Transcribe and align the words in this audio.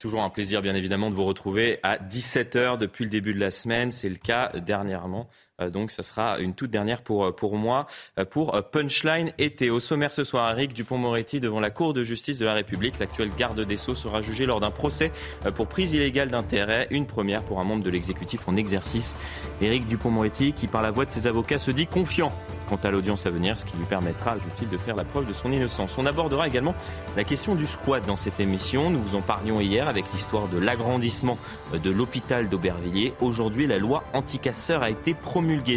Toujours 0.00 0.22
un 0.22 0.30
plaisir, 0.30 0.62
bien 0.62 0.74
évidemment, 0.74 1.10
de 1.10 1.14
vous 1.14 1.26
retrouver 1.26 1.78
à 1.82 1.98
17h 1.98 2.78
depuis 2.78 3.04
le 3.04 3.10
début 3.10 3.34
de 3.34 3.38
la 3.38 3.50
semaine. 3.50 3.92
C'est 3.92 4.08
le 4.08 4.16
cas 4.16 4.50
dernièrement 4.58 5.28
donc, 5.68 5.90
ça 5.90 6.02
sera 6.02 6.38
une 6.38 6.54
toute 6.54 6.70
dernière 6.70 7.02
pour, 7.02 7.26
euh, 7.26 7.32
pour 7.32 7.56
moi, 7.56 7.86
euh, 8.18 8.24
pour 8.24 8.58
Punchline 8.70 9.32
été. 9.36 9.68
Au 9.68 9.80
sommaire 9.80 10.12
ce 10.12 10.24
soir, 10.24 10.50
Eric 10.52 10.72
Dupont-Moretti 10.72 11.40
devant 11.40 11.60
la 11.60 11.70
Cour 11.70 11.92
de 11.92 12.02
justice 12.04 12.38
de 12.38 12.46
la 12.46 12.54
République. 12.54 12.98
L'actuel 12.98 13.30
garde 13.36 13.60
des 13.60 13.76
Sceaux 13.76 13.94
sera 13.94 14.20
jugé 14.22 14.46
lors 14.46 14.60
d'un 14.60 14.70
procès 14.70 15.12
pour 15.54 15.66
prise 15.66 15.92
illégale 15.92 16.30
d'intérêt. 16.30 16.86
Une 16.90 17.06
première 17.06 17.42
pour 17.42 17.60
un 17.60 17.64
membre 17.64 17.84
de 17.84 17.90
l'exécutif 17.90 18.40
en 18.46 18.56
exercice. 18.56 19.16
Eric 19.60 19.86
Dupont-Moretti, 19.86 20.52
qui 20.52 20.66
par 20.66 20.82
la 20.82 20.90
voix 20.90 21.04
de 21.04 21.10
ses 21.10 21.26
avocats 21.26 21.58
se 21.58 21.70
dit 21.70 21.86
confiant 21.86 22.32
quant 22.70 22.76
à 22.84 22.90
l'audience 22.92 23.26
à 23.26 23.30
venir, 23.30 23.58
ce 23.58 23.64
qui 23.64 23.76
lui 23.76 23.84
permettra, 23.84 24.32
ajoute-t-il, 24.32 24.68
de 24.68 24.78
faire 24.78 24.94
la 24.94 25.02
preuve 25.02 25.26
de 25.26 25.32
son 25.32 25.50
innocence. 25.50 25.98
On 25.98 26.06
abordera 26.06 26.46
également 26.46 26.74
la 27.16 27.24
question 27.24 27.56
du 27.56 27.66
squat 27.66 28.06
dans 28.06 28.16
cette 28.16 28.38
émission. 28.38 28.90
Nous 28.90 29.00
vous 29.00 29.16
en 29.16 29.22
parlions 29.22 29.60
hier 29.60 29.88
avec 29.88 30.04
l'histoire 30.14 30.46
de 30.46 30.56
l'agrandissement 30.56 31.36
de 31.72 31.90
l'hôpital 31.90 32.48
d'Aubervilliers. 32.48 33.12
Aujourd'hui, 33.20 33.66
la 33.66 33.78
loi 33.78 34.04
anticasseur 34.14 34.84
a 34.84 34.90
été 34.90 35.14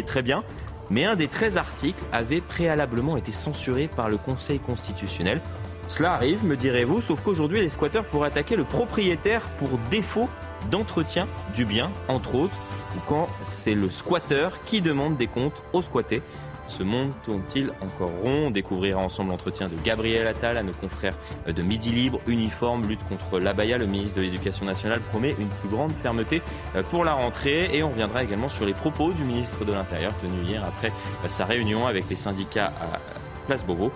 Très 0.06 0.22
bien. 0.22 0.44
Mais 0.90 1.04
un 1.04 1.16
des 1.16 1.28
13 1.28 1.56
articles 1.56 2.04
avait 2.12 2.40
préalablement 2.40 3.16
été 3.16 3.32
censuré 3.32 3.88
par 3.88 4.08
le 4.08 4.16
Conseil 4.16 4.58
constitutionnel. 4.58 5.40
Cela 5.88 6.12
arrive, 6.12 6.44
me 6.44 6.56
direz-vous, 6.56 7.00
sauf 7.00 7.20
qu'aujourd'hui, 7.22 7.60
les 7.60 7.68
squatteurs 7.68 8.04
pourraient 8.04 8.28
attaquer 8.28 8.56
le 8.56 8.64
propriétaire 8.64 9.42
pour 9.58 9.70
défaut 9.90 10.28
d'entretien 10.70 11.26
du 11.54 11.64
bien, 11.64 11.90
entre 12.08 12.34
autres, 12.34 12.54
ou 12.96 13.00
quand 13.06 13.28
c'est 13.42 13.74
le 13.74 13.90
squatteur 13.90 14.62
qui 14.64 14.80
demande 14.80 15.16
des 15.16 15.26
comptes 15.26 15.62
aux 15.72 15.82
squattés. 15.82 16.22
Ce 16.66 16.82
monde 16.82 17.12
tourne-t-il 17.24 17.70
encore 17.80 18.10
rond? 18.22 18.46
On 18.46 18.50
découvrira 18.50 19.00
ensemble 19.00 19.30
l'entretien 19.30 19.68
de 19.68 19.74
Gabriel 19.84 20.26
Attal 20.26 20.56
à 20.56 20.62
nos 20.62 20.72
confrères 20.72 21.16
de 21.46 21.62
Midi 21.62 21.90
Libre, 21.90 22.20
Uniforme, 22.26 22.86
lutte 22.86 23.06
contre 23.08 23.38
l'abaya. 23.38 23.78
Le 23.78 23.86
ministre 23.86 24.16
de 24.16 24.22
l'Éducation 24.22 24.64
nationale 24.64 25.00
promet 25.00 25.34
une 25.38 25.48
plus 25.48 25.68
grande 25.68 25.92
fermeté 25.92 26.42
euh, 26.74 26.82
pour 26.82 27.04
la 27.04 27.12
rentrée. 27.12 27.70
Et 27.72 27.82
on 27.82 27.90
reviendra 27.90 28.24
également 28.24 28.48
sur 28.48 28.66
les 28.66 28.74
propos 28.74 29.12
du 29.12 29.24
ministre 29.24 29.64
de 29.64 29.72
l'Intérieur 29.72 30.12
tenu 30.20 30.42
hier 30.44 30.64
après 30.64 30.88
euh, 31.24 31.28
sa 31.28 31.44
réunion 31.44 31.86
avec 31.86 32.08
les 32.08 32.16
syndicats 32.16 32.72
à 32.80 32.98
Place 33.46 33.64
Beauvau. 33.64 33.92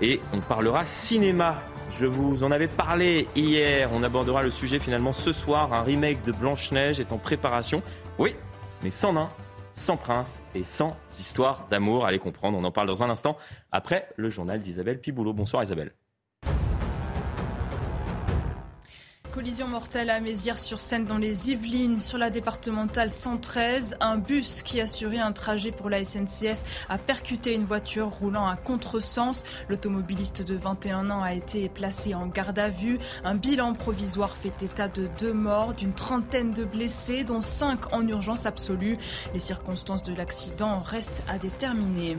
Et 0.00 0.20
on 0.32 0.40
parlera 0.40 0.84
cinéma 0.84 1.62
je 1.90 2.04
vous 2.04 2.44
en 2.44 2.50
avais 2.50 2.68
parlé 2.68 3.26
hier. 3.34 3.88
On 3.94 4.02
abordera 4.02 4.42
le 4.42 4.50
sujet 4.50 4.78
finalement 4.78 5.12
ce 5.12 5.32
soir. 5.32 5.72
Un 5.72 5.82
remake 5.82 6.22
de 6.24 6.32
Blanche-Neige 6.32 7.00
est 7.00 7.12
en 7.12 7.18
préparation. 7.18 7.82
Oui, 8.18 8.34
mais 8.82 8.90
sans 8.90 9.14
nain 9.14 9.30
sans 9.78 9.96
prince 9.96 10.42
et 10.54 10.64
sans 10.64 10.96
histoire 11.18 11.66
d'amour. 11.70 12.04
Allez 12.04 12.18
comprendre, 12.18 12.58
on 12.58 12.64
en 12.64 12.72
parle 12.72 12.88
dans 12.88 13.02
un 13.02 13.10
instant 13.10 13.38
après 13.72 14.08
le 14.16 14.28
journal 14.28 14.60
d'Isabelle 14.60 15.00
Piboulot. 15.00 15.32
Bonsoir 15.32 15.62
Isabelle. 15.62 15.92
Collision 19.38 19.68
mortelle 19.68 20.10
à 20.10 20.18
Mézières-sur-Seine 20.18 21.04
dans 21.04 21.16
les 21.16 21.52
Yvelines, 21.52 22.00
sur 22.00 22.18
la 22.18 22.28
départementale 22.28 23.08
113. 23.08 23.98
Un 24.00 24.16
bus 24.16 24.62
qui 24.62 24.80
assurait 24.80 25.20
un 25.20 25.30
trajet 25.30 25.70
pour 25.70 25.88
la 25.88 26.02
SNCF 26.02 26.60
a 26.88 26.98
percuté 26.98 27.54
une 27.54 27.64
voiture 27.64 28.08
roulant 28.08 28.48
à 28.48 28.56
contresens. 28.56 29.44
L'automobiliste 29.68 30.42
de 30.42 30.56
21 30.56 31.08
ans 31.10 31.22
a 31.22 31.34
été 31.34 31.68
placé 31.68 32.16
en 32.16 32.26
garde 32.26 32.58
à 32.58 32.68
vue. 32.68 32.98
Un 33.22 33.36
bilan 33.36 33.74
provisoire 33.74 34.36
fait 34.36 34.60
état 34.60 34.88
de 34.88 35.08
deux 35.20 35.34
morts, 35.34 35.72
d'une 35.72 35.94
trentaine 35.94 36.50
de 36.50 36.64
blessés, 36.64 37.22
dont 37.22 37.40
cinq 37.40 37.92
en 37.94 38.04
urgence 38.08 38.44
absolue. 38.44 38.98
Les 39.34 39.38
circonstances 39.38 40.02
de 40.02 40.16
l'accident 40.16 40.80
restent 40.80 41.22
à 41.28 41.38
déterminer. 41.38 42.18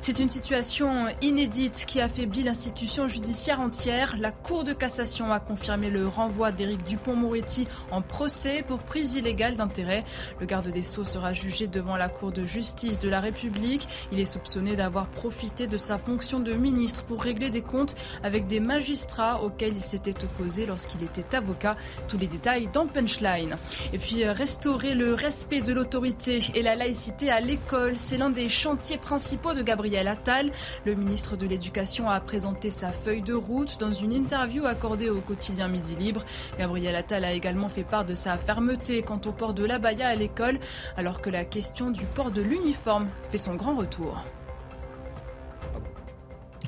C'est 0.00 0.18
une 0.18 0.30
situation 0.30 1.08
inédite 1.20 1.84
qui 1.86 2.00
affaiblit 2.00 2.42
l'institution 2.42 3.06
judiciaire 3.06 3.60
entière. 3.60 4.16
La 4.18 4.32
Cour 4.32 4.64
de 4.64 4.72
cassation 4.72 5.30
a 5.30 5.40
confirmé 5.40 5.90
le 5.90 6.08
renvoi 6.08 6.52
d'Éric 6.54 6.84
Dupont-Moretti 6.84 7.66
en 7.90 8.02
procès 8.02 8.64
pour 8.66 8.78
prise 8.78 9.14
illégale 9.14 9.56
d'intérêt. 9.56 10.04
Le 10.40 10.46
garde 10.46 10.68
des 10.68 10.82
Sceaux 10.82 11.04
sera 11.04 11.32
jugé 11.32 11.66
devant 11.66 11.96
la 11.96 12.08
Cour 12.08 12.32
de 12.32 12.44
justice 12.44 12.98
de 12.98 13.08
la 13.08 13.20
République. 13.20 13.88
Il 14.12 14.20
est 14.20 14.24
soupçonné 14.24 14.76
d'avoir 14.76 15.08
profité 15.08 15.66
de 15.66 15.76
sa 15.76 15.98
fonction 15.98 16.40
de 16.40 16.52
ministre 16.52 17.04
pour 17.04 17.22
régler 17.22 17.50
des 17.50 17.62
comptes 17.62 17.94
avec 18.22 18.46
des 18.46 18.60
magistrats 18.60 19.42
auxquels 19.42 19.74
il 19.74 19.82
s'était 19.82 20.24
opposé 20.24 20.66
lorsqu'il 20.66 21.02
était 21.02 21.34
avocat. 21.36 21.76
Tous 22.08 22.18
les 22.18 22.26
détails 22.26 22.68
dans 22.72 22.86
Punchline. 22.86 23.56
Et 23.92 23.98
puis 23.98 24.24
euh, 24.24 24.32
restaurer 24.32 24.94
le 24.94 25.14
respect 25.14 25.60
de 25.60 25.72
l'autorité 25.72 26.38
et 26.54 26.62
la 26.62 26.74
laïcité 26.74 27.30
à 27.30 27.40
l'école, 27.40 27.96
c'est 27.96 28.16
l'un 28.16 28.30
des 28.30 28.48
chantiers 28.48 28.98
principaux 28.98 29.54
de 29.54 29.62
Gabriel 29.62 30.08
Attal. 30.08 30.50
Le 30.84 30.94
ministre 30.94 31.36
de 31.36 31.46
l'Éducation 31.46 32.08
a 32.08 32.20
présenté 32.20 32.70
sa 32.70 32.92
feuille 32.92 33.22
de 33.22 33.34
route 33.34 33.78
dans 33.78 33.90
une 33.90 34.12
interview 34.12 34.64
accordée 34.66 35.10
au 35.10 35.20
quotidien 35.20 35.68
Midi 35.68 35.96
Libre. 35.96 36.24
Gabriel 36.58 36.96
Attal 36.96 37.24
a 37.24 37.32
également 37.32 37.68
fait 37.68 37.84
part 37.84 38.04
de 38.04 38.14
sa 38.14 38.36
fermeté 38.36 39.02
quant 39.02 39.20
au 39.26 39.32
port 39.32 39.54
de 39.54 39.64
l'abaya 39.64 40.08
à 40.08 40.14
l'école, 40.14 40.58
alors 40.96 41.20
que 41.20 41.30
la 41.30 41.44
question 41.44 41.90
du 41.90 42.04
port 42.06 42.30
de 42.30 42.42
l'uniforme 42.42 43.08
fait 43.30 43.38
son 43.38 43.54
grand 43.54 43.76
retour. 43.76 44.24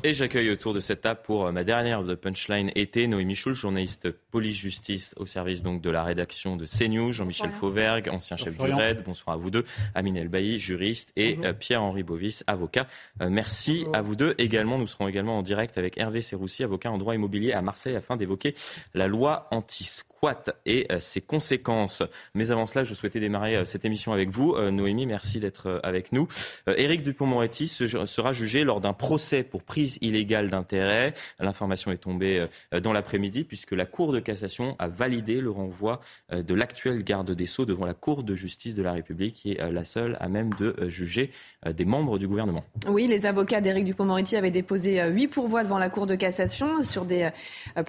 Et 0.04 0.14
j'accueille 0.14 0.50
autour 0.50 0.72
de 0.72 0.80
cette 0.80 1.00
table 1.00 1.20
pour 1.24 1.50
ma 1.52 1.64
dernière 1.64 2.04
de 2.04 2.14
Punchline 2.14 2.70
été 2.74 3.08
Noémie 3.08 3.34
Schulz, 3.34 3.56
journaliste 3.56 4.08
police-justice 4.36 5.14
au 5.16 5.24
service 5.24 5.62
donc 5.62 5.80
de 5.80 5.88
la 5.88 6.02
rédaction 6.02 6.56
de 6.56 6.66
CNews, 6.66 7.10
Jean-Michel 7.10 7.52
Fauvergue, 7.52 8.10
ancien 8.10 8.36
chef 8.36 8.54
du 8.54 8.70
RAID, 8.70 9.02
bonsoir 9.02 9.34
à 9.34 9.38
vous 9.38 9.50
deux, 9.50 9.64
Amine 9.94 10.18
Elbaï, 10.18 10.58
juriste, 10.58 11.10
et 11.16 11.38
euh, 11.42 11.54
Pierre-Henri 11.54 12.02
Bovis, 12.02 12.44
avocat. 12.46 12.86
Euh, 13.22 13.30
merci 13.30 13.86
à 13.94 14.02
vous 14.02 14.14
deux. 14.14 14.34
Également, 14.36 14.76
nous 14.76 14.86
serons 14.86 15.08
également 15.08 15.38
en 15.38 15.42
direct 15.42 15.78
avec 15.78 15.96
Hervé 15.96 16.20
Serroussi, 16.20 16.62
avocat 16.62 16.90
en 16.90 16.98
droit 16.98 17.14
immobilier 17.14 17.54
à 17.54 17.62
Marseille, 17.62 17.96
afin 17.96 18.18
d'évoquer 18.18 18.54
la 18.92 19.08
loi 19.08 19.48
anti 19.52 19.84
et 20.64 20.86
euh, 20.90 21.00
ses 21.00 21.20
conséquences. 21.20 22.02
Mais 22.34 22.50
avant 22.50 22.66
cela, 22.66 22.84
je 22.84 22.94
souhaitais 22.94 23.20
démarrer 23.20 23.56
euh, 23.56 23.64
cette 23.64 23.84
émission 23.84 24.12
avec 24.12 24.30
vous. 24.30 24.54
Euh, 24.54 24.70
Noémie, 24.70 25.06
merci 25.06 25.40
d'être 25.40 25.80
avec 25.82 26.12
nous. 26.12 26.28
Éric 26.66 27.02
Dupont-Moretti 27.02 27.68
sera 27.68 28.32
jugé 28.32 28.64
lors 28.64 28.80
d'un 28.80 28.92
procès 28.92 29.42
pour 29.42 29.62
prise 29.62 29.98
illégale 30.00 30.50
d'intérêt. 30.50 31.14
L'information 31.38 31.90
est 31.90 31.98
tombée 31.98 32.46
dans 32.72 32.92
l'après-midi 32.92 33.44
puisque 33.44 33.72
la 33.72 33.86
Cour 33.86 34.12
de 34.12 34.20
cassation 34.26 34.76
a 34.78 34.88
validé 34.88 35.40
le 35.40 35.50
renvoi 35.50 36.00
de 36.32 36.54
l'actuel 36.54 37.02
garde 37.02 37.30
des 37.30 37.46
Sceaux 37.46 37.64
devant 37.64 37.86
la 37.86 37.94
Cour 37.94 38.22
de 38.22 38.34
justice 38.34 38.74
de 38.74 38.82
la 38.82 38.92
République, 38.92 39.34
qui 39.34 39.52
est 39.52 39.72
la 39.72 39.84
seule 39.84 40.16
à 40.20 40.28
même 40.28 40.52
de 40.54 40.88
juger 40.88 41.30
des 41.66 41.84
membres 41.84 42.18
du 42.18 42.28
gouvernement. 42.28 42.64
Oui, 42.88 43.06
les 43.06 43.26
avocats 43.26 43.60
d'Éric 43.60 43.84
Dupont-Moretti 43.84 44.36
avaient 44.36 44.50
déposé 44.50 45.02
huit 45.08 45.28
pourvois 45.28 45.64
devant 45.64 45.78
la 45.78 45.88
Cour 45.88 46.06
de 46.06 46.14
cassation 46.14 46.82
sur 46.84 47.04
des 47.04 47.28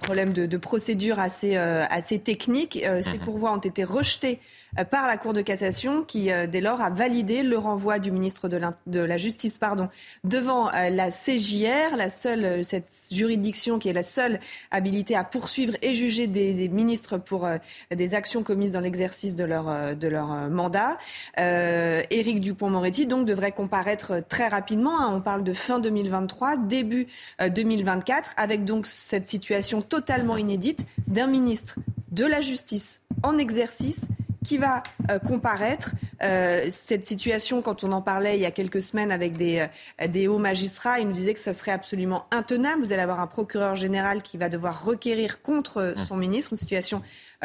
problèmes 0.02 0.32
de, 0.32 0.46
de 0.46 0.56
procédure 0.56 1.18
assez, 1.18 1.56
assez 1.56 2.18
techniques. 2.18 2.78
Euh, 2.84 3.00
ces 3.02 3.18
mhm. 3.18 3.24
pourvois 3.24 3.52
ont 3.52 3.58
été 3.58 3.84
rejetés 3.84 4.38
euh, 4.78 4.84
par 4.84 5.06
la 5.06 5.16
Cour 5.16 5.32
de 5.32 5.42
cassation 5.42 6.02
qui, 6.02 6.30
euh, 6.30 6.46
dès 6.46 6.60
lors, 6.60 6.80
a 6.80 6.90
validé 6.90 7.42
le 7.42 7.58
renvoi 7.58 7.98
du 7.98 8.10
ministre 8.10 8.48
de, 8.48 9.00
la 9.00 9.16
Justice 9.16 9.58
pardon, 9.58 9.88
devant 10.24 10.70
la 10.70 11.10
CJR, 11.10 11.96
la 11.96 12.10
seule, 12.10 12.64
cette 12.64 12.90
juridiction 13.10 13.78
qui 13.78 13.88
est 13.88 13.92
la 13.92 14.02
seule 14.02 14.40
habilitée 14.70 15.14
à 15.14 15.24
poursuivre 15.24 15.74
et 15.82 15.92
juger 15.92 16.26
des, 16.28 16.68
ministres 16.68 17.18
pour 17.18 17.48
des 17.90 18.14
actions 18.14 18.42
commises 18.42 18.72
dans 18.72 18.80
l'exercice 18.80 19.36
de 19.36 19.44
leur, 19.44 19.96
de 19.96 20.08
leur 20.08 20.28
mandat. 20.48 20.98
Éric 21.36 22.40
Dupont-Moretti, 22.40 23.06
donc, 23.06 23.26
devrait 23.26 23.52
comparaître 23.52 24.22
très 24.28 24.48
rapidement. 24.48 25.00
Hein. 25.00 25.12
on 25.14 25.20
parle 25.20 25.44
de 25.44 25.52
fin 25.52 25.78
2023, 25.78 26.56
début 26.56 27.06
2024, 27.40 28.34
avec 28.36 28.64
donc 28.64 28.86
cette 28.86 29.26
situation 29.26 29.82
totalement 29.82 30.36
inédite 30.36 30.86
d'un 31.06 31.26
ministre 31.26 31.78
de 32.10 32.24
la 32.24 32.40
justice 32.40 33.00
en 33.22 33.38
exercice 33.38 34.08
qui 34.44 34.58
va 34.58 34.82
euh, 35.10 35.18
comparaître. 35.18 35.92
Euh, 36.22 36.66
cette 36.70 37.06
situation, 37.06 37.62
quand 37.62 37.84
on 37.84 37.92
en 37.92 38.02
parlait 38.02 38.36
il 38.36 38.40
y 38.40 38.46
a 38.46 38.50
quelques 38.50 38.82
semaines 38.82 39.10
avec 39.10 39.36
des, 39.36 39.66
euh, 40.00 40.06
des 40.06 40.28
hauts 40.28 40.38
magistrats, 40.38 41.00
ils 41.00 41.06
nous 41.06 41.12
disaient 41.12 41.34
que 41.34 41.40
ça 41.40 41.52
serait 41.52 41.72
absolument 41.72 42.26
intenable. 42.30 42.82
Vous 42.82 42.92
allez 42.92 43.02
avoir 43.02 43.20
un 43.20 43.26
procureur 43.26 43.76
général 43.76 44.22
qui 44.22 44.36
va 44.36 44.48
devoir 44.48 44.84
requérir 44.84 45.42
contre 45.42 45.94
mmh. 45.96 46.04
son 46.06 46.16
ministre, 46.16 46.52
une 46.52 46.58
situation 46.58 47.02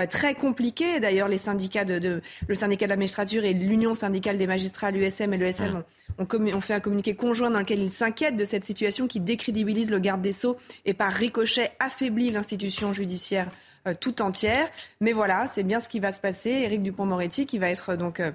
très 0.09 0.33
compliquée. 0.33 0.99
D'ailleurs, 0.99 1.27
les 1.27 1.37
syndicats 1.37 1.85
de, 1.85 2.21
le 2.47 2.55
syndicat 2.55 2.87
de 2.87 2.89
la 2.89 2.95
magistrature 2.95 3.43
et 3.43 3.53
l'Union 3.53 3.93
syndicale 3.93 4.39
des 4.39 4.47
magistrats, 4.47 4.89
l'USM 4.89 5.33
et 5.33 5.37
l'ESM, 5.37 5.83
mmh. 6.17 6.21
ont, 6.21 6.55
ont, 6.55 6.61
fait 6.61 6.73
un 6.73 6.79
communiqué 6.79 7.15
conjoint 7.15 7.51
dans 7.51 7.59
lequel 7.59 7.79
ils 7.79 7.91
s'inquiètent 7.91 8.37
de 8.37 8.45
cette 8.45 8.65
situation 8.65 9.07
qui 9.07 9.19
décrédibilise 9.19 9.91
le 9.91 9.99
garde 9.99 10.21
des 10.21 10.33
Sceaux 10.33 10.57
et 10.85 10.95
par 10.95 11.11
ricochet 11.11 11.71
affaiblit 11.79 12.31
l'institution 12.31 12.91
judiciaire 12.91 13.47
euh, 13.87 13.93
tout 13.99 14.21
entière. 14.21 14.67
Mais 15.01 15.11
voilà, 15.11 15.47
c'est 15.47 15.63
bien 15.63 15.79
ce 15.79 15.89
qui 15.89 15.99
va 15.99 16.11
se 16.13 16.21
passer. 16.21 16.49
Éric 16.49 16.81
Dupont-Moretti 16.81 17.45
qui 17.45 17.59
va 17.59 17.69
être 17.69 17.89
euh, 17.91 17.95
donc 17.97 18.19
euh, 18.19 18.31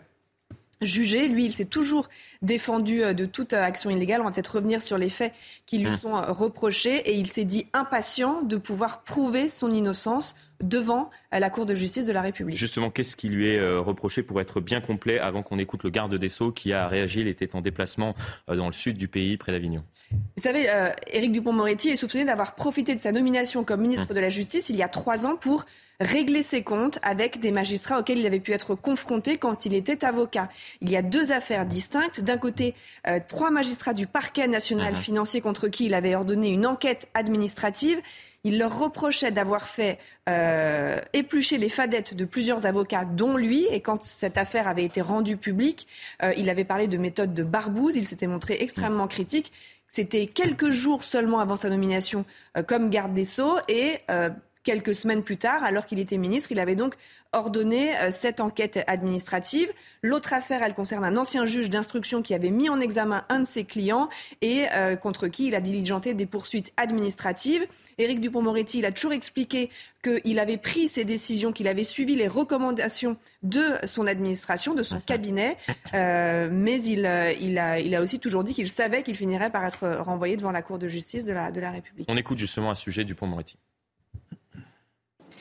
jugé. 0.82 1.26
Lui, 1.26 1.46
il 1.46 1.52
s'est 1.54 1.64
toujours 1.64 2.08
défendu 2.42 3.02
de 3.14 3.24
toute 3.24 3.52
action 3.52 3.88
illégale. 3.88 4.20
On 4.20 4.24
va 4.24 4.30
peut-être 4.30 4.56
revenir 4.56 4.82
sur 4.82 4.98
les 4.98 5.08
faits 5.08 5.32
qui 5.66 5.78
lui 5.78 5.90
mmh. 5.90 5.96
sont 5.96 6.22
reprochés. 6.28 6.96
Et 7.10 7.14
il 7.14 7.28
s'est 7.28 7.44
dit 7.44 7.66
impatient 7.72 8.42
de 8.42 8.56
pouvoir 8.56 9.02
prouver 9.02 9.48
son 9.48 9.70
innocence 9.70 10.36
devant 10.60 11.10
la 11.32 11.50
Cour 11.50 11.66
de 11.66 11.74
justice 11.74 12.06
de 12.06 12.12
la 12.12 12.22
République. 12.22 12.56
Justement, 12.56 12.90
qu'est-ce 12.90 13.16
qui 13.16 13.28
lui 13.28 13.48
est 13.48 13.58
euh, 13.58 13.80
reproché 13.80 14.22
pour 14.22 14.40
être 14.40 14.60
bien 14.60 14.80
complet 14.80 15.18
avant 15.18 15.42
qu'on 15.42 15.58
écoute 15.58 15.84
le 15.84 15.90
garde 15.90 16.14
des 16.14 16.28
Sceaux 16.28 16.52
qui 16.52 16.72
a 16.72 16.88
réagi 16.88 17.20
Il 17.20 17.28
était 17.28 17.54
en 17.54 17.60
déplacement 17.60 18.14
euh, 18.48 18.56
dans 18.56 18.66
le 18.66 18.72
sud 18.72 18.96
du 18.96 19.08
pays, 19.08 19.36
près 19.36 19.52
d'Avignon. 19.52 19.84
Vous 20.10 20.42
savez, 20.42 20.70
euh, 20.70 20.88
Éric 21.12 21.32
Dupont-Moretti 21.32 21.90
est 21.90 21.96
soupçonné 21.96 22.24
d'avoir 22.24 22.54
profité 22.54 22.94
de 22.94 23.00
sa 23.00 23.12
nomination 23.12 23.64
comme 23.64 23.82
ministre 23.82 24.12
mmh. 24.12 24.16
de 24.16 24.20
la 24.20 24.28
Justice 24.28 24.68
il 24.70 24.76
y 24.76 24.82
a 24.82 24.88
trois 24.88 25.26
ans 25.26 25.36
pour 25.36 25.64
régler 26.00 26.42
ses 26.42 26.62
comptes 26.62 26.98
avec 27.02 27.40
des 27.40 27.50
magistrats 27.50 27.98
auxquels 27.98 28.18
il 28.18 28.26
avait 28.26 28.40
pu 28.40 28.52
être 28.52 28.74
confronté 28.74 29.36
quand 29.36 29.66
il 29.66 29.74
était 29.74 30.04
avocat. 30.04 30.48
Il 30.80 30.90
y 30.90 30.96
a 30.96 31.02
deux 31.02 31.32
affaires 31.32 31.66
distinctes. 31.66 32.20
D'un 32.20 32.38
côté, 32.38 32.74
euh, 33.08 33.18
trois 33.26 33.50
magistrats 33.50 33.94
du 33.94 34.06
parquet 34.06 34.46
national 34.46 34.94
mhm. 34.94 35.00
financier 35.00 35.40
contre 35.40 35.68
qui 35.68 35.86
il 35.86 35.94
avait 35.94 36.14
ordonné 36.14 36.50
une 36.50 36.66
enquête 36.66 37.08
administrative. 37.14 38.00
Il 38.44 38.58
leur 38.58 38.78
reprochait 38.78 39.32
d'avoir 39.32 39.66
fait 39.66 39.98
euh, 40.28 41.00
éplucher 41.18 41.58
les 41.58 41.68
fadettes 41.68 42.14
de 42.14 42.24
plusieurs 42.24 42.66
avocats, 42.66 43.04
dont 43.04 43.36
lui. 43.36 43.66
Et 43.70 43.80
quand 43.80 44.04
cette 44.04 44.38
affaire 44.38 44.68
avait 44.68 44.84
été 44.84 45.00
rendue 45.00 45.36
publique, 45.36 45.86
euh, 46.22 46.32
il 46.36 46.48
avait 46.48 46.64
parlé 46.64 46.88
de 46.88 46.98
méthode 46.98 47.34
de 47.34 47.42
barbouze. 47.42 47.96
Il 47.96 48.06
s'était 48.06 48.26
montré 48.26 48.58
extrêmement 48.60 49.06
critique. 49.06 49.52
C'était 49.88 50.26
quelques 50.26 50.70
jours 50.70 51.02
seulement 51.02 51.40
avant 51.40 51.56
sa 51.56 51.70
nomination 51.70 52.24
euh, 52.56 52.62
comme 52.62 52.90
garde 52.90 53.14
des 53.14 53.24
Sceaux 53.24 53.58
et 53.68 53.98
euh, 54.10 54.30
quelques 54.68 54.94
semaines 54.94 55.22
plus 55.22 55.38
tard, 55.38 55.64
alors 55.64 55.86
qu'il 55.86 55.98
était 55.98 56.18
ministre, 56.18 56.52
il 56.52 56.60
avait 56.60 56.74
donc 56.76 56.94
ordonné 57.32 57.96
euh, 57.96 58.10
cette 58.10 58.40
enquête 58.40 58.84
administrative. 58.86 59.70
L'autre 60.02 60.32
affaire, 60.34 60.62
elle 60.62 60.74
concerne 60.74 61.04
un 61.04 61.16
ancien 61.16 61.46
juge 61.46 61.70
d'instruction 61.70 62.20
qui 62.20 62.34
avait 62.34 62.50
mis 62.50 62.68
en 62.68 62.78
examen 62.80 63.24
un 63.30 63.40
de 63.40 63.46
ses 63.46 63.64
clients 63.64 64.08
et 64.42 64.66
contre 65.02 65.28
qui 65.28 65.46
il 65.48 65.54
a 65.54 65.60
diligenté 65.60 66.14
des 66.14 66.26
poursuites 66.26 66.72
administratives. 66.76 67.66
Éric 67.98 68.20
Dupont-Moretti, 68.20 68.78
il 68.78 68.84
a 68.84 68.92
toujours 68.92 69.12
expliqué 69.12 69.70
qu'il 70.02 70.38
avait 70.38 70.56
pris 70.56 70.88
ses 70.88 71.04
décisions, 71.04 71.52
qu'il 71.52 71.68
avait 71.68 71.84
suivi 71.84 72.14
les 72.14 72.28
recommandations 72.28 73.16
de 73.42 73.64
son 73.84 74.06
administration, 74.06 74.74
de 74.74 74.82
son 74.82 75.00
cabinet, 75.00 75.56
euh, 75.94 76.48
mais 76.52 76.82
il, 76.82 77.06
euh, 77.06 77.32
il, 77.40 77.58
a, 77.58 77.80
il 77.80 77.94
a 77.94 78.02
aussi 78.02 78.18
toujours 78.20 78.44
dit 78.44 78.54
qu'il 78.54 78.68
savait 78.68 79.02
qu'il 79.02 79.16
finirait 79.16 79.50
par 79.50 79.64
être 79.64 79.88
renvoyé 80.00 80.36
devant 80.36 80.52
la 80.52 80.62
Cour 80.62 80.78
de 80.78 80.88
justice 80.88 81.24
de 81.24 81.32
la, 81.32 81.50
de 81.50 81.60
la 81.60 81.70
République. 81.70 82.06
On 82.08 82.16
écoute 82.16 82.38
justement 82.38 82.70
un 82.70 82.76
sujet 82.76 83.04
Dupont-Moretti. 83.04 83.56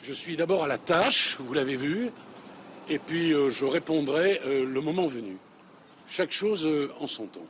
Je 0.08 0.14
suis 0.14 0.38
d'abord 0.38 0.64
à 0.64 0.68
la 0.68 0.78
tâche, 0.78 1.36
vous 1.38 1.54
l'avez 1.54 1.76
vu, 1.76 2.08
et 2.88 2.98
puis 2.98 3.34
euh, 3.34 3.50
je 3.50 3.66
répondrai 3.66 4.40
le 4.46 4.80
moment 4.80 5.06
venu. 5.06 5.36
Chaque 6.08 6.32
chose 6.32 6.66
en 7.02 7.08
son 7.08 7.26
temps 7.26 7.46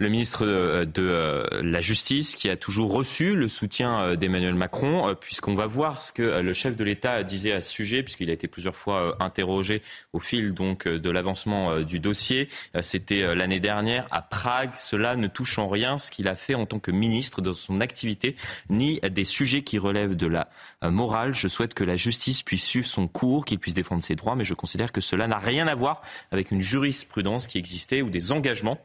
le 0.00 0.08
ministre 0.08 0.46
de, 0.46 0.90
euh, 0.98 1.46
la 1.62 1.82
Justice 1.82 2.34
qui 2.34 2.48
a 2.48 2.56
toujours 2.56 2.90
reçu 2.90 3.36
le 3.36 3.48
soutien 3.48 4.00
euh, 4.00 4.16
d'Emmanuel 4.16 4.54
Macron, 4.54 5.08
euh, 5.08 5.14
puisqu'on 5.14 5.54
va 5.54 5.66
voir 5.66 6.00
ce 6.00 6.10
que 6.10 6.40
le 6.40 6.52
chef 6.54 6.74
de 6.74 6.82
l'État 6.84 7.22
disait 7.22 7.52
à 7.52 7.60
ce 7.60 7.70
sujet, 7.70 8.02
puisqu'il 8.02 8.30
a 8.30 8.32
été 8.32 8.48
plusieurs 8.48 8.76
fois 8.76 9.16
interrogé 9.20 9.82
au 10.14 10.18
fil 10.18 10.54
donc 10.54 10.88
de 10.88 11.10
l'avancement 11.10 11.80
du 11.82 12.00
dossier. 12.00 12.48
C'était 12.80 13.34
l'année 13.34 13.60
dernière 13.60 14.08
à 14.10 14.22
Prague. 14.22 14.70
Cela 14.78 15.16
ne 15.16 15.26
touche 15.26 15.58
en 15.58 15.68
rien 15.68 15.98
ce 15.98 16.10
qu'il 16.10 16.28
a 16.28 16.34
fait 16.34 16.54
en 16.54 16.64
tant 16.64 16.78
que 16.78 16.90
ministre 16.90 17.42
de 17.42 17.52
son 17.52 17.80
activité, 17.80 18.36
ni 18.70 19.00
des 19.00 19.24
sujets 19.24 19.62
qui 19.62 19.78
relèvent 19.78 20.16
de 20.16 20.26
la 20.26 20.48
morale. 20.82 21.34
Je 21.34 21.48
souhaite 21.48 21.74
que 21.74 21.84
la 21.84 21.96
justice 21.96 22.42
puisse 22.42 22.64
suivre 22.64 22.86
son 22.86 23.06
cours, 23.06 23.44
qu'il 23.44 23.58
puisse 23.58 23.74
défendre 23.74 24.02
ses 24.02 24.16
droits, 24.16 24.34
mais 24.34 24.44
je 24.44 24.54
considère 24.54 24.92
que 24.92 25.02
cela 25.02 25.26
n'a 25.26 25.38
rien 25.38 25.66
à 25.66 25.74
voir 25.74 26.00
avec 26.30 26.50
une 26.50 26.62
jurisprudence 26.62 27.46
qui 27.46 27.58
existait 27.58 28.00
ou 28.00 28.08
des 28.08 28.32
engagements 28.32 28.78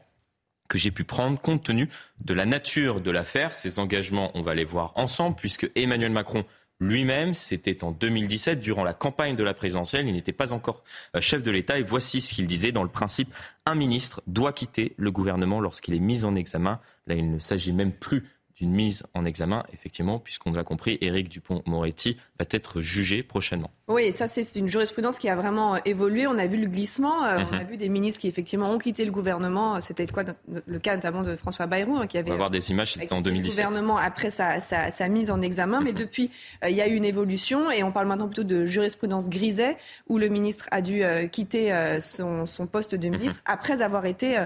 que 0.68 0.78
j'ai 0.78 0.90
pu 0.90 1.04
prendre 1.04 1.40
compte 1.40 1.64
tenu 1.64 1.88
de 2.20 2.34
la 2.34 2.46
nature 2.46 3.00
de 3.00 3.10
l'affaire. 3.10 3.54
Ces 3.54 3.78
engagements, 3.78 4.30
on 4.34 4.42
va 4.42 4.54
les 4.54 4.64
voir 4.64 4.92
ensemble, 4.96 5.36
puisque 5.36 5.70
Emmanuel 5.74 6.12
Macron 6.12 6.44
lui-même, 6.78 7.32
c'était 7.32 7.84
en 7.84 7.90
2017, 7.90 8.60
durant 8.60 8.84
la 8.84 8.92
campagne 8.92 9.34
de 9.34 9.42
la 9.42 9.54
présidentielle, 9.54 10.06
il 10.06 10.12
n'était 10.12 10.32
pas 10.32 10.52
encore 10.52 10.84
euh, 11.14 11.20
chef 11.20 11.42
de 11.42 11.50
l'État, 11.50 11.78
et 11.78 11.82
voici 11.82 12.20
ce 12.20 12.34
qu'il 12.34 12.46
disait 12.46 12.72
dans 12.72 12.82
le 12.82 12.90
principe, 12.90 13.32
un 13.64 13.74
ministre 13.74 14.22
doit 14.26 14.52
quitter 14.52 14.94
le 14.98 15.10
gouvernement 15.10 15.60
lorsqu'il 15.60 15.94
est 15.94 16.00
mis 16.00 16.24
en 16.24 16.34
examen. 16.34 16.80
Là, 17.06 17.14
il 17.14 17.30
ne 17.30 17.38
s'agit 17.38 17.72
même 17.72 17.92
plus 17.92 18.24
d'une 18.56 18.72
mise 18.72 19.02
en 19.12 19.26
examen, 19.26 19.64
effectivement, 19.74 20.18
puisqu'on 20.18 20.52
l'a 20.52 20.64
compris, 20.64 20.96
Éric 21.02 21.28
Dupont-Moretti 21.28 22.16
va 22.38 22.46
être 22.50 22.80
jugé 22.80 23.22
prochainement. 23.22 23.70
Oui, 23.88 24.12
ça 24.14 24.26
c'est 24.28 24.58
une 24.58 24.66
jurisprudence 24.66 25.18
qui 25.18 25.28
a 25.28 25.36
vraiment 25.36 25.74
euh, 25.74 25.78
évolué. 25.84 26.26
On 26.26 26.38
a 26.38 26.46
vu 26.46 26.56
le 26.56 26.66
glissement, 26.66 27.24
euh, 27.24 27.38
on 27.50 27.54
a 27.54 27.62
mhm. 27.62 27.68
vu 27.68 27.76
des 27.76 27.90
ministres 27.90 28.20
qui 28.20 28.28
effectivement 28.28 28.70
ont 28.70 28.78
quitté 28.78 29.04
le 29.04 29.10
gouvernement. 29.10 29.80
C'était 29.82 30.06
quoi 30.06 30.24
le 30.66 30.78
cas 30.78 30.96
notamment 30.96 31.22
de 31.22 31.36
François 31.36 31.66
Bayrou 31.66 31.96
hein, 31.96 32.06
qui 32.06 32.16
avait. 32.16 32.30
On 32.30 32.34
va 32.34 32.38
voir 32.38 32.50
des 32.50 32.70
images, 32.70 32.94
c'était 32.94 33.12
en 33.12 33.20
2017. 33.20 33.58
Le 33.58 33.70
gouvernement 33.70 33.98
après 33.98 34.30
sa, 34.30 34.58
sa, 34.60 35.08
mise 35.08 35.30
en 35.30 35.42
examen, 35.42 35.82
mais 35.82 35.92
mhm. 35.92 35.98
depuis 35.98 36.30
euh, 36.64 36.70
il 36.70 36.76
y 36.76 36.80
a 36.80 36.88
eu 36.88 36.94
une 36.94 37.04
évolution 37.04 37.70
et 37.70 37.82
on 37.82 37.92
parle 37.92 38.06
maintenant 38.06 38.26
plutôt 38.26 38.44
de 38.44 38.64
jurisprudence 38.64 39.28
griset 39.28 39.76
où 40.08 40.16
le 40.16 40.28
ministre 40.28 40.66
a 40.70 40.80
dû 40.80 41.02
quitter 41.30 41.72
son, 42.00 42.46
son, 42.46 42.66
poste 42.66 42.94
de 42.94 43.08
ministre 43.08 43.42
mhm. 43.46 43.52
après 43.54 43.82
avoir 43.82 44.06
été 44.06 44.38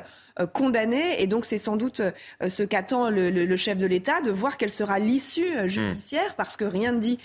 condamné 0.47 1.23
et 1.23 1.27
donc 1.27 1.45
c'est 1.45 1.59
sans 1.59 1.77
doute 1.77 2.03
ce 2.47 2.63
qu'attend 2.63 3.11
le, 3.11 3.31
le, 3.31 3.57
chef 3.57 3.77
de 3.77 3.87
l'État 3.87 4.21
de 4.21 4.31
voir 4.31 4.57
quelle 4.57 4.71
sera 4.71 4.99
l'issue 4.99 5.69
judiciaire 5.69 6.35
parce 6.37 6.57
que 6.57 6.65
rien 6.65 6.93
ne 6.93 7.01
dit 7.01 7.19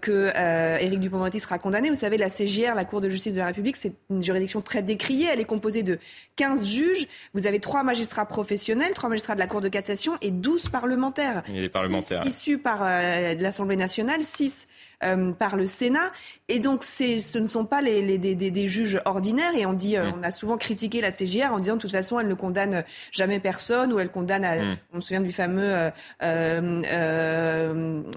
que 0.00 0.32
Éric 0.80 1.00
Dupond-Moretti 1.00 1.40
sera 1.40 1.58
condamné. 1.58 1.88
Vous 1.88 1.94
savez, 1.94 2.16
la 2.16 2.28
CGR, 2.28 2.74
la 2.74 2.84
Cour 2.84 3.00
de 3.00 3.08
justice 3.08 3.34
de 3.34 3.40
la 3.40 3.46
République, 3.46 3.76
c'est 3.76 3.94
une 4.10 4.22
juridiction 4.22 4.60
très 4.60 4.82
décriée. 4.82 5.28
Elle 5.32 5.40
est 5.40 5.44
composée 5.44 5.82
de 5.82 5.98
15 6.36 6.66
juges. 6.66 7.08
Vous 7.34 7.46
avez 7.46 7.60
trois 7.60 7.82
magistrats 7.82 8.26
professionnels, 8.26 8.92
trois 8.94 9.08
magistrats 9.08 9.34
de 9.34 9.40
la 9.40 9.46
Cour 9.46 9.60
de 9.60 9.68
cassation 9.68 10.16
et 10.20 10.30
12 10.30 10.68
parlementaires. 10.68 11.42
Et 11.48 11.60
les 11.60 11.68
parlementaires. 11.68 12.26
issus 12.26 12.58
par 12.58 12.80
euh, 12.82 13.34
l'Assemblée 13.38 13.76
nationale, 13.76 14.24
6 14.24 14.68
euh, 15.04 15.32
par 15.32 15.56
le 15.56 15.66
Sénat. 15.66 16.12
Et 16.48 16.58
donc, 16.58 16.84
ce 16.84 17.38
ne 17.38 17.46
sont 17.46 17.64
pas 17.64 17.80
les, 17.80 18.18
des, 18.18 18.66
juges 18.66 19.00
ordinaires. 19.04 19.52
Et 19.56 19.66
on 19.66 19.72
dit, 19.72 19.96
euh, 19.96 20.10
on 20.16 20.22
a 20.22 20.30
souvent 20.30 20.56
critiqué 20.56 21.00
la 21.00 21.12
CGR 21.12 21.52
en 21.52 21.58
disant, 21.58 21.76
de 21.76 21.80
toute 21.80 21.90
façon, 21.90 22.20
elle 22.20 22.28
ne 22.28 22.34
condamne 22.34 22.84
jamais 23.10 23.40
personne 23.40 23.92
ou 23.92 23.98
elle 23.98 24.08
condamne. 24.08 24.42
Mm. 24.42 24.76
On 24.94 25.00
se 25.00 25.08
souvient 25.08 25.20
du 25.20 25.32
fameux, 25.32 25.90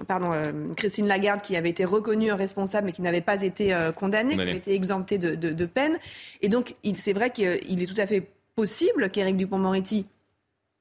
pardon, 0.08 0.30
Christine 0.76 1.08
Lagarde 1.08 1.42
qui 1.42 1.56
avait 1.56 1.70
été 1.70 1.84
reconnue 1.84 2.32
responsable 2.32 2.86
mais 2.86 2.92
qui 2.92 3.02
n'avait 3.02 3.20
pas 3.20 3.42
été 3.42 3.74
condamnée, 3.96 4.34
qui 4.34 4.42
avait 4.42 4.56
été 4.56 4.74
exemptée 4.74 5.18
de, 5.18 5.34
de 5.34 5.66
peine. 5.66 5.98
Et 6.42 6.48
donc, 6.48 6.74
c'est 6.96 7.12
vrai 7.12 7.30
qu'il 7.30 7.82
est 7.82 7.86
tout 7.86 8.00
à 8.00 8.06
fait 8.06 8.28
possible 8.54 9.10
qu'Éric 9.10 9.36
Dupont-Moretti 9.36 10.06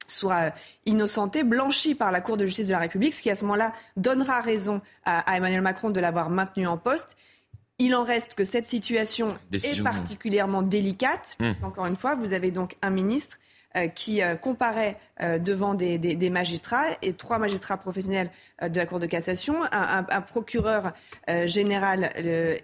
soit 0.08 0.54
innocenté, 0.86 1.44
blanchi 1.44 1.96
par 1.96 2.12
la 2.12 2.22
Cour 2.22 2.38
de 2.38 2.46
justice 2.46 2.68
de 2.68 2.72
la 2.72 2.80
République, 2.80 3.14
ce 3.14 3.22
qui 3.22 3.30
à 3.30 3.36
ce 3.36 3.44
moment-là 3.44 3.74
donnera 3.98 4.42
raison 4.42 4.82
à, 5.06 5.36
Emmanuel 5.36 5.62
Macron 5.62 5.90
de 5.90 6.00
l'avoir 6.00 6.30
maintenu 6.30 6.68
en 6.68 6.78
poste. 6.78 7.16
Il 7.78 7.94
en 7.94 8.04
reste 8.04 8.36
que 8.36 8.46
cette 8.46 8.66
situation 8.66 9.36
est 9.52 9.84
particulièrement 9.84 10.62
délicate. 10.62 11.36
Hum. 11.42 11.54
Encore 11.64 11.88
une 11.88 11.98
fois, 11.98 12.16
vous 12.16 12.34
avez 12.34 12.52
donc 12.52 12.78
un 12.82 12.90
ministre 12.90 13.38
euh, 13.76 13.88
qui 13.88 14.22
euh, 14.22 14.36
comparaît 14.36 14.98
euh, 15.22 15.38
devant 15.38 15.74
des, 15.74 16.30
magistrats 16.30 16.86
et 17.02 17.14
trois 17.14 17.40
magistrats 17.40 17.76
professionnels 17.76 18.30
de 18.62 18.78
la 18.78 18.86
Cour 18.86 19.00
de 19.00 19.06
cassation, 19.06 19.64
un, 19.72 20.06
un 20.10 20.22
procureur 20.22 20.94
général 21.46 22.12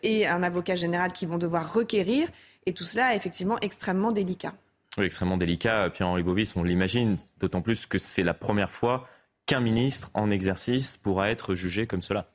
et 0.04 0.28
un 0.28 0.44
avocat 0.44 0.76
général 0.76 1.12
qui 1.12 1.26
vont 1.26 1.38
devoir 1.38 1.74
requérir. 1.74 2.28
Et 2.66 2.74
tout 2.74 2.84
cela 2.84 3.14
est 3.14 3.18
effectivement 3.18 3.60
extrêmement 3.60 4.12
délicat. 4.12 4.54
Oui, 4.98 5.06
extrêmement 5.06 5.38
délicat. 5.38 5.90
Pierre-Henri 5.90 6.24
Bovis, 6.24 6.56
on 6.56 6.64
l'imagine, 6.64 7.18
d'autant 7.40 7.62
plus 7.62 7.86
que 7.86 7.98
c'est 7.98 8.24
la 8.24 8.34
première 8.34 8.72
fois 8.72 9.08
qu'un 9.46 9.62
ministre 9.62 10.12
en 10.14 10.30
exercice 10.30 10.98
pourra 10.98 11.30
être 11.30 11.56
jugé 11.56 11.88
comme 11.88 12.02
cela. 12.02 12.28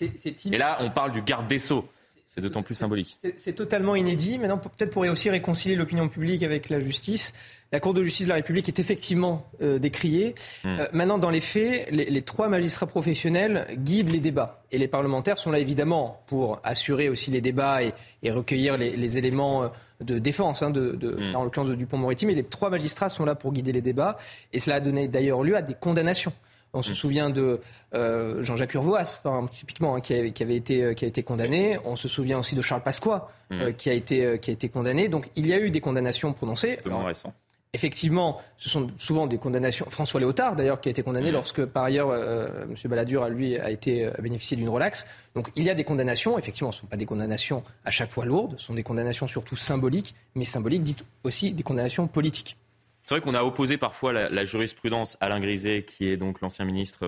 Et 0.00 0.58
là, 0.58 0.78
on 0.80 0.90
parle 0.90 1.12
du 1.12 1.22
garde 1.22 1.48
des 1.48 1.58
Sceaux. 1.58 1.88
C'est 2.34 2.40
d'autant 2.40 2.62
plus 2.62 2.74
symbolique. 2.74 3.18
C'est 3.36 3.52
totalement 3.52 3.94
inédit. 3.94 4.38
Maintenant, 4.38 4.56
peut-être 4.56 4.90
pourrait 4.90 5.10
aussi 5.10 5.28
réconcilier 5.28 5.76
l'opinion 5.76 6.08
publique 6.08 6.42
avec 6.42 6.70
la 6.70 6.80
justice. 6.80 7.34
La 7.72 7.80
Cour 7.80 7.92
de 7.92 8.02
justice 8.02 8.24
de 8.24 8.30
la 8.30 8.36
République 8.36 8.68
est 8.68 8.78
effectivement 8.78 9.46
euh, 9.60 9.78
décriée. 9.78 10.34
Hmm. 10.64 10.80
Euh, 10.80 10.88
maintenant, 10.94 11.18
dans 11.18 11.28
les 11.28 11.42
faits, 11.42 11.90
les, 11.90 12.22
trois 12.22 12.48
magistrats 12.48 12.86
professionnels 12.86 13.66
guident 13.76 14.08
les 14.08 14.20
débats. 14.20 14.62
Et 14.70 14.78
les 14.78 14.88
parlementaires 14.88 15.38
sont 15.38 15.50
là, 15.50 15.58
évidemment, 15.58 16.22
pour 16.26 16.58
assurer 16.64 17.10
aussi 17.10 17.30
les 17.30 17.42
débats 17.42 17.82
et, 17.82 18.30
recueillir 18.30 18.78
les, 18.78 19.18
éléments 19.18 19.64
euh, 19.64 19.68
de 20.02 20.18
défense, 20.18 20.62
hein, 20.62 20.70
de, 20.70 20.96
hmm. 21.00 21.36
en 21.36 21.44
l'occurrence 21.44 21.68
de 21.68 21.74
Dupont-Moretti. 21.74 22.26
Mais 22.26 22.34
les 22.34 22.44
trois 22.44 22.70
magistrats 22.70 23.08
sont 23.08 23.24
là 23.24 23.34
pour 23.34 23.52
guider 23.52 23.72
les 23.72 23.80
débats. 23.80 24.18
Et 24.52 24.58
cela 24.58 24.76
a 24.76 24.80
donné 24.80 25.08
d'ailleurs 25.08 25.42
lieu 25.42 25.56
à 25.56 25.62
des 25.62 25.74
condamnations. 25.74 26.32
On 26.74 26.82
se 26.82 26.92
mm. 26.92 26.94
souvient 26.94 27.30
de 27.30 27.60
euh, 27.94 28.42
Jean-Jacques 28.42 28.74
Urvoas, 28.74 29.20
typiquement, 29.50 29.96
hein, 29.96 30.00
qui, 30.00 30.14
avait, 30.14 30.56
été, 30.56 30.82
euh, 30.82 30.94
qui 30.94 31.04
a 31.04 31.08
été 31.08 31.22
condamné. 31.22 31.78
On 31.84 31.96
se 31.96 32.08
souvient 32.08 32.38
aussi 32.38 32.54
de 32.54 32.62
Charles 32.62 32.82
Pasqua, 32.82 33.30
mm. 33.50 33.60
euh, 33.60 33.72
qui, 33.72 33.90
a 33.90 33.92
été, 33.92 34.38
qui 34.38 34.50
a 34.50 34.52
été 34.54 34.68
condamné. 34.68 35.08
Donc 35.08 35.28
il 35.36 35.46
y 35.46 35.52
a 35.52 35.58
eu 35.58 35.70
des 35.70 35.80
condamnations 35.80 36.32
prononcées. 36.32 36.78
récent. 37.04 37.34
Effectivement, 37.74 38.40
ce 38.58 38.68
sont 38.68 38.90
souvent 38.98 39.26
des 39.26 39.38
condamnations. 39.38 39.86
François 39.88 40.20
Léotard, 40.20 40.56
d'ailleurs, 40.56 40.80
qui 40.80 40.88
a 40.88 40.90
été 40.90 41.02
condamné 41.02 41.30
mm. 41.30 41.34
lorsque, 41.34 41.64
par 41.64 41.84
ailleurs, 41.84 42.12
M. 42.14 42.74
Balladur, 42.84 43.28
lui, 43.30 43.58
a, 43.58 43.70
été, 43.70 44.06
a 44.06 44.20
bénéficié 44.20 44.56
d'une 44.58 44.68
relaxe. 44.68 45.06
Donc, 45.34 45.50
il 45.56 45.64
y 45.64 45.70
a 45.70 45.74
des 45.74 45.84
condamnations. 45.84 46.38
Effectivement, 46.38 46.70
ce 46.70 46.78
ne 46.78 46.80
sont 46.82 46.86
pas 46.88 46.98
des 46.98 47.06
condamnations 47.06 47.62
à 47.84 47.90
chaque 47.90 48.10
fois 48.10 48.26
lourdes. 48.26 48.56
Ce 48.58 48.66
sont 48.66 48.74
des 48.74 48.82
condamnations 48.82 49.26
surtout 49.26 49.56
symboliques. 49.56 50.14
Mais 50.34 50.44
symboliques, 50.44 50.82
dites 50.82 51.04
aussi 51.24 51.52
des 51.52 51.62
condamnations 51.62 52.06
politiques. 52.08 52.58
C'est 53.04 53.16
vrai 53.16 53.20
qu'on 53.20 53.34
a 53.34 53.42
opposé 53.42 53.78
parfois 53.78 54.12
la, 54.12 54.44
jurisprudence 54.44 55.16
Alain 55.20 55.40
Griset, 55.40 55.84
qui 55.84 56.08
est 56.08 56.16
donc 56.16 56.40
l'ancien 56.40 56.64
ministre 56.64 57.04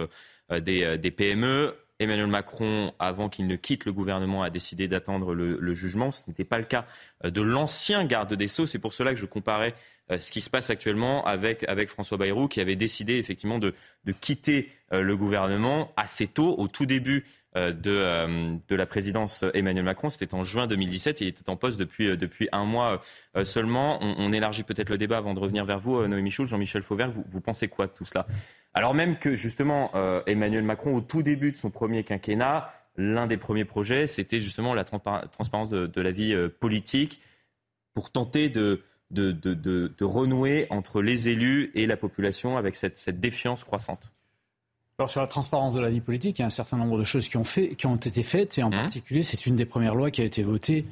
euh, 0.51 0.61
euh, 0.67 0.97
des, 0.97 1.11
PME. 1.11 1.75
Emmanuel 2.01 2.27
Macron, 2.27 2.93
avant 2.99 3.29
qu'il 3.29 3.47
ne 3.47 3.57
quitte 3.57 3.85
le 3.85 3.93
gouvernement, 3.93 4.43
a 4.43 4.51
décidé 4.51 4.89
d'attendre 4.89 5.35
le, 5.35 5.75
jugement. 5.75 6.11
Ce 6.11 6.23
n'était 6.27 6.45
pas 6.45 6.59
le 6.59 6.65
cas 6.65 6.87
euh, 7.25 7.31
de 7.31 7.41
l'ancien 7.41 8.05
garde 8.05 8.35
des 8.35 8.49
Sceaux. 8.49 8.67
C'est 8.67 8.79
pour 8.79 8.95
cela 8.95 9.13
que 9.13 9.21
je 9.21 9.27
comparais 9.27 9.75
ce 10.11 10.31
qui 10.31 10.43
se 10.43 10.51
passe 10.51 10.69
actuellement 10.69 11.25
avec, 11.25 11.67
avec 11.67 11.89
François 11.89 12.19
Bayrou, 12.19 12.47
qui 12.47 12.61
avait 12.61 12.77
décidé 12.77 13.17
effectivement 13.17 13.59
de, 13.59 13.73
quitter 14.21 14.71
le 14.93 15.17
gouvernement 15.17 15.95
assez 15.97 16.27
tôt, 16.27 16.55
au 16.59 16.69
tout 16.69 16.85
début 16.85 17.25
de, 17.55 18.59
de 18.67 18.75
la 18.75 18.87
présidence 18.87 19.45
Emmanuel 19.55 19.85
Macron. 19.85 20.11
C'était 20.11 20.35
en 20.35 20.43
juin 20.43 20.67
2017. 20.67 21.21
Il 21.21 21.29
était 21.29 21.49
en 21.49 21.57
poste 21.57 21.79
depuis, 21.79 22.17
depuis 22.17 22.49
un 22.53 22.65
mois 22.65 23.01
seulement. 23.45 23.99
On, 24.01 24.33
élargit 24.33 24.65
peut-être 24.65 24.91
le 24.91 24.99
débat 24.99 25.19
avant 25.19 25.35
de 25.35 25.41
revenir 25.41 25.65
vers 25.65 25.79
vous, 25.79 26.07
Noémie 26.07 26.31
Schulz, 26.31 26.49
Jean-Michel 26.49 26.83
Fauvert. 26.83 27.11
Vous, 27.11 27.25
vous 27.29 27.41
pensez 27.41 27.69
quoi 27.69 27.87
de 27.87 27.93
tout 27.93 28.05
cela? 28.05 28.27
Alors 28.73 28.95
même 28.95 29.19
que 29.19 29.35
justement 29.35 29.93
Emmanuel 30.27 30.65
Macron, 30.65 30.95
au 30.95 31.01
tout 31.01 31.23
début 31.23 31.53
de 31.53 31.57
son 31.57 31.71
premier 31.71 32.03
quinquennat, 32.03 32.69
l'un 32.97 33.27
des 33.27 33.37
premiers 33.37 33.65
projets, 33.65 34.07
c'était 34.07 34.41
justement 34.41 34.75
la 34.75 34.85
transparence 34.85 35.71
de, 35.71 36.01
la 36.01 36.11
vie 36.11 36.35
euh, 36.35 36.49
politique 36.49 37.21
pour 37.93 38.11
tenter 38.11 38.49
de, 38.49 38.83
de, 39.11 40.05
renouer 40.05 40.67
entre 40.71 41.03
les 41.03 41.29
élus 41.29 41.71
et 41.75 41.87
la 41.87 41.97
population 41.97 42.57
avec 42.57 42.77
cette, 42.77 43.21
défiance 43.21 43.65
croissante. 43.65 44.13
Alors 44.99 45.11
sur 45.11 45.21
la 45.21 45.27
transparence 45.27 45.75
de 45.75 45.81
la 45.81 45.89
vie 45.89 46.01
politique, 46.01 46.39
il 46.39 46.43
y 46.43 46.45
a 46.45 46.47
un 46.47 46.51
certain 46.51 46.77
nombre 46.77 46.97
de 46.97 47.05
choses 47.05 47.29
qui 47.29 47.37
ont, 47.37 47.45
fait, 47.45 47.75
qui 47.75 47.87
ont 47.87 47.97
été 47.97 48.23
faites, 48.23 48.59
et 48.59 48.63
en 48.63 48.69
mmh. 48.69 48.77
particulier, 48.77 49.23
c'est 49.23 49.47
une 49.47 49.57
des 49.57 49.65
premières 49.65 49.97
lois 49.97 50.13
qui 50.13 50.21
a 50.21 50.25
été 50.25 50.45
votée 50.45 50.85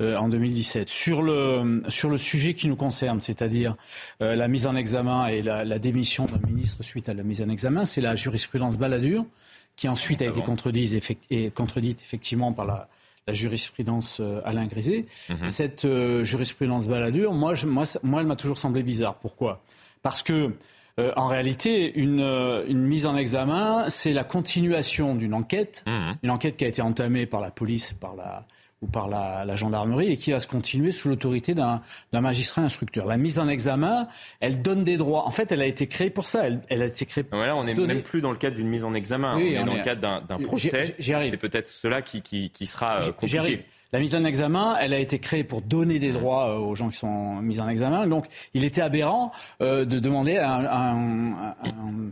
euh, 0.00 0.16
en 0.16 0.28
2017. 0.28 0.88
Sur 0.88 1.22
le, 1.22 1.82
sur 1.88 2.08
le 2.08 2.18
sujet 2.18 2.54
qui 2.54 2.68
nous 2.68 2.76
concerne, 2.76 3.20
c'est-à-dire 3.20 3.74
euh, 4.22 4.36
la 4.36 4.46
mise 4.46 4.68
en 4.68 4.76
examen 4.76 5.26
et 5.26 5.42
la, 5.42 5.64
la 5.64 5.80
démission 5.80 6.26
d'un 6.26 6.38
ministre 6.46 6.84
suite 6.84 7.08
à 7.08 7.14
la 7.14 7.24
mise 7.24 7.42
en 7.42 7.48
examen, 7.48 7.84
c'est 7.84 8.00
la 8.00 8.14
jurisprudence 8.14 8.78
Balladur 8.78 9.26
qui 9.74 9.88
ensuite 9.88 10.22
a 10.22 10.26
été 10.26 10.40
contredite, 10.40 11.12
et 11.30 11.50
contredite 11.50 12.00
effectivement 12.00 12.52
par 12.52 12.64
la, 12.64 12.88
jurisprudence 13.26 14.20
euh, 14.20 14.40
Alain 14.44 14.66
Grisé. 14.66 15.06
Mhm. 15.28 15.50
Cette 15.50 15.86
jurisprudence 16.22 16.86
moi, 16.86 17.54
moi, 17.66 17.84
moi, 18.04 18.20
elle 18.20 18.26
m'a 18.26 18.36
toujours 18.36 18.56
semblé 18.56 18.82
bizarre. 18.84 19.16
Pourquoi? 19.16 19.60
Parce 20.00 20.22
que 20.22 20.52
euh, 20.98 21.12
en 21.16 21.28
réalité, 21.28 21.98
une, 21.98 22.20
une, 22.68 22.82
mise 22.82 23.06
en 23.06 23.16
examen, 23.16 23.88
c'est 23.88 24.12
la 24.12 24.24
continuation 24.24 25.14
d'une 25.14 25.34
enquête, 25.34 25.84
mhm. 25.86 26.16
une 26.22 26.30
enquête 26.30 26.56
qui 26.56 26.64
a 26.64 26.68
été 26.68 26.82
entamée 26.82 27.26
par 27.26 27.40
la 27.40 27.50
police, 27.50 27.92
par 27.92 28.16
la, 28.16 28.46
ou 28.80 28.86
par 28.86 29.08
la, 29.08 29.56
gendarmerie 29.56 30.12
et 30.12 30.16
qui 30.16 30.30
va 30.30 30.40
se 30.40 30.46
continuer 30.46 30.92
sous 30.92 31.08
l'autorité 31.08 31.54
d'un 31.54 31.80
magistrat 32.12 32.62
instructeur. 32.62 33.06
La 33.06 33.16
mise 33.16 33.38
en 33.38 33.48
examen, 33.48 34.08
elle 34.40 34.62
donne 34.62 34.84
des 34.84 34.96
droits. 34.96 35.26
En 35.26 35.30
fait, 35.30 35.50
elle 35.50 35.60
a 35.60 35.66
été 35.66 35.88
créée 35.88 36.10
pour 36.10 36.26
ça. 36.26 36.44
Elle, 36.68 36.82
a 36.82 36.86
été 36.86 37.04
créée. 37.06 37.24
Pour 37.24 37.38
on 37.38 37.64
n'est 37.64 37.74
même 37.74 38.02
plus 38.02 38.20
dans 38.20 38.30
le 38.30 38.38
cadre 38.38 38.56
d'une 38.56 38.68
mise 38.68 38.84
en 38.84 38.94
examen. 38.94 39.34
on 39.34 39.38
est 39.38 39.64
dans 39.64 39.74
le 39.74 39.82
cadre 39.82 40.22
d'un 40.26 40.38
procès. 40.38 40.94
C'est 40.98 41.36
peut-être 41.36 41.68
cela 41.68 42.02
qui, 42.02 42.22
qui, 42.22 42.50
qui 42.50 42.66
sera 42.66 43.02
euh, 43.02 43.12
compliqué. 43.12 43.64
La 43.90 44.00
mise 44.00 44.14
en 44.14 44.24
examen, 44.26 44.76
elle 44.78 44.92
a 44.92 44.98
été 44.98 45.18
créée 45.18 45.44
pour 45.44 45.62
donner 45.62 45.98
des 45.98 46.12
droits 46.12 46.50
euh, 46.50 46.58
aux 46.58 46.74
gens 46.74 46.90
qui 46.90 46.98
sont 46.98 47.36
mis 47.36 47.58
en 47.58 47.68
examen. 47.70 48.06
Donc, 48.06 48.26
il 48.52 48.64
était 48.64 48.82
aberrant 48.82 49.32
euh, 49.62 49.86
de 49.86 49.98
demander 49.98 50.36
à 50.36 50.92
un, 50.92 51.54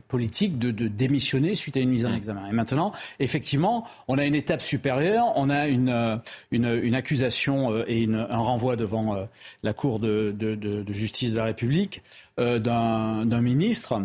politique 0.08 0.58
de, 0.58 0.70
démissionner 0.88 1.54
suite 1.54 1.76
à 1.76 1.80
une 1.80 1.90
mise 1.90 2.06
en 2.06 2.14
examen. 2.14 2.48
Et 2.48 2.52
maintenant, 2.52 2.92
effectivement, 3.20 3.86
on 4.08 4.16
a 4.16 4.24
une 4.24 4.34
étape 4.34 4.62
supérieure. 4.62 5.26
On 5.36 5.50
a 5.50 5.66
une, 5.68 5.90
euh, 5.90 6.92
accusation 6.94 7.84
et 7.86 8.08
un 8.08 8.38
renvoi 8.38 8.76
devant 8.76 9.28
la 9.62 9.72
Cour 9.74 9.98
de, 9.98 10.34
justice 10.88 11.32
de 11.32 11.38
la 11.38 11.44
République 11.44 12.02
d'un 12.38 13.40
ministre. 13.42 14.00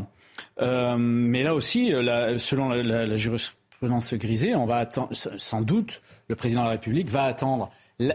mais 0.59 1.43
là 1.43 1.55
aussi, 1.55 1.91
selon 2.37 2.69
la, 2.69 3.05
la 3.05 3.15
jurisprudence 3.15 4.13
grisée, 4.15 4.55
on 4.55 4.65
va 4.65 4.77
attendre, 4.77 5.09
sans 5.13 5.61
doute 5.61 6.01
le 6.31 6.35
président 6.37 6.61
de 6.61 6.67
la 6.67 6.71
République 6.71 7.09
va 7.09 7.23
attendre 7.23 7.69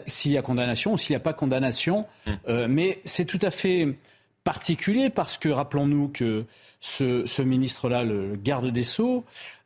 s'il 0.06 0.32
y 0.32 0.38
a 0.38 0.42
condamnation 0.42 0.94
ou 0.94 0.96
s'il 0.96 1.12
n'y 1.12 1.18
a 1.18 1.20
pas 1.20 1.34
condamnation. 1.34 2.06
Hum. 2.26 2.38
Euh, 2.48 2.66
mais 2.68 3.00
c'est 3.04 3.26
tout 3.26 3.38
à 3.42 3.50
fait 3.50 3.94
particulier 4.42 5.10
parce 5.10 5.36
que 5.36 5.50
rappelons-nous 5.50 6.08
que 6.08 6.46
ce, 6.80 7.42
ministre-là, 7.42 8.04
le 8.04 8.36
garde 8.36 8.70
des 8.70 8.84
Sceaux, 8.84 9.24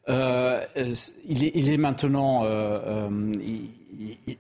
euh, 0.09 0.67
il, 1.29 1.71
est, 1.71 1.77
maintenant 1.77 2.43
euh, 2.45 3.09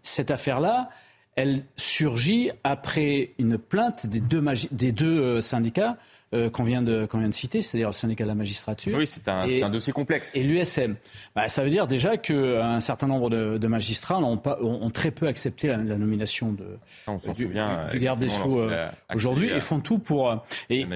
cette 0.02 0.32
affaire-là. 0.32 0.90
Elle 1.36 1.62
surgit 1.76 2.50
après 2.64 3.30
une 3.38 3.56
plainte 3.56 4.08
des 4.08 4.20
deux, 4.20 4.42
des 4.72 4.90
deux 4.90 5.40
syndicats 5.40 5.96
euh, 6.32 6.49
qu'on 6.49 6.62
vient, 6.62 6.80
de, 6.80 7.08
vient 7.12 7.28
de 7.28 7.34
citer, 7.34 7.60
c'est-à-dire 7.60 7.88
le 7.88 7.92
syndicat 7.92 8.22
de 8.22 8.28
la 8.28 8.37
magistrature. 8.37 8.96
Oui, 8.96 9.04
c'est 9.04 9.26
un, 9.26 9.46
un, 9.49 9.68
dossier 9.68 9.92
complexe. 9.92 10.37
Et 10.37 10.44
l'USM. 10.44 10.94
Bah, 11.34 11.49
ça 11.49 11.64
veut 11.64 11.70
dire 11.70 11.88
déjà 11.88 12.18
qu'un 12.18 12.78
certain 12.78 13.08
nombre 13.08 13.30
de, 13.30 13.66
magistrats 13.66 14.18
ont, 14.18 14.37
pas, 14.37 14.56
ont, 14.62 14.90
très 14.90 15.10
peu 15.10 15.26
accepté 15.26 15.66
la, 15.66 15.78
nomination 15.78 16.52
de, 16.52 16.66
ça, 17.04 17.10
on 17.10 17.16
du, 17.16 17.42
souvient, 17.42 17.88
du, 17.90 17.99
garde 17.99 18.20
des 18.20 18.28
Sceaux 18.28 18.60
euh, 18.60 18.88
aujourd'hui 19.12 19.50
et 19.50 19.60
font 19.60 19.80
tout 19.80 19.99
pour. 19.99 20.30
Euh, 20.30 20.37
et 20.68 20.87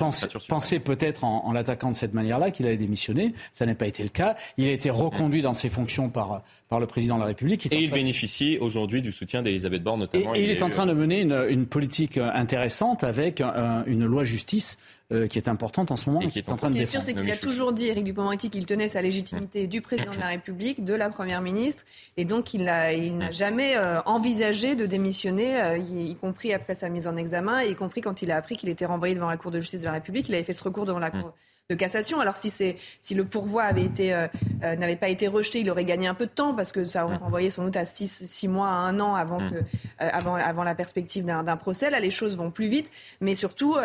penser 0.48 0.78
peut-être 0.78 1.24
en, 1.24 1.50
l'attaquant 1.50 1.90
de 1.90 1.96
cette 1.96 2.14
manière-là 2.14 2.52
qu'il 2.52 2.66
allait 2.66 2.76
démissionner. 2.76 3.34
Ça 3.50 3.66
n'a 3.66 3.74
pas 3.74 3.88
été 3.88 4.04
le 4.04 4.10
cas. 4.10 4.36
Il 4.56 4.68
a 4.68 4.72
été 4.72 4.88
reconduit 4.88 5.42
dans 5.42 5.52
ses 5.52 5.68
fonctions 5.68 6.10
par, 6.10 6.42
par 6.68 6.78
le 6.78 6.86
président 6.86 7.16
de 7.16 7.22
la 7.22 7.26
République. 7.26 7.66
Et 7.72 7.82
il 7.82 7.90
bénéficie 7.90 8.56
aujourd'hui 8.60 9.02
du 9.02 9.10
soutien 9.10 9.42
d'Elisabeth 9.42 9.82
Borne 9.82 9.98
notamment. 9.98 10.32
Et, 10.36 10.44
il, 10.44 10.50
est, 10.50 10.62
en 10.62 10.70
train 10.70 10.86
de 10.86 10.92
mener 10.92 11.22
une, 11.22 11.44
une 11.48 11.66
politique 11.66 12.18
intéressante 12.18 13.02
avec 13.02 13.40
une 13.40 14.04
loi 14.06 14.22
justice 14.22 14.78
euh, 15.12 15.26
qui 15.26 15.38
est 15.38 15.48
importante 15.48 15.90
en 15.90 15.96
ce 15.96 16.08
moment. 16.08 16.22
Et 16.22 16.28
qui 16.28 16.38
est 16.38 16.48
en 16.48 16.56
train 16.56 16.70
de 16.70 16.74
Ce 16.74 16.78
qui 16.78 16.82
est 16.82 16.90
sûr, 16.90 17.02
c'est 17.02 17.14
qu'il 17.14 17.30
a 17.30 17.36
toujours 17.36 17.72
dit, 17.72 17.88
Éric 17.88 18.04
Dupond-Moretti, 18.04 18.48
qu'il 18.48 18.64
tenait 18.64 18.88
sa 18.88 19.02
légitimité 19.02 19.66
du 19.66 19.82
président 19.82 20.14
de 20.14 20.18
la 20.18 20.28
République, 20.28 20.84
de 20.84 20.94
la 20.94 21.10
première 21.10 21.42
ministre, 21.42 21.84
et 22.16 22.24
donc 22.24 22.54
il 22.54 22.64
n'a 22.64 22.92
il 22.92 23.28
jamais 23.30 23.76
euh, 23.76 24.00
envisagé 24.06 24.76
de 24.76 24.86
démissionner, 24.86 25.60
euh, 25.60 25.76
y, 25.76 26.14
compris 26.14 26.54
après 26.54 26.74
sa 26.74 26.88
mise 26.88 27.06
en 27.06 27.16
examen, 27.16 27.62
y 27.62 27.74
compris 27.74 28.00
quand 28.00 28.22
il 28.22 28.30
a 28.30 28.36
appris 28.36 28.56
qu'il 28.56 28.68
était 28.68 28.86
renvoyé 28.86 29.14
devant 29.14 29.28
la 29.28 29.36
Cour 29.36 29.50
de 29.50 29.60
justice 29.60 29.80
de 29.80 29.86
la 29.86 29.92
République. 29.92 30.28
Il 30.28 30.34
avait 30.34 30.44
fait 30.44 30.52
ce 30.52 30.64
recours 30.64 30.86
devant 30.86 30.98
la. 30.98 31.10
Cour 31.10 31.34
de 31.70 31.74
cassation. 31.74 32.20
Alors 32.20 32.36
si 32.36 32.50
c'est 32.50 32.76
si 33.00 33.14
le 33.14 33.24
pourvoi 33.24 33.62
avait 33.62 33.84
été 33.84 34.12
euh, 34.12 34.26
euh, 34.62 34.76
n'avait 34.76 34.96
pas 34.96 35.08
été 35.08 35.28
rejeté, 35.28 35.60
il 35.60 35.70
aurait 35.70 35.86
gagné 35.86 36.06
un 36.06 36.12
peu 36.12 36.26
de 36.26 36.30
temps 36.30 36.52
parce 36.52 36.72
que 36.72 36.84
ça 36.84 37.06
aurait 37.06 37.16
renvoyé 37.16 37.48
sans 37.48 37.64
doute 37.64 37.76
à 37.76 37.86
six, 37.86 38.06
six 38.06 38.48
mois 38.48 38.68
à 38.68 38.72
un 38.72 39.00
an 39.00 39.14
avant 39.14 39.40
mm. 39.40 39.50
que 39.50 39.56
euh, 39.56 39.62
avant 39.98 40.34
avant 40.34 40.62
la 40.62 40.74
perspective 40.74 41.24
d'un 41.24 41.56
procès. 41.56 41.88
Là, 41.88 42.00
les 42.00 42.10
choses 42.10 42.36
vont 42.36 42.50
plus 42.50 42.66
vite, 42.66 42.90
mais 43.22 43.34
surtout 43.34 43.76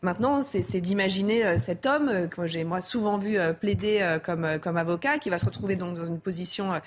maintenant, 0.00 0.40
c'est 0.40 0.80
d'imaginer 0.80 1.58
cet 1.58 1.84
homme 1.84 2.28
que 2.30 2.46
j'ai 2.46 2.64
moi 2.64 2.80
souvent 2.80 3.18
vu 3.18 3.38
plaider 3.60 4.18
comme 4.22 4.58
comme 4.58 4.78
avocat, 4.78 5.18
qui 5.18 5.28
va 5.28 5.38
se 5.38 5.44
retrouver 5.44 5.76
donc 5.76 5.96
dans 5.96 6.06
une 6.06 6.20
position 6.20 6.80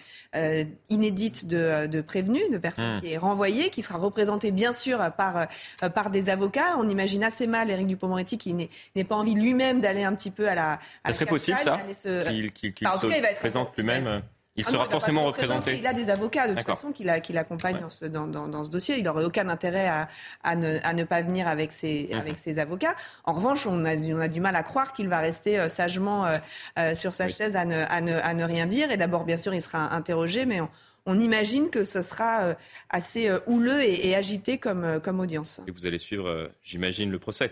inédite 0.90 1.46
de, 1.46 1.86
de 1.86 2.02
prévenu, 2.02 2.40
de 2.52 2.58
personne 2.58 2.96
mm. 2.96 3.02
qui 3.02 3.14
est 3.14 3.18
renvoyée, 3.18 3.70
qui 3.70 3.84
sera 3.84 4.00
représentée 4.00 4.50
bien 4.50 4.74
sûr 4.74 5.12
par 5.18 5.48
par 5.94 6.10
des 6.10 6.30
avocats. 6.30 6.78
On 6.80 6.90
imagine 6.90 7.24
assez 7.24 7.46
mal 7.46 7.70
Éric 7.70 7.86
Dupond-Moretti 7.86 8.40
qui 8.40 8.54
n'ait 8.54 9.04
pas 9.04 9.16
envie 9.16 9.36
lui-même 9.36 9.82
d'aller 9.82 10.04
un 10.04 10.16
petit 10.16 10.31
peu 10.32 10.50
à 10.50 10.56
la. 10.56 10.80
ça 11.06 11.14
serait 11.14 11.26
possible, 11.26 11.58
ça 11.64 11.78
Qu'il 11.84 12.88
se 12.88 13.40
présente 13.40 13.76
lui-même 13.78 14.22
il 14.58 14.66
ah 14.68 14.72
sera 14.72 14.90
forcément 14.90 15.24
représenté. 15.24 15.78
Il 15.78 15.88
a 15.88 15.94
des 15.94 16.10
avocats 16.10 16.48
de 16.48 16.56
toute 16.56 16.66
façon 16.66 16.92
qui 16.92 17.04
l'accompagnent 17.06 17.80
dans, 18.10 18.28
dans, 18.28 18.64
ce 18.66 18.70
dossier. 18.70 18.98
Il 18.98 19.06
n'aurait 19.06 19.24
aucun 19.24 19.48
intérêt 19.48 19.88
à, 19.88 20.10
à, 20.44 20.58
ne, 20.58 20.78
à, 20.84 20.94
ne, 20.94 21.06
pas 21.06 21.22
venir 21.22 21.48
avec 21.48 21.72
ses, 21.72 22.10
mhm. 22.12 22.20
avec 22.20 22.38
ses 22.38 22.60
avocats. 22.60 22.96
En 23.24 23.32
revanche, 23.32 23.66
on 23.66 23.86
a, 23.86 23.96
on 23.96 24.20
a 24.20 24.28
du 24.28 24.42
mal 24.42 24.58
à 24.58 24.64
croire 24.64 24.94
qu'il 24.94 25.08
va 25.08 25.20
rester 25.20 25.58
euh, 25.58 25.70
sagement 25.70 26.26
euh, 26.26 26.38
euh, 26.78 26.96
sur 26.96 27.16
sa 27.16 27.30
chaise 27.30 27.56
à 27.56 27.64
ne, 27.64 27.86
à, 27.88 28.02
ne, 28.02 28.14
à 28.14 28.34
ne 28.34 28.44
rien 28.44 28.66
dire. 28.66 28.92
Et 28.92 28.98
d'abord, 28.98 29.24
bien 29.24 29.38
sûr, 29.38 29.54
il 29.54 29.62
sera 29.62 29.96
interrogé, 29.96 30.46
mais 30.46 30.60
on, 30.60 30.70
on 31.06 31.18
imagine 31.18 31.70
que 31.70 31.86
ce 31.86 32.02
sera 32.02 32.54
assez 32.90 33.32
houleux 33.48 33.82
et, 33.82 34.10
et 34.10 34.16
agité 34.16 34.58
comme, 34.58 35.00
comme 35.02 35.20
audience. 35.22 35.62
Et 35.66 35.72
vous 35.72 35.88
allez 35.88 35.98
suivre, 35.98 36.52
j'imagine, 36.62 37.10
le 37.10 37.20
procès 37.20 37.52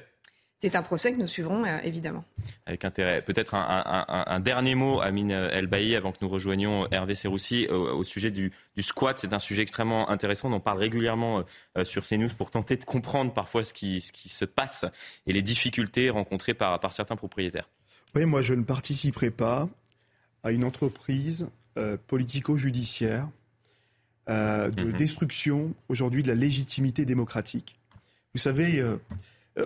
c'est 0.60 0.76
un 0.76 0.84
procès 0.84 1.14
que 1.14 1.18
nous 1.18 1.28
suivrons 1.28 1.64
euh, 1.64 1.78
évidemment. 1.86 2.26
Avec 2.66 2.84
intérêt. 2.84 3.22
Peut-être 3.22 3.56
un, 3.56 4.40
dernier 4.42 4.76
mot, 4.76 5.00
Amine 5.00 5.32
El 5.32 5.68
Bailly, 5.68 5.96
avant 5.96 6.12
que 6.12 6.18
nous 6.22 6.28
rejoignions 6.28 6.86
Hervé 6.92 7.16
Serroussi, 7.16 7.68
au, 7.68 8.04
sujet 8.04 8.30
du, 8.30 8.52
squat. 8.80 9.18
C'est 9.18 9.34
un 9.34 9.40
sujet 9.40 9.62
extrêmement 9.62 10.10
intéressant. 10.10 10.50
On 10.50 10.54
en 10.54 10.60
parle 10.60 10.80
régulièrement 10.80 11.44
euh, 11.78 11.86
sur 11.86 12.06
CNews 12.06 12.30
pour 12.38 12.52
tenter 12.52 12.76
de 12.76 12.84
comprendre 12.84 13.34
parfois 13.34 13.64
ce 13.64 13.74
qui, 13.74 14.02
ce 14.02 14.12
qui 14.12 14.28
se 14.28 14.44
passe 14.44 14.86
et 15.26 15.34
les 15.34 15.42
difficultés 15.42 16.10
rencontrées 16.10 16.54
par, 16.54 16.80
par 16.82 16.92
certains 16.92 17.16
propriétaires. 17.16 17.70
Oui, 18.14 18.26
moi 18.26 18.42
je 18.42 18.54
ne 18.54 18.64
participerai 18.64 19.32
pas 19.32 19.70
à 20.44 20.52
une 20.52 20.66
entreprise 20.66 21.48
euh, 21.78 21.98
politico-judiciaire 22.08 23.28
de 24.28 24.84
mhm. 24.84 24.92
destruction 24.92 25.74
aujourd'hui 25.88 26.22
de 26.22 26.28
la 26.28 26.36
légitimité 26.36 27.04
démocratique. 27.04 27.80
Vous 28.36 28.40
savez, 28.40 28.80
euh, 28.80 28.98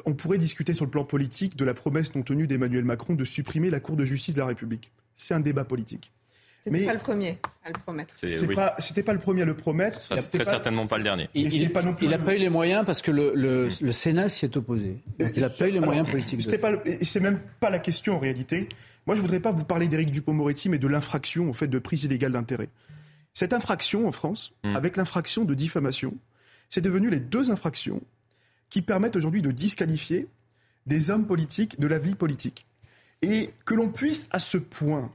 on 0.05 0.13
pourrait 0.13 0.37
discuter 0.37 0.73
sur 0.73 0.85
le 0.85 0.91
plan 0.91 1.03
politique 1.03 1.55
de 1.55 1.65
la 1.65 1.73
promesse 1.73 2.15
non 2.15 2.21
tenue 2.21 2.47
d'Emmanuel 2.47 2.83
Macron 2.83 3.13
de 3.13 3.25
supprimer 3.25 3.69
la 3.69 3.79
Cour 3.79 3.95
de 3.95 4.05
justice 4.05 4.35
de 4.35 4.39
la 4.39 4.47
République. 4.47 4.91
C'est 5.15 5.33
un 5.33 5.39
débat 5.39 5.63
politique. 5.63 6.11
C'était 6.63 6.85
pas 6.85 6.93
le 6.93 6.99
premier 6.99 7.37
à 7.63 7.69
le 7.69 7.73
promettre. 7.73 8.15
C'était 8.15 9.03
pas, 9.03 9.13
le 9.13 9.19
premier 9.19 9.41
à 9.41 9.45
le 9.45 9.53
promettre. 9.53 10.01
Ce 10.01 10.13
très 10.13 10.45
certainement 10.45 10.87
pas 10.87 10.97
le 10.97 11.03
dernier. 11.03 11.29
Il 11.33 11.63
n'a 12.09 12.17
pas, 12.17 12.35
eu 12.35 12.37
les 12.37 12.49
moyens 12.49 12.85
parce 12.85 13.01
que 13.01 13.11
le, 13.11 13.69
Sénat 13.69 14.29
s'y 14.29 14.45
est 14.45 14.55
opposé. 14.55 14.97
il 15.19 15.41
n'a 15.41 15.49
pas 15.49 15.67
eu 15.67 15.71
les 15.71 15.81
moyens 15.81 16.09
politiques. 16.09 16.41
C'est 16.41 17.19
même 17.19 17.39
pas 17.59 17.69
la 17.69 17.79
question 17.79 18.15
en 18.15 18.19
réalité. 18.19 18.69
Moi, 19.05 19.17
je 19.17 19.21
voudrais 19.21 19.41
pas 19.41 19.51
vous 19.51 19.65
parler 19.65 19.89
d'Éric 19.89 20.11
Dupond-Moretti, 20.11 20.69
mais 20.69 20.79
de 20.79 20.87
l'infraction 20.87 21.49
au 21.49 21.53
fait 21.53 21.67
de 21.67 21.77
prise 21.77 22.05
illégale 22.05 22.31
d'intérêt. 22.31 22.69
Cette 23.33 23.51
infraction 23.51 24.07
en 24.07 24.13
France, 24.13 24.53
hmm. 24.63 24.77
avec 24.77 24.95
l'infraction 24.95 25.43
de 25.43 25.53
diffamation, 25.53 26.13
c'est 26.69 26.79
devenu 26.79 27.09
les 27.09 27.19
deux 27.19 27.51
infractions 27.51 28.01
qui 28.73 28.81
permettent 28.81 29.15
aujourd'hui 29.15 29.43
de 29.43 29.51
disqualifier 29.51 30.27
des 30.87 31.11
hommes 31.11 31.27
politiques 31.27 31.79
de 31.79 31.85
la 31.85 31.99
vie 31.99 32.15
politique. 32.15 32.65
Et 33.21 33.51
que 33.65 33.75
l'on 33.75 33.89
puisse 33.89 34.27
à 34.31 34.39
ce 34.39 34.57
point 34.57 35.11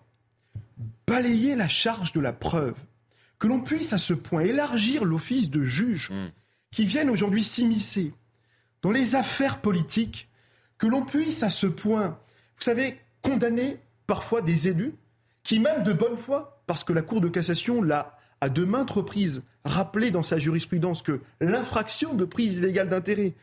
balayer 1.08 1.56
la 1.56 1.66
charge 1.66 2.12
de 2.12 2.20
la 2.20 2.32
preuve 2.32 2.76
que 3.40 3.48
l'on 3.48 3.60
puisse 3.60 3.92
à 3.92 3.98
ce 3.98 4.14
point 4.14 4.42
élargir 4.42 5.04
l'office 5.04 5.50
de 5.50 5.62
juge 5.62 6.10
mm. 6.10 6.28
qui 6.70 6.84
viennent 6.84 7.10
aujourd'hui 7.10 7.42
s'immiscer 7.42 8.12
dans 8.82 8.92
les 8.92 9.16
affaires 9.16 9.60
politiques, 9.60 10.28
que 10.78 10.86
l'on 10.86 11.04
puisse 11.04 11.42
à 11.42 11.50
ce 11.50 11.66
point, 11.66 12.10
vous 12.10 12.62
savez, 12.62 12.96
condamner 13.22 13.78
parfois 14.06 14.40
des 14.40 14.68
élus 14.68 14.94
qui, 15.42 15.58
même 15.58 15.82
de 15.82 15.92
bonne 15.92 16.16
foi, 16.16 16.62
parce 16.68 16.84
que 16.84 16.92
la 16.92 17.02
Cour 17.02 17.20
de 17.20 17.28
cassation 17.28 17.82
l'a 17.82 18.17
à 18.40 18.48
de 18.48 18.64
maintes 18.64 18.90
reprises 18.90 19.42
rappelé 19.64 20.10
dans 20.10 20.22
sa 20.22 20.38
jurisprudence 20.38 21.02
que 21.02 21.20
l'infraction 21.40 22.14
de 22.14 22.24
prise 22.24 22.58
illégale 22.58 22.88
d'intérêt 22.88 23.34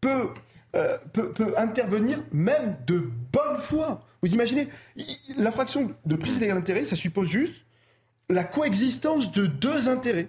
peut, 0.00 0.28
euh, 0.76 0.96
peut, 1.12 1.32
peut, 1.32 1.54
intervenir 1.56 2.22
même 2.32 2.76
de 2.86 3.10
bonne 3.32 3.60
foi. 3.60 4.04
Vous 4.22 4.32
imaginez, 4.32 4.68
l'infraction 5.36 5.92
de 6.04 6.16
prise 6.16 6.36
illégale 6.36 6.58
d'intérêt, 6.58 6.84
ça 6.84 6.96
suppose 6.96 7.28
juste 7.28 7.64
la 8.28 8.44
coexistence 8.44 9.32
de 9.32 9.46
deux 9.46 9.88
intérêts 9.88 10.28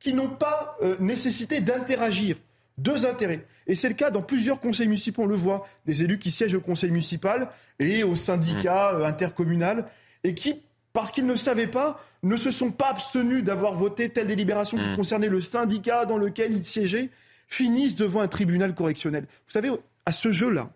qui 0.00 0.12
n'ont 0.12 0.28
pas 0.28 0.76
euh, 0.82 0.96
nécessité 1.00 1.60
d'interagir. 1.60 2.36
Deux 2.76 3.06
intérêts. 3.06 3.44
Et 3.66 3.74
c'est 3.74 3.88
le 3.88 3.94
cas 3.94 4.10
dans 4.10 4.22
plusieurs 4.22 4.60
conseils 4.60 4.86
municipaux, 4.86 5.22
on 5.22 5.26
le 5.26 5.34
voit, 5.34 5.66
des 5.84 6.04
élus 6.04 6.18
qui 6.18 6.30
siègent 6.30 6.54
au 6.54 6.60
conseil 6.60 6.90
municipal 6.90 7.48
et 7.80 8.04
au 8.04 8.14
syndicat 8.14 8.92
mmh. 8.92 8.96
euh, 8.96 9.06
intercommunal 9.06 9.86
et 10.22 10.34
qui, 10.34 10.60
parce 10.98 11.12
qu'ils 11.12 11.26
ne 11.26 11.36
savaient 11.36 11.68
pas, 11.68 12.04
ne 12.24 12.36
se 12.36 12.50
sont 12.50 12.72
pas 12.72 12.88
abstenus 12.88 13.44
d'avoir 13.44 13.74
voté 13.74 14.08
telle 14.08 14.26
délibération 14.26 14.76
qui 14.76 14.88
mmh. 14.88 14.96
concernait 14.96 15.28
le 15.28 15.40
syndicat 15.40 16.06
dans 16.06 16.18
lequel 16.18 16.52
ils 16.52 16.64
siégeaient, 16.64 17.10
finissent 17.46 17.94
devant 17.94 18.20
un 18.20 18.26
tribunal 18.26 18.74
correctionnel. 18.74 19.22
Vous 19.22 19.52
savez, 19.52 19.70
à 20.06 20.12
ce 20.12 20.32
jeu-là, 20.32 20.72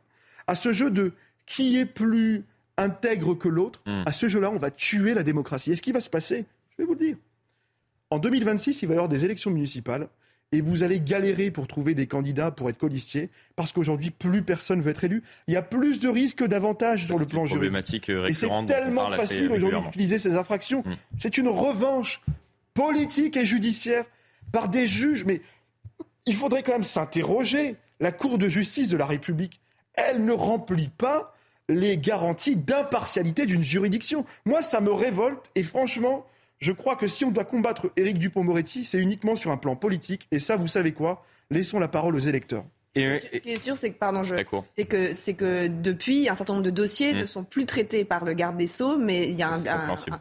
à 0.47 0.55
ce 0.55 0.73
jeu 0.73 0.93
de 0.93 1.11
qui 1.45 1.76
est 1.76 1.87
plus 1.87 2.45
intègre 2.76 3.35
que 3.35 3.49
l'autre, 3.49 3.81
mmh. 3.85 4.02
à 4.07 4.12
ce 4.12 4.29
jeu-là, 4.29 4.52
on 4.52 4.59
va 4.59 4.71
tuer 4.71 5.12
la 5.12 5.25
démocratie. 5.25 5.73
Et 5.73 5.75
ce 5.75 5.83
qui 5.83 5.91
va 5.91 6.00
se 6.00 6.09
passer, 6.09 6.47
je 6.71 6.83
vais 6.85 6.87
vous 6.87 6.95
le 6.95 7.00
dire. 7.00 7.17
En 8.11 8.21
2026, 8.21 8.81
il 8.83 8.87
va 8.87 8.95
y 8.95 8.97
avoir 8.99 9.09
des 9.09 9.25
élections 9.25 9.50
municipales 9.50 10.07
et 10.52 10.61
vous 10.61 10.82
allez 10.82 11.00
galérer 11.00 11.50
pour 11.50 11.66
trouver 11.66 11.94
des 11.94 12.06
candidats 12.06 12.50
pour 12.50 12.68
être 12.68 12.78
colistiers 12.78 13.30
parce 13.56 13.73
qu'aujourd'hui, 13.73 14.11
plus 14.11 14.42
personne 14.42 14.82
veut 14.82 14.90
être 14.90 15.04
élu. 15.04 15.23
Il 15.49 15.54
y 15.54 15.56
a 15.56 15.62
plus 15.62 15.99
de 15.99 16.09
risques 16.09 16.44
d'avantages 16.44 17.06
sur 17.06 17.18
le 17.18 17.26
plan 17.26 17.47
juridique. 17.47 18.11
Euh, 18.11 18.28
et 18.28 18.35
c'est 18.35 18.49
tellement 18.66 19.09
facile 19.09 19.50
aujourd'hui 19.50 19.80
d'utiliser 19.80 20.18
ces 20.18 20.37
infractions. 20.37 20.82
Mm. 20.85 20.94
C'est 21.18 21.38
une 21.38 21.49
revanche 21.49 22.23
politique 22.75 23.37
et 23.37 23.47
judiciaire 23.47 24.04
par 24.52 24.68
des 24.68 24.87
juges. 24.87 25.25
Mais 25.25 25.40
il 26.26 26.37
faudrait 26.37 26.62
quand 26.62 26.73
même 26.73 26.85
s'interroger. 26.85 27.76
La 27.99 28.12
Cour 28.12 28.37
de 28.37 28.49
justice 28.49 28.88
de 28.88 28.97
la 28.97 29.06
République, 29.06 29.61
elle 29.94 30.25
ne 30.25 30.32
remplit 30.32 30.88
pas 30.88 31.35
les 31.68 31.97
garanties 31.97 32.56
d'impartialité 32.56 33.47
d'une 33.47 33.62
juridiction. 33.62 34.26
Moi, 34.44 34.61
ça 34.61 34.80
me 34.80 34.92
révolte 34.92 35.50
et 35.54 35.62
franchement, 35.62 36.26
je 36.62 36.71
crois 36.73 36.95
que 36.95 37.09
si 37.09 37.25
on 37.25 37.33
doit 37.33 37.45
combattre 37.45 37.90
Éric 37.97 38.19
Dupont-Moretti, 38.19 38.85
c'est 38.85 38.99
uniquement 38.99 39.35
sur 39.35 39.50
un 39.50 39.57
plan 39.57 39.75
politique. 39.75 40.28
Et 40.31 40.38
ça, 40.38 40.57
vous 40.57 40.69
savez 40.69 40.92
quoi? 40.92 41.25
Laissons 41.50 41.81
la 41.81 41.88
parole 41.88 42.14
aux 42.14 42.21
électeurs. 42.21 42.64
Ce 42.95 43.38
qui 43.38 43.50
est 43.50 43.59
sûr, 43.59 43.76
c'est 43.76 43.90
que, 43.90 43.99
pardon, 43.99 44.23
c'est 44.23 44.85
que, 44.85 45.14
c'est 45.14 45.35
que 45.35 45.66
depuis, 45.66 46.28
un 46.28 46.35
certain 46.35 46.52
nombre 46.52 46.64
de 46.64 46.71
dossiers 46.71 47.14
ne 47.14 47.25
mmh. 47.25 47.26
sont 47.26 47.42
plus 47.42 47.66
traités 47.66 48.04
par 48.04 48.25
le 48.25 48.35
garde 48.35 48.57
des 48.57 48.66
Sceaux, 48.66 48.97
mais 48.97 49.28
il 49.28 49.37
y 49.37 49.42
a 49.42 49.50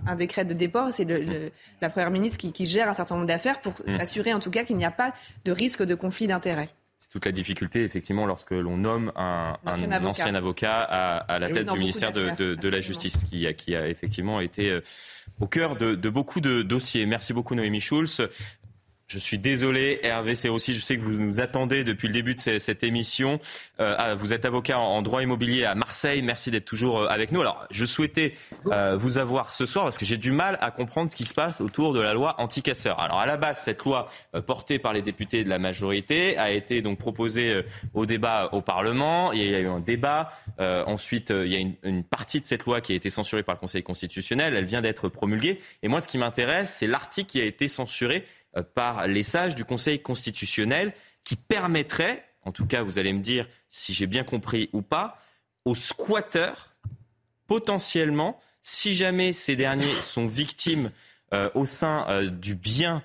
un, 0.07 0.15
décret 0.15 0.45
de 0.45 0.53
déport, 0.53 0.91
c'est 0.91 1.05
mmh. 1.05 1.49
la 1.81 1.89
première 1.89 2.11
ministre 2.11 2.37
qui, 2.37 2.65
gère 2.65 2.87
un 2.87 2.93
certain 2.93 3.15
nombre 3.15 3.27
d'affaires 3.27 3.61
pour 3.61 3.73
mmh. 3.73 3.99
assurer 3.99 4.33
en 4.33 4.39
tout 4.39 4.51
cas 4.51 4.63
qu'il 4.63 4.77
n'y 4.77 4.85
a 4.85 4.91
pas 4.91 5.13
de 5.45 5.51
risque 5.51 5.83
de 5.83 5.95
conflit 5.95 6.27
d'intérêts 6.27 6.69
toute 7.11 7.25
la 7.25 7.33
difficulté, 7.33 7.83
effectivement, 7.83 8.25
lorsque 8.25 8.51
l'on 8.51 8.77
nomme 8.77 9.11
un, 9.17 9.57
ancien, 9.65 10.33
avocat. 10.33 10.81
à, 10.81 11.39
la 11.39 11.49
tête 11.49 11.71
du 11.71 11.77
ministère 11.77 12.13
de, 12.13 12.67
la 12.69 12.79
Justice, 12.79 13.17
qui 13.29 13.45
a, 13.45 13.53
qui 13.53 13.75
a 13.75 13.87
effectivement 13.89 14.39
été 14.39 14.71
euh, 14.71 14.81
au 15.41 15.47
cœur 15.47 15.75
de, 15.75 15.95
de, 15.95 16.09
beaucoup 16.09 16.39
de 16.39 16.61
dossiers. 16.61 17.05
Merci 17.05 17.33
beaucoup 17.33 17.53
Noémie 17.53 17.81
Schulz. 17.81 18.21
Je 19.11 19.19
suis 19.19 19.39
désolé, 19.39 19.99
Hervé, 20.03 20.35
aussi, 20.47 20.73
je 20.73 20.79
sais 20.79 20.95
que 20.95 21.01
vous 21.01 21.19
nous 21.19 21.41
attendez 21.41 21.83
depuis 21.83 22.07
le 22.07 22.13
début 22.13 22.33
de 22.33 22.39
cette 22.39 22.81
émission. 22.81 23.41
Euh, 23.81 23.93
ah, 23.97 24.15
vous 24.15 24.31
êtes 24.31 24.45
avocat 24.45 24.79
en 24.79 25.01
droit 25.01 25.21
immobilier 25.21 25.65
à 25.65 25.75
Marseille. 25.75 26.21
Merci 26.21 26.49
d'être 26.49 26.63
toujours 26.63 27.01
euh, 27.01 27.07
avec 27.07 27.33
nous. 27.33 27.41
Alors, 27.41 27.67
je 27.71 27.83
souhaitais 27.83 28.31
euh, 28.67 28.95
vous 28.95 29.17
avoir 29.17 29.51
ce 29.51 29.65
soir 29.65 29.83
parce 29.83 29.97
que 29.97 30.05
j'ai 30.05 30.15
du 30.15 30.31
mal 30.31 30.57
à 30.61 30.71
comprendre 30.71 31.11
ce 31.11 31.17
qui 31.17 31.25
se 31.25 31.33
passe 31.33 31.59
autour 31.59 31.91
de 31.91 31.99
la 31.99 32.13
loi 32.13 32.35
anti-casseurs. 32.39 33.01
Alors, 33.01 33.19
à 33.19 33.25
la 33.25 33.35
base, 33.35 33.57
cette 33.59 33.83
loi 33.83 34.07
portée 34.45 34.79
par 34.79 34.93
les 34.93 35.01
députés 35.01 35.43
de 35.43 35.49
la 35.49 35.59
majorité 35.59 36.37
a 36.37 36.51
été 36.51 36.81
donc 36.81 36.97
proposée 36.97 37.65
au 37.93 38.05
débat 38.05 38.47
au 38.53 38.61
Parlement. 38.61 39.33
Il 39.33 39.43
y 39.43 39.55
a 39.55 39.59
eu 39.59 39.67
un 39.67 39.81
débat. 39.81 40.29
ensuite, 40.57 41.31
il 41.31 41.51
y 41.51 41.55
a 41.55 41.59
une, 41.59 41.75
une 41.83 42.05
partie 42.05 42.39
de 42.39 42.45
cette 42.45 42.63
loi 42.63 42.79
qui 42.79 42.93
a 42.93 42.95
été 42.95 43.09
censurée 43.09 43.43
par 43.43 43.55
le 43.55 43.59
Conseil 43.59 43.83
constitutionnel. 43.83 44.55
Elle 44.55 44.65
vient 44.65 44.81
d'être 44.81 45.09
promulguée. 45.09 45.59
Et 45.83 45.89
moi, 45.89 45.99
ce 45.99 46.07
qui 46.07 46.17
m'intéresse, 46.17 46.75
c'est 46.79 46.87
l'article 46.87 47.29
qui 47.29 47.41
a 47.41 47.45
été 47.45 47.67
censuré 47.67 48.23
par 48.73 49.07
les 49.07 49.23
sages 49.23 49.55
du 49.55 49.65
Conseil 49.65 50.01
constitutionnel 50.01 50.93
qui 51.23 51.35
permettrait, 51.35 52.25
en 52.43 52.51
tout 52.51 52.65
cas 52.65 52.83
vous 52.83 52.99
allez 52.99 53.13
me 53.13 53.21
dire 53.21 53.47
si 53.69 53.93
j'ai 53.93 54.07
bien 54.07 54.23
compris 54.23 54.69
ou 54.73 54.81
pas, 54.81 55.19
aux 55.65 55.75
squatteurs, 55.75 56.75
potentiellement, 57.47 58.39
si 58.61 58.93
jamais 58.93 59.33
ces 59.33 59.55
derniers 59.55 59.93
sont 60.01 60.27
victimes 60.27 60.91
euh, 61.33 61.49
au 61.55 61.65
sein 61.65 62.05
euh, 62.09 62.29
du 62.29 62.55
bien 62.55 63.03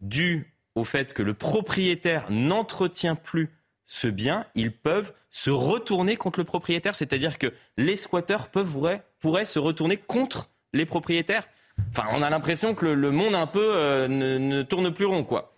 dû 0.00 0.52
au 0.74 0.84
fait 0.84 1.12
que 1.12 1.22
le 1.22 1.34
propriétaire 1.34 2.30
n'entretient 2.30 3.16
plus 3.16 3.50
ce 3.86 4.06
bien, 4.06 4.46
ils 4.54 4.72
peuvent 4.72 5.12
se 5.30 5.50
retourner 5.50 6.16
contre 6.16 6.40
le 6.40 6.44
propriétaire, 6.44 6.94
c'est-à-dire 6.94 7.38
que 7.38 7.52
les 7.76 7.96
squatteurs 7.96 8.48
peuvent, 8.48 9.00
pourraient 9.20 9.44
se 9.44 9.58
retourner 9.58 9.96
contre 9.96 10.50
les 10.72 10.86
propriétaires. 10.86 11.48
Enfin, 11.90 12.08
on 12.14 12.22
a 12.22 12.30
l'impression 12.30 12.74
que 12.74 12.86
le, 12.86 13.10
monde 13.10 13.34
un 13.34 13.46
peu 13.46 13.76
euh, 13.76 14.08
ne, 14.08 14.62
tourne 14.62 14.92
plus 14.92 15.06
rond, 15.06 15.24
quoi. 15.24 15.54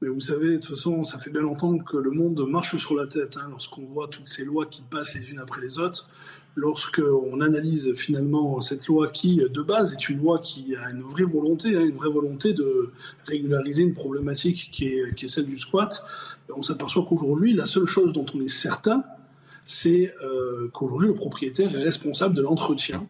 Mais 0.00 0.08
vous 0.08 0.20
savez, 0.20 0.50
de 0.50 0.56
toute 0.56 0.70
façon, 0.76 1.04
ça 1.04 1.18
fait 1.18 1.30
bien 1.30 1.42
longtemps 1.42 1.78
que 1.78 1.96
le 1.96 2.10
monde 2.10 2.44
marche 2.48 2.76
sur 2.76 2.96
la 2.96 3.06
tête. 3.06 3.36
Hein, 3.36 3.46
lorsqu'on 3.50 3.84
voit 3.84 4.08
toutes 4.08 4.26
ces 4.26 4.44
lois 4.44 4.66
qui 4.66 4.82
passent 4.82 5.14
les 5.14 5.30
unes 5.30 5.38
après 5.38 5.60
les 5.60 5.78
autres, 5.78 6.08
lorsqu'on 6.56 7.40
analyse 7.40 7.94
finalement 7.94 8.60
cette 8.60 8.86
loi 8.86 9.08
qui, 9.08 9.36
de 9.36 9.62
base, 9.62 9.92
est 9.92 10.08
une 10.08 10.18
loi 10.18 10.40
qui 10.40 10.76
a 10.76 10.90
une 10.90 11.02
vraie 11.02 11.24
volonté, 11.24 11.76
hein, 11.76 11.82
une 11.82 11.96
vraie 11.96 12.10
volonté 12.10 12.52
de 12.52 12.90
régulariser 13.26 13.82
une 13.82 13.94
problématique 13.94 14.70
qui 14.72 14.86
est, 14.88 15.28
celle 15.28 15.46
du 15.46 15.58
squat, 15.58 16.04
on 16.54 16.62
s'aperçoit 16.62 17.06
qu'aujourd'hui, 17.08 17.54
la 17.54 17.66
seule 17.66 17.86
chose 17.86 18.12
dont 18.12 18.26
on 18.34 18.40
est 18.40 18.48
certain, 18.48 19.04
c'est 19.66 20.14
euh, 20.22 20.68
qu'aujourd'hui, 20.72 21.08
le 21.08 21.14
propriétaire 21.14 21.74
est 21.74 21.82
responsable 21.82 22.34
de 22.34 22.42
l'entretien 22.42 23.06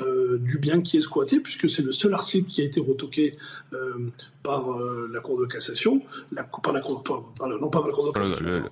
euh, 0.00 0.38
du 0.38 0.58
bien 0.58 0.82
qui 0.82 0.96
est 0.98 1.00
squatté, 1.00 1.40
puisque 1.40 1.68
c'est 1.70 1.82
le 1.82 1.92
seul 1.92 2.14
article 2.14 2.50
qui 2.50 2.62
a 2.62 2.64
été 2.64 2.80
retoqué 2.80 3.36
euh, 3.72 4.10
par 4.42 4.72
euh, 4.72 5.08
la 5.12 5.20
Cour 5.20 5.40
de 5.40 5.46
cassation, 5.46 6.02
la, 6.32 6.44
par 6.44 6.72
la 6.72 6.80
Cour, 6.80 7.02
non 7.40 7.70
pas 7.70 7.86
la 7.86 7.92
Cour 7.92 8.12
de 8.12 8.18
cassation, 8.18 8.62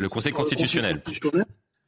le 0.00 0.08
Conseil 0.08 0.32
constitutionnel. 0.32 1.02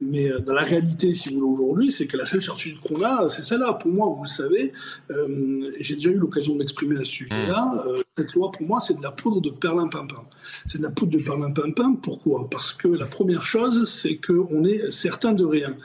Mais 0.01 0.33
euh, 0.33 0.41
dans 0.41 0.55
la 0.55 0.63
réalité, 0.63 1.13
si 1.13 1.29
vous 1.29 1.41
voulez, 1.41 1.63
aujourd'hui, 1.63 1.93
c'est 1.93 2.07
que 2.07 2.17
la 2.17 2.25
seule 2.25 2.43
certitude 2.43 2.79
qu'on 2.81 3.03
a, 3.03 3.29
c'est 3.29 3.43
celle-là. 3.43 3.75
Pour 3.75 3.91
moi, 3.91 4.07
vous 4.17 4.23
le 4.23 4.29
savez, 4.29 4.73
euh, 5.11 5.73
j'ai 5.79 5.95
déjà 5.95 6.11
eu 6.11 6.19
l'occasion 6.19 6.55
de 6.55 6.59
m'exprimer 6.59 6.97
à 6.97 7.05
ce 7.05 7.11
sujet-là. 7.11 7.85
Mmh. 7.85 7.89
Euh, 7.89 7.97
cette 8.17 8.33
loi, 8.33 8.51
pour 8.51 8.67
moi, 8.67 8.81
c'est 8.81 8.97
de 8.97 9.03
la 9.03 9.11
poudre 9.11 9.41
de 9.43 9.51
perlimpinpin. 9.51 10.25
C'est 10.67 10.79
de 10.79 10.83
la 10.83 10.91
poudre 10.91 11.13
de 11.13 11.23
perlimpinpin. 11.23 11.97
Pourquoi? 12.03 12.49
Parce 12.51 12.73
que 12.73 12.89
la 12.89 13.05
première 13.05 13.45
chose, 13.45 13.91
c'est 13.91 14.17
qu'on 14.17 14.65
est 14.65 14.91
certain 14.91 15.35
de 15.35 15.45
rien. 15.45 15.77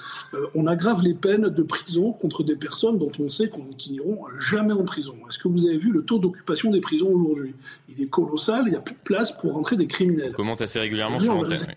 on 0.53 0.65
aggrave 0.65 1.01
les 1.01 1.13
peines 1.13 1.49
de 1.49 1.63
prison 1.63 2.13
contre 2.13 2.43
des 2.43 2.55
personnes 2.55 2.97
dont 2.97 3.11
on 3.19 3.29
sait 3.29 3.49
qu'ils 3.49 3.93
n'iront 3.93 4.19
jamais 4.39 4.73
en 4.73 4.83
prison. 4.83 5.15
Est-ce 5.29 5.39
que 5.39 5.49
vous 5.49 5.65
avez 5.67 5.77
vu 5.77 5.91
le 5.91 6.03
taux 6.03 6.19
d'occupation 6.19 6.71
des 6.71 6.81
prisons 6.81 7.09
aujourd'hui? 7.09 7.53
Il 7.89 8.01
est 8.01 8.07
colossal, 8.09 8.63
il 8.67 8.71
n'y 8.71 8.77
a 8.77 8.81
plus 8.81 8.95
de 8.95 8.99
place 9.03 9.31
pour 9.31 9.53
rentrer 9.53 9.75
des 9.75 9.87
criminels. 9.87 10.31
On 10.33 10.37
commente 10.37 10.61
assez 10.61 10.79
régulièrement 10.79 11.19
sur 11.19 11.33
l'antenne. 11.33 11.67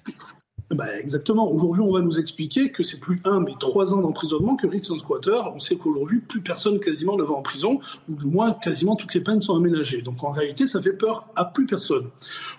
Bah, 0.70 0.98
exactement. 0.98 1.50
Aujourd'hui, 1.50 1.82
on 1.82 1.92
va 1.92 2.00
nous 2.00 2.20
expliquer 2.20 2.70
que 2.70 2.82
c'est 2.82 3.00
plus 3.00 3.22
un, 3.24 3.40
mais 3.40 3.52
trois 3.58 3.94
ans 3.94 4.02
d'emprisonnement 4.02 4.56
que 4.56 4.66
un 4.66 4.98
squatter. 4.98 5.40
On 5.54 5.60
sait 5.60 5.76
qu'aujourd'hui, 5.76 6.20
plus 6.20 6.42
personne 6.42 6.78
quasiment 6.78 7.16
ne 7.16 7.22
va 7.22 7.32
en 7.32 7.42
prison, 7.42 7.80
ou 8.08 8.14
du 8.14 8.26
moins 8.26 8.52
quasiment 8.52 8.94
toutes 8.94 9.14
les 9.14 9.22
peines 9.22 9.40
sont 9.40 9.56
aménagées. 9.56 10.02
Donc 10.02 10.22
en 10.22 10.30
réalité, 10.30 10.68
ça 10.68 10.82
fait 10.82 10.92
peur 10.92 11.26
à 11.36 11.46
plus 11.46 11.64
personne. 11.64 12.10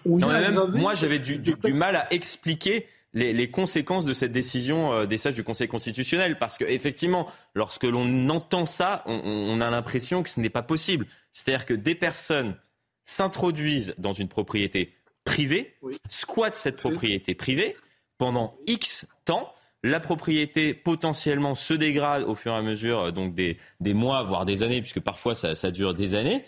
moi, 0.06 0.96
j'avais 0.96 1.20
du, 1.20 1.40
mal 1.72 1.96
à 1.96 2.12
expliquer 2.12 2.88
les, 3.14 3.52
conséquences 3.52 4.06
de 4.06 4.14
cette 4.14 4.32
décision 4.32 4.92
euh, 4.92 5.06
des 5.06 5.18
sages 5.18 5.36
du 5.36 5.44
Conseil 5.44 5.68
constitutionnel. 5.68 6.40
Parce 6.40 6.58
qu'effectivement, 6.58 7.28
lorsque 7.54 7.84
l'on 7.84 8.30
entend 8.30 8.66
ça, 8.66 9.04
on, 9.06 9.62
a 9.62 9.70
l'impression 9.70 10.24
que 10.24 10.30
ce 10.30 10.40
n'est 10.40 10.50
pas 10.50 10.64
possible. 10.64 11.06
C'est-à-dire 11.32 11.68
que 11.68 11.76
des 11.76 11.96
personnes 11.96 12.56
s'introduisent 13.06 13.94
dans 14.00 14.14
une 14.14 14.28
propriété 14.28 14.96
privée, 15.26 15.76
squattent 16.10 16.56
cette 16.56 16.78
propriété 16.78 17.36
privée, 17.36 17.76
pendant 18.20 18.56
X 18.68 19.08
temps. 19.26 19.52
La 19.82 20.00
propriété 20.02 20.74
potentiellement 20.74 21.56
se 21.56 21.74
dégrade 21.74 22.24
au 22.24 22.36
fur 22.36 22.52
et 22.52 22.56
à 22.58 22.62
mesure 22.62 23.00
euh, 23.00 23.12
donc 23.12 23.34
des, 23.34 23.58
des 23.80 23.96
mois, 23.96 24.22
voire 24.24 24.46
des 24.46 24.62
années, 24.62 24.82
puisque 24.82 25.00
parfois 25.00 25.34
ça, 25.34 25.56
ça 25.56 25.72
dure 25.72 25.96
des 25.96 26.14
années. 26.14 26.44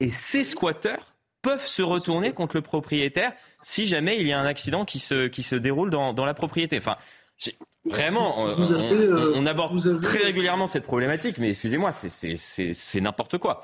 Et 0.00 0.08
ces 0.08 0.44
squatteurs 0.44 1.16
peuvent 1.42 1.66
se 1.66 1.82
retourner 1.82 2.32
contre 2.32 2.56
le 2.56 2.62
propriétaire 2.62 3.32
si 3.58 3.86
jamais 3.86 4.16
il 4.18 4.26
y 4.26 4.32
a 4.32 4.40
un 4.40 4.46
accident 4.46 4.84
qui 4.84 4.98
se, 4.98 5.26
qui 5.26 5.42
se 5.42 5.56
déroule 5.56 5.90
dans, 5.90 6.12
dans 6.12 6.24
la 6.24 6.34
propriété. 6.34 6.78
Enfin, 6.78 6.96
vraiment, 7.84 8.40
on, 8.40 8.56
on, 9.34 9.46
aborde 9.46 10.00
très 10.00 10.20
régulièrement 10.20 10.66
cette 10.66 10.84
problématique, 10.84 11.38
mais 11.38 11.50
excusez-moi, 11.50 11.90
c'est 11.92 13.00
n'importe 13.00 13.38
quoi. 13.38 13.62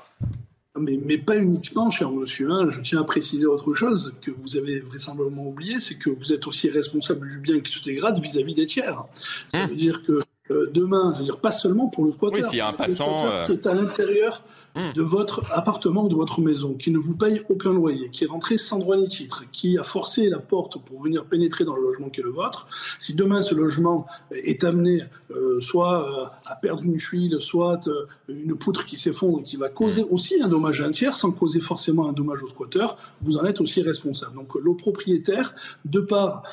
Mais, 0.79 0.99
mais, 1.05 1.19
pas 1.19 1.37
uniquement, 1.37 1.91
cher 1.91 2.09
monsieur. 2.09 2.49
Hein. 2.49 2.69
Je 2.71 2.81
tiens 2.81 3.01
à 3.01 3.03
préciser 3.03 3.45
autre 3.45 3.75
chose 3.75 4.13
que 4.21 4.31
vous 4.31 4.57
avez 4.57 4.79
vraisemblablement 4.79 5.47
oublié, 5.47 5.79
c'est 5.79 5.95
que 5.95 6.09
vous 6.09 6.33
êtes 6.33 6.47
aussi 6.47 6.69
responsable 6.69 7.29
du 7.29 7.37
bien 7.37 7.59
qui 7.59 7.71
se 7.71 7.83
dégrade 7.83 8.19
vis-à-vis 8.19 8.55
des 8.55 8.65
tiers. 8.65 9.03
Ça 9.49 9.65
mmh. 9.65 9.69
veut 9.69 9.75
dire 9.75 10.03
que 10.03 10.19
euh, 10.51 10.69
demain, 10.73 11.13
je 11.13 11.19
veux 11.19 11.25
dire 11.25 11.39
pas 11.39 11.51
seulement 11.51 11.89
pour 11.89 12.05
le 12.05 12.11
squatter. 12.11 12.37
Oui, 12.37 12.43
s'il 12.43 12.57
y 12.57 12.61
a 12.61 12.67
un 12.67 12.73
passant. 12.73 13.27
Euh, 13.27 13.45
c'est 13.47 13.65
à 13.67 13.75
l'intérieur. 13.75 14.43
De 14.75 15.01
votre 15.01 15.43
appartement, 15.51 16.05
de 16.05 16.15
votre 16.15 16.41
maison, 16.41 16.73
qui 16.73 16.91
ne 16.91 16.97
vous 16.97 17.15
paye 17.15 17.41
aucun 17.49 17.73
loyer, 17.73 18.09
qui 18.09 18.23
est 18.23 18.27
rentré 18.27 18.57
sans 18.57 18.79
droit 18.79 18.97
ni 18.97 19.07
titre, 19.07 19.43
qui 19.51 19.77
a 19.77 19.83
forcé 19.83 20.29
la 20.29 20.39
porte 20.39 20.83
pour 20.83 21.01
venir 21.01 21.25
pénétrer 21.25 21.63
dans 21.63 21.75
le 21.75 21.81
logement 21.81 22.09
qui 22.09 22.21
est 22.21 22.23
le 22.23 22.31
vôtre, 22.31 22.67
si 22.99 23.13
demain 23.13 23.43
ce 23.43 23.53
logement 23.53 24.07
est 24.31 24.63
amené 24.63 25.03
euh, 25.31 25.59
soit 25.59 26.09
euh, 26.09 26.25
à 26.45 26.55
perdre 26.55 26.83
une 26.83 26.99
fuite, 26.99 27.39
soit 27.39 27.87
euh, 27.87 28.05
une 28.27 28.55
poutre 28.55 28.85
qui 28.85 28.97
s'effondre, 28.97 29.43
qui 29.43 29.57
va 29.57 29.69
causer 29.69 30.03
hmm. 30.03 30.11
aussi 30.11 30.41
un 30.41 30.47
dommage 30.47 30.81
à 30.81 30.85
un 30.85 30.91
tiers, 30.91 31.15
sans 31.15 31.31
causer 31.31 31.59
forcément 31.59 32.07
un 32.09 32.13
dommage 32.13 32.43
au 32.43 32.47
squatteur, 32.47 32.97
vous 33.21 33.37
en 33.37 33.45
êtes 33.45 33.61
aussi 33.61 33.81
responsable. 33.81 34.35
Donc 34.35 34.55
le 34.55 34.75
propriétaire, 34.75 35.55
de 35.85 35.99
par 35.99 36.43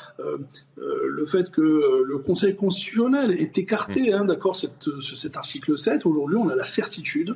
le 0.77 1.25
fait 1.25 1.51
que 1.51 2.03
le 2.05 2.17
Conseil 2.17 2.55
constitutionnel 2.55 3.31
est 3.31 3.57
écarté, 3.57 4.11
hmm. 4.11 4.15
hein, 4.15 4.25
d'accord, 4.25 4.55
cet 4.55 5.37
article 5.37 5.77
7, 5.77 6.05
aujourd'hui 6.05 6.37
on 6.37 6.49
a 6.49 6.55
la 6.55 6.65
certitude 6.65 7.35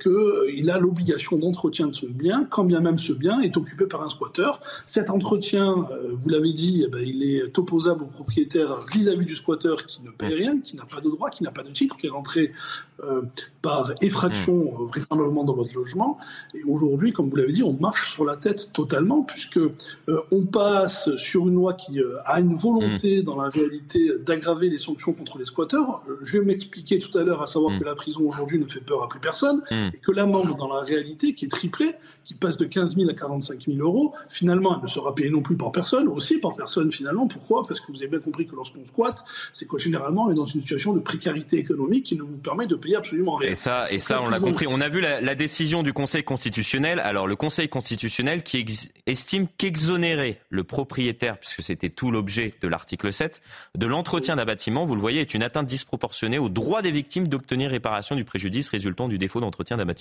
que 0.00 0.13
il 0.56 0.70
a 0.70 0.78
l'obligation 0.78 1.38
d'entretien 1.38 1.88
de 1.88 1.94
son 1.94 2.06
bien, 2.08 2.44
quand 2.44 2.64
bien 2.64 2.80
même 2.80 2.98
ce 2.98 3.12
bien 3.12 3.40
est 3.40 3.56
occupé 3.56 3.86
par 3.86 4.02
un 4.02 4.08
squatteur. 4.08 4.60
Cet 4.86 5.10
entretien, 5.10 5.86
euh, 5.90 6.12
vous 6.18 6.28
l'avez 6.28 6.52
dit, 6.52 6.84
eh 6.86 6.90
ben, 6.90 7.02
il 7.04 7.22
est 7.22 7.56
opposable 7.58 8.04
au 8.04 8.06
propriétaire 8.06 8.76
vis-à-vis 8.92 9.26
du 9.26 9.36
squatteur 9.36 9.86
qui 9.86 10.02
ne 10.02 10.10
paye 10.10 10.34
rien, 10.34 10.60
qui 10.60 10.76
n'a 10.76 10.84
pas 10.84 11.00
de 11.00 11.10
droit, 11.10 11.30
qui 11.30 11.42
n'a 11.42 11.50
pas 11.50 11.62
de 11.62 11.70
titre, 11.70 11.96
qui 11.96 12.06
est 12.06 12.10
rentré 12.10 12.52
euh, 13.02 13.22
par 13.62 13.92
effraction 14.00 14.54
mmh. 14.54 14.82
euh, 14.82 14.86
vraisemblablement 14.86 15.44
dans 15.44 15.54
votre 15.54 15.74
logement. 15.74 16.18
Et 16.54 16.62
aujourd'hui, 16.64 17.12
comme 17.12 17.28
vous 17.30 17.36
l'avez 17.36 17.52
dit, 17.52 17.62
on 17.62 17.72
marche 17.74 18.12
sur 18.12 18.24
la 18.24 18.36
tête 18.36 18.70
totalement, 18.72 19.22
puisque 19.22 19.60
on 20.30 20.46
passe 20.46 21.14
sur 21.16 21.48
une 21.48 21.54
loi 21.54 21.74
qui 21.74 22.00
a 22.24 22.40
une 22.40 22.54
volonté, 22.54 23.20
mmh. 23.20 23.24
dans 23.24 23.40
la 23.40 23.48
réalité, 23.48 24.10
d'aggraver 24.24 24.68
les 24.68 24.78
sanctions 24.78 25.12
contre 25.12 25.38
les 25.38 25.44
squatteurs. 25.44 26.02
Je 26.22 26.38
vais 26.38 26.44
m'expliquer 26.44 26.98
tout 26.98 27.16
à 27.18 27.22
l'heure, 27.22 27.42
à 27.42 27.46
savoir 27.46 27.78
que 27.78 27.84
la 27.84 27.94
prison 27.94 28.22
aujourd'hui 28.28 28.58
ne 28.58 28.66
fait 28.66 28.80
peur 28.80 29.02
à 29.02 29.08
plus 29.08 29.20
personne, 29.20 29.62
et 29.70 29.98
que 30.04 30.12
l'amende 30.12 30.56
dans 30.56 30.72
la 30.72 30.82
réalité, 30.82 31.34
qui 31.34 31.46
est 31.46 31.48
triplée, 31.48 31.94
qui 32.24 32.34
passe 32.34 32.56
de 32.56 32.64
15 32.64 32.96
000 32.96 33.10
à 33.10 33.14
45 33.14 33.64
000 33.66 33.78
euros, 33.78 34.14
finalement, 34.28 34.76
elle 34.76 34.82
ne 34.82 34.88
sera 34.88 35.14
payée 35.14 35.30
non 35.30 35.42
plus 35.42 35.56
par 35.56 35.72
personne, 35.72 36.08
aussi 36.08 36.38
par 36.38 36.54
personne 36.54 36.90
finalement. 36.90 37.26
Pourquoi? 37.26 37.66
Parce 37.66 37.80
que 37.80 37.92
vous 37.92 37.98
avez 37.98 38.08
bien 38.08 38.20
compris 38.20 38.46
que 38.46 38.56
lorsqu'on 38.56 38.84
squatte, 38.86 39.24
c'est 39.52 39.68
que 39.68 39.78
généralement 39.78 40.24
on 40.24 40.30
est 40.30 40.34
dans 40.34 40.46
une 40.46 40.60
situation 40.60 40.92
de 40.92 41.00
précarité 41.00 41.58
économique 41.58 42.04
qui 42.04 42.16
ne 42.16 42.22
vous 42.22 42.36
permet 42.36 42.66
de 42.66 42.76
payer 42.76 42.96
absolument 42.96 43.36
rien. 43.36 43.50
Et 43.50 43.54
ça, 43.54 43.90
et 43.90 43.98
ça, 43.98 44.22
on 44.22 44.30
l'a 44.30 44.40
compris. 44.40 44.66
On 44.68 44.80
a 44.80 44.88
vu 44.88 45.00
la, 45.00 45.34
décision 45.34 45.82
du 45.82 45.92
Conseil 45.92 46.22
constitutionnel. 46.22 47.00
Alors 47.00 47.26
le 47.26 47.36
Conseil 47.36 47.68
constitutionnel 47.68 48.42
qui 48.42 48.64
estime 49.06 49.48
qu'exonérer 49.58 50.38
le 50.48 50.64
propriétaire, 50.64 51.38
puisque 51.38 51.62
c'était 51.62 51.90
tout 51.90 52.10
l'objet 52.10 52.54
de 52.62 52.68
l'article 52.68 53.12
7, 53.12 53.42
de 53.76 53.86
l'entretien 53.86 54.36
d'un 54.36 54.44
bâtiment, 54.44 54.86
vous 54.86 54.94
le 54.94 55.00
voyez, 55.00 55.20
est 55.20 55.34
une 55.34 55.42
atteinte 55.42 55.66
disproportionnée 55.66 56.38
au 56.38 56.48
droit 56.48 56.82
des 56.82 56.92
victimes 56.92 57.28
d'obtenir 57.28 57.70
réparation 57.70 58.14
du 58.14 58.24
préjudice 58.24 58.68
résultant 58.68 59.08
du 59.08 59.18
défaut 59.18 59.40
d'entretien 59.40 59.76
d'un 59.76 59.84
bâtiment 59.84 59.93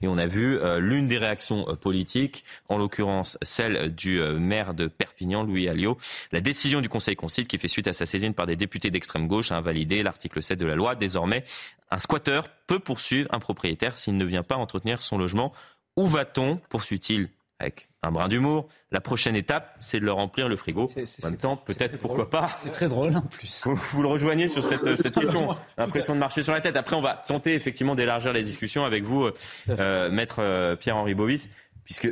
Et 0.00 0.08
on 0.08 0.18
a 0.18 0.26
vu 0.26 0.58
euh, 0.58 0.80
l'une 0.80 1.06
des 1.06 1.18
réactions 1.18 1.68
euh, 1.68 1.74
politiques, 1.74 2.44
en 2.68 2.78
l'occurrence 2.78 3.38
celle 3.42 3.94
du 3.94 4.20
euh, 4.20 4.38
maire 4.38 4.74
de 4.74 4.86
Perpignan, 4.86 5.42
Louis 5.42 5.68
Alliot. 5.68 5.98
La 6.32 6.40
décision 6.40 6.80
du 6.80 6.88
Conseil 6.88 7.16
Concile 7.16 7.46
qui 7.46 7.58
fait 7.58 7.68
suite 7.68 7.88
à 7.88 7.92
sa 7.92 8.06
saisine 8.06 8.34
par 8.34 8.46
des 8.46 8.56
députés 8.56 8.90
d'extrême 8.90 9.26
gauche 9.26 9.52
a 9.52 9.56
invalidé 9.56 10.02
l'article 10.02 10.42
7 10.42 10.58
de 10.58 10.66
la 10.66 10.74
loi. 10.74 10.94
Désormais, 10.94 11.44
un 11.90 11.98
squatteur 11.98 12.48
peut 12.66 12.80
poursuivre 12.80 13.28
un 13.32 13.38
propriétaire 13.38 13.96
s'il 13.96 14.16
ne 14.16 14.24
vient 14.24 14.42
pas 14.42 14.56
entretenir 14.56 15.02
son 15.02 15.18
logement. 15.18 15.52
Où 15.96 16.06
va-t-on 16.08 16.56
poursuit-il 16.68 17.30
avec 17.58 17.88
un 18.02 18.10
brin 18.10 18.28
d'humour. 18.28 18.68
La 18.90 19.00
prochaine 19.00 19.36
étape, 19.36 19.76
c'est 19.80 19.98
de 19.98 20.04
leur 20.04 20.16
remplir 20.16 20.48
le 20.48 20.56
frigo. 20.56 20.88
en 21.22 21.26
même 21.28 21.38
temps, 21.38 21.56
peut-être, 21.56 21.98
pourquoi 21.98 22.30
pas. 22.30 22.54
C'est 22.58 22.70
très 22.70 22.88
drôle 22.88 23.16
en 23.16 23.22
plus. 23.22 23.66
Vous, 23.66 24.02
le 24.02 24.08
rejoignez 24.08 24.48
sur 24.48 24.64
cette, 24.64 24.82
question. 25.12 25.48
L'impression 25.78 26.14
de 26.14 26.20
marcher 26.20 26.42
sur 26.42 26.52
la 26.52 26.60
tête. 26.60 26.76
Après, 26.76 26.96
on 26.96 27.00
va 27.00 27.14
tenter 27.14 27.54
effectivement 27.54 27.94
d'élargir 27.94 28.32
les 28.32 28.42
discussions 28.42 28.84
avec 28.84 29.04
vous, 29.04 29.24
euh, 29.24 29.32
euh, 29.70 30.10
maître 30.10 30.36
euh, 30.40 30.76
Pierre-Henri 30.76 31.14
Bovis, 31.14 31.50
puisque, 31.84 32.08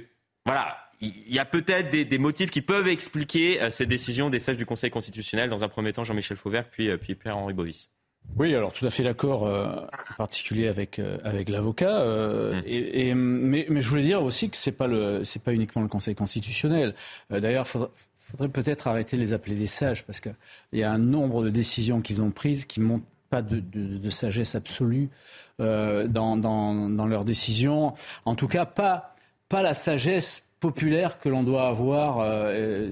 voilà, 0.46 0.76
il 1.00 1.32
y 1.32 1.38
a 1.38 1.44
peut-être 1.44 1.90
des, 1.90 2.18
motifs 2.18 2.50
qui 2.50 2.62
peuvent 2.62 2.88
expliquer 2.88 3.68
ces 3.70 3.84
décisions 3.84 4.30
des 4.30 4.38
sages 4.38 4.56
du 4.56 4.64
Conseil 4.64 4.90
constitutionnel. 4.90 5.50
Dans 5.50 5.62
un 5.62 5.68
premier 5.68 5.92
temps, 5.92 6.04
Jean-Michel 6.04 6.38
Fauvert, 6.38 6.70
puis, 6.70 6.96
puis 6.96 7.14
Pierre-Henri 7.14 7.52
Bovis. 7.52 7.90
Oui, 8.36 8.54
alors 8.54 8.72
tout 8.72 8.84
à 8.84 8.90
fait 8.90 9.04
d'accord, 9.04 9.46
euh, 9.46 9.66
en 9.66 10.14
particulier 10.16 10.66
avec 10.66 10.98
euh, 10.98 11.18
avec 11.22 11.48
l'avocat. 11.48 12.00
Euh, 12.00 12.60
et, 12.66 13.14
mais, 13.14 13.66
mais, 13.68 13.80
je 13.80 13.88
voulais 13.88 14.02
dire 14.02 14.24
aussi 14.24 14.50
que 14.50 14.56
c'est 14.56 14.72
pas 14.72 14.88
le 14.88 15.22
c'est 15.22 15.42
pas 15.42 15.52
uniquement 15.52 15.82
le 15.82 15.88
Conseil 15.88 16.16
constitutionnel. 16.16 16.94
D'ailleurs, 17.30 17.66
faudrait, 17.66 17.90
faudrait 18.18 18.48
peut-être 18.48 18.88
arrêter 18.88 19.16
de 19.16 19.22
les 19.22 19.32
appeler 19.32 19.54
des 19.54 19.68
sages 19.68 20.04
parce 20.04 20.20
qu'il 20.20 20.34
y 20.72 20.82
a 20.82 20.90
un 20.90 20.98
nombre 20.98 21.44
de 21.44 21.50
décisions 21.50 22.00
qu'ils 22.00 22.22
ont 22.22 22.30
prises 22.32 22.64
qui 22.64 22.80
montrent 22.80 23.04
pas 23.30 23.40
de, 23.40 23.60
de, 23.60 23.98
de 23.98 24.10
sagesse 24.10 24.54
absolue 24.56 25.10
dans, 25.58 26.36
dans, 26.36 26.88
dans 26.88 27.06
leurs 27.06 27.24
décisions. 27.24 27.94
En 28.24 28.34
tout 28.34 28.48
cas, 28.48 28.66
pas 28.66 29.14
pas 29.48 29.62
la 29.62 29.74
sagesse 29.74 30.48
populaire 30.64 31.20
que 31.20 31.28
l'on 31.28 31.42
doit 31.42 31.68
avoir 31.68 32.20
euh, 32.20 32.88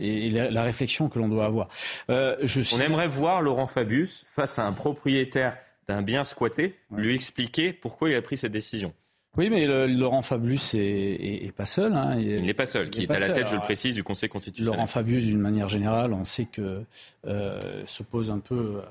et, 0.00 0.30
la, 0.30 0.62
réflexion 0.62 1.08
que 1.08 1.18
l'on 1.18 1.28
doit 1.28 1.44
avoir. 1.44 1.68
Euh, 2.08 2.36
je 2.44 2.60
On 2.72 2.80
aimerait 2.80 3.08
voir 3.08 3.42
Laurent 3.42 3.66
Fabius 3.66 4.24
face 4.28 4.60
à 4.60 4.64
un 4.64 4.72
propriétaire 4.72 5.56
d'un 5.88 6.02
bien 6.02 6.22
squatté 6.22 6.76
lui 6.96 7.16
expliquer 7.16 7.72
pourquoi 7.72 8.10
il 8.10 8.14
a 8.14 8.22
pris 8.22 8.36
cette 8.36 8.52
décision. 8.52 8.92
Oui, 9.36 9.50
mais 9.50 9.66
Laurent 9.88 10.22
Fabius 10.22 10.74
est, 10.74 11.52
pas 11.56 11.66
seul. 11.66 11.94
Hein. 11.94 12.16
Il 12.16 12.42
n'est 12.42 12.54
pas 12.54 12.66
seul, 12.66 12.90
qui 12.90 13.02
est, 13.02 13.10
à 13.10 13.18
la 13.18 13.30
tête, 13.30 13.48
je 13.48 13.54
le 13.56 13.60
précise, 13.60 13.96
du 13.96 14.04
Conseil 14.04 14.28
constitutionnel. 14.28 14.74
Laurent 14.74 14.86
Fabius, 14.86 15.24
d'une 15.24 15.40
manière 15.40 15.68
générale, 15.68 16.12
on 16.12 16.24
sait 16.24 16.46
que 16.46 16.84
euh, 17.26 17.60
se 17.86 18.04
pose 18.04 18.30
un 18.30 18.38
peu 18.38 18.82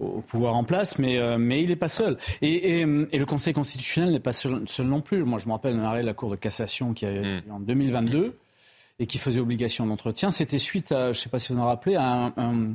au 0.00 0.20
pouvoir 0.20 0.56
en 0.56 0.64
place, 0.64 0.98
mais, 0.98 1.18
euh, 1.18 1.38
mais 1.38 1.62
il 1.62 1.68
n'est 1.68 1.76
pas 1.76 1.88
seul. 1.88 2.18
Et, 2.42 2.80
et, 2.80 2.84
le 2.84 3.24
Conseil 3.26 3.54
constitutionnel 3.54 4.12
n'est 4.12 4.20
pas 4.20 4.32
seul, 4.32 4.62
non 4.80 5.00
plus. 5.00 5.22
Moi, 5.24 5.38
je 5.38 5.46
me 5.46 5.52
rappelle 5.52 5.76
un 5.76 5.84
arrêt 5.84 6.02
de 6.02 6.06
la 6.06 6.14
Cour 6.14 6.30
de 6.30 6.36
cassation 6.36 6.94
qui 6.94 7.06
a 7.06 7.12
eu 7.12 7.20
hmm. 7.20 7.52
en 7.52 7.60
2022 7.60 8.38
et 8.98 9.06
qui 9.06 9.18
faisait 9.18 9.40
obligation 9.40 9.86
d'entretien. 9.86 10.30
C'était 10.30 10.58
suite 10.58 10.92
à, 10.92 11.06
je 11.06 11.08
ne 11.18 11.22
sais 11.22 11.28
pas 11.28 11.38
si 11.38 11.52
vous 11.52 11.58
en 11.58 11.66
rappelez, 11.66 11.96
à 11.96 12.04
un, 12.04 12.32
un, 12.36 12.74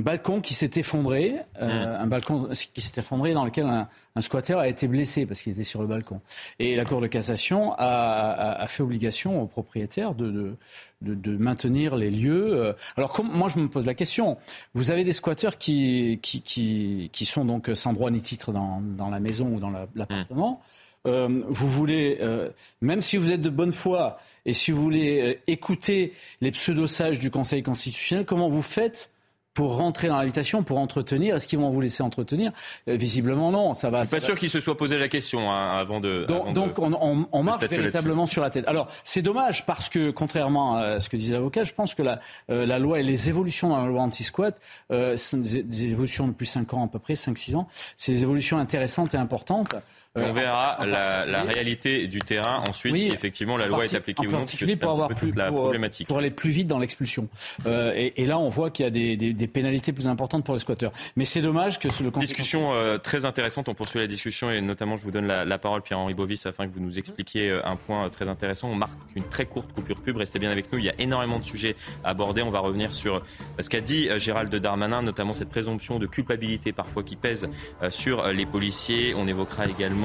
balcon 0.00 0.40
qui 0.40 0.54
s'est 0.54 0.70
effondré, 0.76 1.36
euh, 1.60 1.66
hmm. 1.66 2.02
un 2.02 2.06
balcon 2.06 2.48
qui 2.74 2.80
s'est 2.80 2.98
effondré 2.98 3.34
dans 3.34 3.44
lequel 3.44 3.66
un, 3.66 3.88
un 4.16 4.20
squatter 4.20 4.54
a 4.54 4.68
été 4.68 4.88
blessé 4.88 5.26
parce 5.26 5.42
qu'il 5.42 5.52
était 5.52 5.64
sur 5.64 5.82
le 5.82 5.86
balcon. 5.86 6.20
Et 6.58 6.74
la 6.74 6.84
Cour 6.84 7.00
de 7.00 7.06
cassation 7.06 7.74
a, 7.74 8.56
a, 8.58 8.66
fait 8.66 8.82
obligation 8.82 9.42
aux 9.42 9.46
propriétaires 9.46 10.14
de, 10.14 10.30
de, 10.30 10.56
de, 11.02 11.14
de 11.14 11.36
maintenir 11.36 11.96
les 11.96 12.10
lieux. 12.10 12.54
Euh, 12.54 12.72
alors 12.96 13.22
moi 13.22 13.48
je 13.48 13.58
me 13.58 13.68
pose 13.68 13.86
la 13.86 13.94
question, 13.94 14.38
vous 14.74 14.90
avez 14.90 15.04
des 15.04 15.12
squatteurs 15.12 15.58
qui, 15.58 16.18
qui, 16.22 16.40
qui, 16.42 17.10
qui 17.12 17.24
sont 17.24 17.44
donc 17.44 17.70
sans 17.74 17.92
droit 17.92 18.10
ni 18.10 18.22
titre 18.22 18.52
dans, 18.52 18.80
dans 18.80 19.10
la 19.10 19.20
maison 19.20 19.54
ou 19.54 19.60
dans 19.60 19.70
l'appartement. 19.94 20.62
Euh, 21.06 21.42
vous 21.48 21.68
voulez, 21.68 22.18
euh, 22.20 22.50
même 22.82 23.00
si 23.00 23.16
vous 23.16 23.32
êtes 23.32 23.40
de 23.40 23.50
bonne 23.50 23.72
foi 23.72 24.18
et 24.44 24.52
si 24.52 24.70
vous 24.70 24.82
voulez 24.82 25.20
euh, 25.20 25.40
écouter 25.46 26.12
les 26.40 26.50
pseudo-sages 26.50 27.18
du 27.18 27.30
Conseil 27.30 27.62
constitutionnel, 27.62 28.26
comment 28.26 28.50
vous 28.50 28.62
faites 28.62 29.10
pour 29.54 29.76
rentrer 29.76 30.08
dans 30.08 30.18
l'habitation, 30.18 30.62
pour 30.62 30.78
entretenir? 30.78 31.34
Est-ce 31.34 31.48
qu'ils 31.48 31.58
vont 31.58 31.70
vous 31.70 31.80
laisser 31.80 32.02
entretenir? 32.02 32.52
Visiblement 32.86 33.50
non. 33.50 33.74
Ça 33.74 33.90
va. 33.90 34.04
Je 34.04 34.08
suis 34.08 34.16
pas 34.18 34.24
sûr 34.24 34.38
qu'ils 34.38 34.50
se 34.50 34.60
soient 34.60 34.76
posé 34.76 34.96
la 34.96 35.08
question 35.08 35.50
hein, 35.50 35.78
avant 35.78 36.00
de. 36.00 36.24
Donc, 36.26 36.78
on, 36.78 37.42
marche 37.42 37.64
véritablement 37.64 38.26
sur 38.26 38.42
la 38.42 38.50
tête. 38.50 38.68
Alors 38.68 38.88
c'est 39.02 39.22
dommage 39.22 39.66
parce 39.66 39.88
que 39.88 40.10
contrairement 40.10 40.76
à 40.76 41.00
ce 41.00 41.08
que 41.08 41.16
disait 41.16 41.34
l'avocat, 41.34 41.64
je 41.64 41.72
pense 41.72 41.94
que 41.94 42.02
la, 42.02 42.20
la 42.48 42.78
loi 42.78 43.00
et 43.00 43.02
les 43.02 43.28
évolutions 43.28 43.70
dans 43.70 43.82
la 43.82 43.88
loi 43.88 44.02
anti-squat 44.02 44.60
euh, 44.92 45.16
sont 45.16 45.38
des, 45.38 45.62
des, 45.62 45.84
évolutions 45.84 46.28
depuis 46.28 46.46
5 46.46 46.72
ans 46.74 46.84
à 46.84 46.88
peu 46.88 46.98
près, 46.98 47.14
5-6 47.14 47.56
ans. 47.56 47.66
C'est 47.96 48.12
des 48.12 48.22
évolutions 48.22 48.58
intéressantes 48.58 49.14
et 49.14 49.18
importantes. 49.18 49.74
Euh, 50.18 50.24
on 50.28 50.32
verra 50.32 50.84
la, 50.84 51.42
réalité 51.44 52.08
du 52.08 52.18
terrain 52.18 52.64
ensuite 52.68 52.96
si 52.96 53.12
effectivement 53.12 53.56
la 53.56 53.68
loi 53.68 53.84
est 53.84 53.94
appliquée 53.94 54.26
ou 54.26 54.30
non. 54.32 54.38
particulier 54.38 54.74
pour 54.74 54.90
avoir 54.90 55.08
plus, 55.10 55.30
la 55.36 55.52
problématique. 55.52 56.08
Pour, 56.08 56.18
aller 56.18 56.32
plus 56.32 56.50
vite 56.50 56.66
dans 56.66 56.80
l'expulsion. 56.80 57.28
Euh, 57.66 57.92
et, 57.94 58.26
là, 58.26 58.36
on 58.36 58.48
voit 58.48 58.70
qu'il 58.70 58.84
y 58.84 58.88
a 58.88 58.90
des, 58.90 59.46
pénalités 59.46 59.92
plus 59.92 60.08
importantes 60.08 60.44
pour 60.44 60.54
les 60.54 60.58
squatteurs. 60.58 60.90
Mais 61.14 61.24
c'est 61.24 61.42
dommage 61.42 61.78
que 61.78 61.86
le 61.86 62.10
discussion 62.18 62.72
euh, 62.72 62.98
très 62.98 63.24
intéressante. 63.24 63.68
On 63.68 63.74
poursuit 63.74 64.00
la 64.00 64.08
discussion 64.08 64.50
et 64.50 64.60
notamment 64.60 64.96
je 64.96 65.04
vous 65.04 65.12
donne 65.12 65.28
la, 65.28 65.58
parole 65.58 65.82
Pierre-Henri 65.82 66.14
Bovis 66.14 66.44
afin 66.44 66.66
que 66.66 66.74
vous 66.74 66.80
nous 66.80 66.98
expliquiez 66.98 67.60
un 67.62 67.76
point 67.76 68.10
très 68.10 68.28
intéressant. 68.28 68.68
On 68.68 68.74
marque 68.74 68.98
une 69.14 69.22
très 69.22 69.46
courte 69.46 69.72
coupure 69.72 70.00
pub. 70.00 70.16
Restez 70.16 70.40
bien 70.40 70.50
avec 70.50 70.72
nous. 70.72 70.80
Il 70.80 70.86
y 70.86 70.90
a 70.90 70.94
énormément 70.98 71.38
de 71.38 71.44
sujets 71.44 71.76
à 72.02 72.08
aborder. 72.10 72.42
On 72.42 72.50
va 72.50 72.58
revenir 72.58 72.94
sur 72.94 73.22
ce 73.60 73.70
qu'a 73.70 73.80
dit 73.80 74.08
Gérald 74.18 74.52
Darmanin, 74.52 75.02
notamment 75.02 75.34
cette 75.34 75.50
présomption 75.50 76.00
de 76.00 76.06
culpabilité 76.06 76.72
parfois 76.72 77.04
qui 77.04 77.14
pèse 77.14 77.48
sur 77.90 78.26
les 78.32 78.46
policiers. 78.46 79.14
On 79.14 79.28
évoquera 79.28 79.66
également 79.66 79.99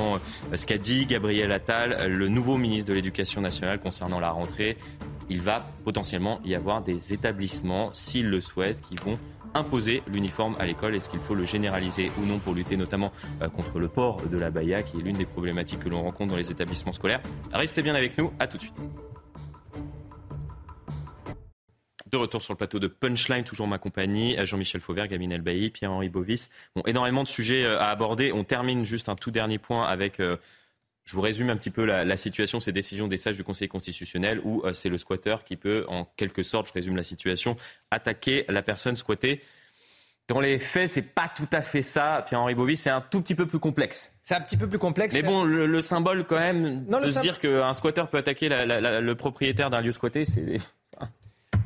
ce 0.53 0.65
qu'a 0.65 0.77
dit 0.77 1.05
Gabriel 1.05 1.51
Attal, 1.51 2.07
le 2.07 2.27
nouveau 2.27 2.57
ministre 2.57 2.89
de 2.89 2.93
l'Éducation 2.95 3.41
nationale 3.41 3.79
concernant 3.79 4.19
la 4.19 4.31
rentrée. 4.31 4.77
Il 5.29 5.41
va 5.41 5.65
potentiellement 5.83 6.39
y 6.45 6.53
avoir 6.53 6.81
des 6.81 7.13
établissements, 7.13 7.91
s'ils 7.93 8.29
le 8.29 8.41
souhaitent, 8.41 8.81
qui 8.81 8.95
vont 8.95 9.17
imposer 9.55 10.03
l'uniforme 10.07 10.55
à 10.59 10.65
l'école 10.65 10.95
Est-ce 10.95 11.09
qu'il 11.09 11.19
faut 11.19 11.33
le 11.33 11.45
généraliser 11.45 12.11
ou 12.21 12.25
non 12.25 12.39
pour 12.39 12.53
lutter 12.53 12.77
notamment 12.77 13.11
euh, 13.41 13.49
contre 13.49 13.79
le 13.79 13.87
port 13.87 14.21
de 14.29 14.37
la 14.37 14.51
baya, 14.51 14.83
qui 14.83 14.97
est 14.97 15.01
l'une 15.01 15.17
des 15.17 15.25
problématiques 15.25 15.79
que 15.79 15.89
l'on 15.89 16.03
rencontre 16.03 16.31
dans 16.31 16.37
les 16.37 16.51
établissements 16.51 16.93
scolaires? 16.93 17.21
Restez 17.53 17.81
bien 17.81 17.95
avec 17.95 18.17
nous, 18.17 18.31
à 18.39 18.47
tout 18.47 18.57
de 18.57 18.61
suite. 18.61 18.81
De 22.15 22.19
retour 22.21 22.41
sur 22.41 22.53
le 22.53 22.57
plateau 22.57 22.79
de 22.79 22.87
Punchline, 22.87 23.43
toujours 23.43 23.67
ma 23.67 23.77
compagnie, 23.77 24.37
Jean-Michel 24.39 24.79
Fauvert, 24.79 25.09
Gabine 25.09 25.33
Elbaï, 25.33 25.69
Pierre-Henri 25.69 26.07
Bovis. 26.07 26.49
Bon, 26.75 26.81
énormément 26.85 27.23
de 27.23 27.27
sujets 27.27 27.65
à 27.65 27.89
aborder. 27.89 28.31
On 28.31 28.43
termine 28.43 28.85
juste 28.85 29.09
un 29.09 29.15
tout 29.15 29.31
dernier 29.31 29.57
point 29.57 29.85
avec 29.85 30.21
je 31.05 31.13
vous 31.13 31.21
résume 31.21 31.49
un 31.51 31.55
petit 31.55 31.69
peu 31.69 31.85
la, 31.85 32.17
situation, 32.17 32.59
ces 32.59 32.71
décisions 32.71 33.07
des 33.07 33.17
sages 33.17 33.37
du 33.37 33.43
Conseil 33.43 33.67
constitutionnel 33.67 34.41
où 34.43 34.63
euh, 34.65 34.73
c'est 34.73 34.89
le 34.89 34.97
squatteur 34.97 35.43
qui 35.43 35.55
peut, 35.55 35.85
en 35.87 36.05
quelque 36.17 36.41
sorte, 36.41 36.67
je 36.67 36.73
résume 36.73 36.95
la 36.95 37.03
situation, 37.03 37.55
attaquer 37.91 38.45
la 38.49 38.63
personne 38.63 38.95
squattée. 38.95 39.41
Dans 40.27 40.39
les 40.39 40.57
faits, 40.57 40.89
c'est 40.89 41.13
pas 41.13 41.31
tout 41.33 41.47
à 41.51 41.61
fait 41.61 41.83
ça. 41.83 42.25
Pierre-Henri 42.27 42.55
Bovis, 42.55 42.81
c'est 42.81 42.89
un 42.89 43.01
tout 43.01 43.21
petit 43.21 43.35
peu 43.35 43.45
plus 43.45 43.59
complexe. 43.59 44.11
C'est 44.23 44.33
un 44.33 44.41
petit 44.41 44.57
peu 44.57 44.67
plus 44.67 44.79
complexe. 44.79 45.13
Mais 45.13 45.21
bon, 45.21 45.43
le, 45.43 45.81
symbole 45.81 46.25
quand 46.25 46.39
même 46.39 46.83
de 46.85 47.07
se 47.07 47.19
dire 47.19 47.37
qu'un 47.37 47.75
squatteur 47.75 48.09
peut 48.09 48.17
attaquer 48.17 48.49
le 48.49 49.13
propriétaire 49.13 49.69
d'un 49.69 49.81
lieu 49.81 49.91
squatté, 49.91 50.25
c'est 50.25 50.59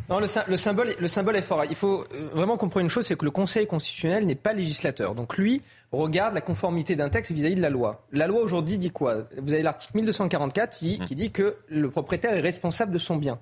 non, 0.10 0.20
le, 0.20 0.28
symbole, 0.58 0.96
le 1.00 1.08
symbole 1.08 1.36
est 1.36 1.42
fort. 1.42 1.66
Il 1.70 1.76
faut 1.76 2.04
euh, 2.14 2.30
vraiment 2.34 2.58
comprendre 2.58 2.84
une 2.84 2.90
chose, 2.90 3.06
c'est 3.06 3.16
que 3.16 3.26
le 3.26 3.32
Conseil 3.32 3.68
constitutionnel 3.68 4.26
n'est 4.26 4.36
pas 4.36 4.54
législateur. 4.54 5.14
Donc 5.14 5.38
lui 5.38 5.62
regarde 5.92 6.34
la 6.34 6.42
conformité 6.42 6.96
d'un 6.96 7.10
texte 7.10 7.32
vis-à-vis 7.32 7.56
de 7.56 7.62
la 7.62 7.70
loi. 7.70 8.06
La 8.12 8.28
loi 8.28 8.42
aujourd'hui 8.42 8.78
dit 8.78 8.90
quoi? 8.90 9.28
Vous 9.38 9.54
avez 9.54 9.62
l'article 9.62 9.96
1244 9.96 10.78
qui, 10.78 11.00
qui, 11.00 11.16
dit 11.16 11.32
que 11.32 11.58
le 11.68 11.90
propriétaire 11.90 12.34
est 12.34 12.42
responsable 12.42 12.92
de 12.92 12.98
son 12.98 13.18
bien. 13.18 13.40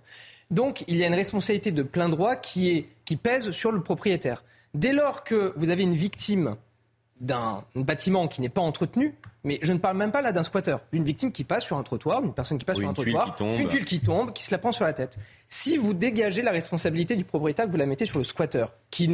Donc 0.51 0.83
il 0.87 0.97
y 0.97 1.03
a 1.03 1.07
une 1.07 1.15
responsabilité 1.15 1.71
de 1.71 1.83
plein 1.83 2.09
droit 2.09 2.35
qui, 2.35 2.69
est, 2.69 2.89
qui 3.05 3.15
pèse 3.15 3.51
sur 3.51 3.71
le 3.71 3.81
propriétaire. 3.81 4.43
Dès 4.73 4.93
lors 4.93 5.23
que 5.23 5.53
vous 5.55 5.69
avez 5.69 5.83
une 5.83 5.93
victime 5.93 6.55
d'un 7.19 7.63
bâtiment 7.75 8.27
qui 8.27 8.41
n'est 8.41 8.49
pas 8.49 8.61
entretenu, 8.61 9.15
mais 9.47 9.59
je 9.61 9.71
ne 9.71 9.77
parle 9.77 9.95
même 9.95 10.11
pas 10.11 10.21
là 10.21 10.33
d'un 10.33 10.43
squatter, 10.43 10.75
d'une 10.91 11.05
victime 11.05 11.31
qui 11.31 11.45
passe 11.45 11.63
sur 11.63 11.77
un 11.77 11.83
trottoir, 11.83 12.21
d'une 12.21 12.33
personne 12.33 12.57
qui 12.57 12.65
passe 12.65 12.77
sur 12.77 12.89
un 12.89 12.93
trottoir, 12.93 13.37
une 13.39 13.67
tuile 13.69 13.85
qui 13.85 14.01
tombe, 14.01 14.33
qui 14.33 14.43
se 14.43 14.51
la 14.51 14.57
prend 14.57 14.73
sur 14.73 14.83
la 14.83 14.91
tête. 14.91 15.17
Si 15.47 15.77
vous 15.77 15.93
dégagez 15.93 16.41
la 16.41 16.51
responsabilité 16.51 17.15
du 17.15 17.23
propriétaire, 17.23 17.67
vous 17.67 17.77
la 17.77 17.85
mettez 17.85 18.05
sur 18.05 18.17
le 18.17 18.25
squatter, 18.25 18.65
qui 18.91 19.07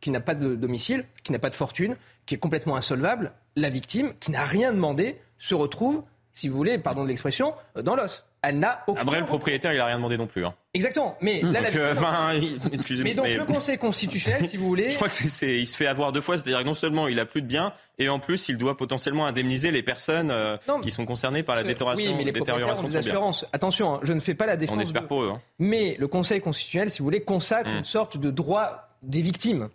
qui 0.00 0.10
n'a 0.10 0.20
pas 0.20 0.34
de 0.34 0.54
domicile, 0.54 1.06
qui 1.24 1.32
n'a 1.32 1.38
pas 1.38 1.48
de 1.48 1.54
fortune, 1.54 1.96
qui 2.26 2.34
est 2.34 2.38
complètement 2.38 2.76
insolvable, 2.76 3.32
la 3.56 3.70
victime, 3.70 4.12
qui 4.20 4.30
n'a 4.30 4.44
rien 4.44 4.72
demandé, 4.72 5.18
se 5.38 5.54
retrouve, 5.54 6.02
si 6.34 6.48
vous 6.48 6.56
voulez, 6.56 6.78
pardon 6.78 7.02
de 7.02 7.08
l'expression, 7.08 7.54
dans 7.82 7.96
l'os 7.96 8.26
elle 8.42 8.58
n'a 8.58 8.84
aucun. 8.86 9.00
Après, 9.00 9.20
le 9.20 9.26
propriétaire, 9.26 9.72
il 9.72 9.80
a 9.80 9.86
rien 9.86 9.96
demandé 9.96 10.16
non 10.16 10.26
plus. 10.26 10.44
Hein. 10.44 10.54
Exactement. 10.74 11.16
Mais 11.20 11.42
là, 11.42 11.62
donc, 11.62 11.74
euh, 11.74 11.92
enfin, 11.92 12.32
excusez-moi. 12.72 13.04
Mais 13.04 13.14
donc 13.14 13.26
le 13.26 13.44
Conseil 13.52 13.78
constitutionnel, 13.78 14.48
si 14.48 14.56
vous 14.56 14.66
voulez. 14.66 14.90
Je 14.90 14.96
crois 14.96 15.08
que 15.08 15.14
c'est, 15.14 15.56
il 15.56 15.66
se 15.66 15.76
fait 15.76 15.86
avoir 15.86 16.12
deux 16.12 16.20
fois, 16.20 16.36
c'est-à-dire 16.36 16.60
que 16.60 16.64
non 16.64 16.74
seulement 16.74 17.08
il 17.08 17.18
a 17.18 17.24
plus 17.24 17.42
de 17.42 17.46
biens, 17.46 17.72
et 17.98 18.08
en 18.08 18.18
plus 18.18 18.48
il 18.48 18.58
doit 18.58 18.76
potentiellement 18.76 19.26
indemniser 19.26 19.70
les 19.70 19.82
personnes 19.82 20.30
euh, 20.30 20.56
qui 20.82 20.90
sont 20.90 21.04
concernées 21.04 21.42
par 21.42 21.56
la 21.56 21.64
détérioration, 21.64 22.10
oui, 22.10 22.16
mais 22.16 22.24
les 22.24 22.32
détérioration 22.32 22.84
ont 22.84 22.88
des 22.88 22.96
assurances. 22.96 23.46
Attention, 23.52 23.94
hein, 23.94 24.00
je 24.02 24.12
ne 24.12 24.20
fais 24.20 24.34
pas 24.34 24.46
la 24.46 24.56
défense. 24.56 24.76
On 24.76 24.80
espère 24.80 25.06
pour 25.06 25.22
eux. 25.22 25.30
Hein. 25.34 25.40
Mais 25.58 25.96
le 25.98 26.06
Conseil 26.06 26.40
constitutionnel, 26.40 26.90
si 26.90 26.98
vous 26.98 27.04
voulez, 27.04 27.22
consacre 27.22 27.70
hmm. 27.70 27.78
une 27.78 27.84
sorte 27.84 28.16
de 28.16 28.30
droit 28.30 28.88
des 29.02 29.22
victimes. 29.22 29.68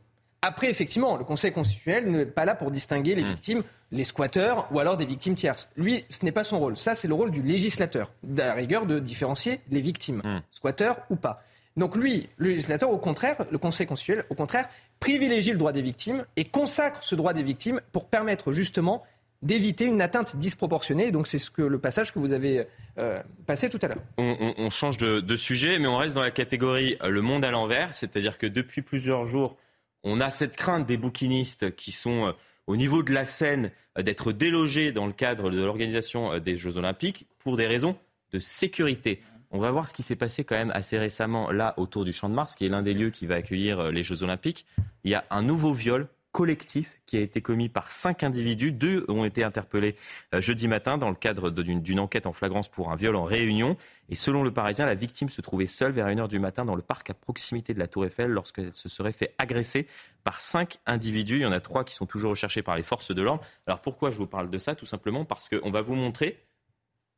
Après, 0.46 0.70
effectivement, 0.70 1.16
le 1.16 1.24
Conseil 1.24 1.54
constitutionnel 1.54 2.12
n'est 2.12 2.26
pas 2.26 2.44
là 2.44 2.54
pour 2.54 2.70
distinguer 2.70 3.16
les 3.16 3.24
hmm. 3.24 3.30
victimes, 3.30 3.64
les 3.94 4.04
squatteurs 4.04 4.68
ou 4.72 4.80
alors 4.80 4.98
des 4.98 5.06
victimes 5.06 5.36
tierces. 5.36 5.70
Lui, 5.78 6.04
ce 6.10 6.26
n'est 6.26 6.34
pas 6.34 6.44
son 6.44 6.60
rôle. 6.60 6.76
Ça, 6.76 6.96
c'est 6.96 7.08
le 7.08 7.14
rôle 7.14 7.32
du 7.32 7.42
législateur, 7.42 8.12
de 8.24 8.40
la 8.40 8.54
rigueur 8.54 8.86
de 8.86 9.00
différencier 9.00 9.62
les 9.72 9.80
victimes, 9.80 10.22
hmm. 10.22 10.42
squatteurs 10.52 10.98
ou 11.10 11.16
pas. 11.16 11.42
Donc 11.78 11.96
lui, 11.96 12.28
le 12.36 12.50
législateur, 12.50 12.92
au 12.92 12.98
contraire, 12.98 13.46
le 13.50 13.58
Conseil 13.58 13.88
constitutionnel, 13.88 14.26
au 14.30 14.36
contraire, 14.36 14.68
privilégie 15.00 15.52
le 15.52 15.58
droit 15.58 15.72
des 15.72 15.82
victimes 15.82 16.26
et 16.36 16.44
consacre 16.44 17.02
ce 17.06 17.16
droit 17.16 17.32
des 17.32 17.42
victimes 17.42 17.80
pour 17.94 18.10
permettre 18.10 18.52
justement 18.52 19.02
d'éviter 19.44 19.86
une 19.86 20.02
atteinte 20.02 20.36
disproportionnée. 20.36 21.12
Donc 21.12 21.26
c'est 21.26 21.40
ce 21.40 21.50
que 21.50 21.62
le 21.62 21.80
passage 21.80 22.12
que 22.12 22.20
vous 22.20 22.34
avez 22.34 22.68
euh, 22.98 23.24
passé 23.46 23.70
tout 23.70 23.80
à 23.82 23.88
l'heure. 23.88 24.02
On, 24.18 24.70
change 24.70 24.98
de, 24.98 25.22
de, 25.22 25.36
sujet, 25.38 25.80
mais 25.80 25.88
on 25.88 25.98
reste 25.98 26.16
dans 26.16 26.22
la 26.22 26.32
catégorie 26.32 26.98
euh, 27.02 27.10
le 27.10 27.22
monde 27.22 27.46
à 27.46 27.52
l'envers, 27.52 27.96
c'est-à-dire 27.96 28.38
que 28.38 28.46
depuis 28.46 28.82
plusieurs 28.82 29.26
jours, 29.26 29.58
on 30.04 30.20
a 30.20 30.30
cette 30.30 30.56
crainte 30.56 30.86
des 30.86 30.98
bouquinistes 30.98 31.76
qui 31.76 31.92
sont 31.92 32.28
euh, 32.28 32.32
au 32.68 32.76
niveau 32.76 33.04
de 33.04 33.14
la 33.14 33.26
scène 33.26 33.72
euh, 33.98 34.04
d'être 34.04 34.32
délogés 34.32 34.92
dans 34.92 35.08
le 35.08 35.14
cadre 35.14 35.50
de 35.50 35.62
l'organisation 35.64 36.34
euh, 36.34 36.40
des 36.40 36.56
Jeux 36.58 36.78
Olympiques 36.78 37.28
pour 37.40 37.58
des 37.58 37.68
raisons 37.68 37.96
de 38.32 38.40
sécurité. 38.40 39.22
On 39.52 39.60
va 39.60 39.72
voir 39.72 39.88
ce 39.88 39.94
qui 39.94 40.04
s'est 40.04 40.16
passé 40.16 40.44
quand 40.44 40.56
même 40.56 40.72
assez 40.72 40.98
récemment 40.98 41.52
là 41.52 41.74
autour 41.78 42.06
du 42.06 42.12
Champ 42.12 42.28
de 42.28 42.34
Mars, 42.34 42.56
qui 42.56 42.66
est 42.66 42.70
l'un 42.70 42.82
des 42.82 42.94
lieux 42.94 43.12
qui 43.12 43.28
va 43.28 43.36
accueillir 43.36 43.92
les 43.92 44.02
Jeux 44.02 44.24
Olympiques. 44.24 44.66
Il 45.04 45.12
y 45.12 45.16
a 45.16 45.26
un 45.30 45.44
nouveau 45.44 45.74
viol 45.74 46.08
collectif 46.32 47.00
qui 47.06 47.18
a 47.18 47.20
été 47.20 47.42
commis 47.42 47.70
par 47.70 47.92
cinq 47.92 48.24
individus. 48.24 48.72
Deux 48.72 49.06
ont 49.10 49.24
été 49.24 49.44
interpellés 49.44 49.96
jeudi 50.34 50.68
matin 50.68 50.98
dans 50.98 51.12
le 51.12 51.16
cadre 51.16 51.52
d'une 51.52 52.00
enquête 52.00 52.26
en 52.26 52.34
flagrance 52.34 52.68
pour 52.68 52.92
un 52.92 52.96
viol 52.96 53.16
en 53.16 53.26
réunion. 53.26 53.78
Et 54.10 54.16
selon 54.16 54.44
le 54.44 54.52
Parisien, 54.52 54.86
la 54.86 54.96
victime 54.96 55.30
se 55.30 55.42
trouvait 55.42 55.66
seule 55.66 55.92
vers 55.92 56.08
1h 56.08 56.28
du 56.28 56.40
matin 56.40 56.66
dans 56.66 56.76
le 56.76 56.82
parc 56.82 57.10
à 57.10 57.14
proximité 57.14 57.74
de 57.74 57.80
la 57.80 57.88
Tour 57.88 58.06
Eiffel 58.06 58.30
lorsqu'elle 58.30 58.74
se 58.74 58.90
serait 58.90 59.14
fait 59.14 59.34
agresser 59.38 59.88
par 60.24 60.42
cinq 60.42 60.80
individus. 60.86 61.38
Il 61.38 61.42
y 61.42 61.46
en 61.46 61.52
a 61.52 61.62
trois 61.62 61.84
qui 61.84 61.96
sont 61.96 62.06
toujours 62.06 62.32
recherchés 62.32 62.62
par 62.62 62.76
les 62.76 62.84
forces 62.84 63.12
de 63.12 63.22
l'ordre. 63.22 63.44
Alors 63.66 63.82
pourquoi 63.82 64.12
je 64.12 64.18
vous 64.18 64.28
parle 64.28 64.50
de 64.50 64.58
ça 64.58 64.76
Tout 64.76 64.86
simplement 64.86 65.26
parce 65.26 65.50
qu'on 65.50 65.72
va 65.72 65.82
vous 65.82 65.96
montrer 65.96 66.44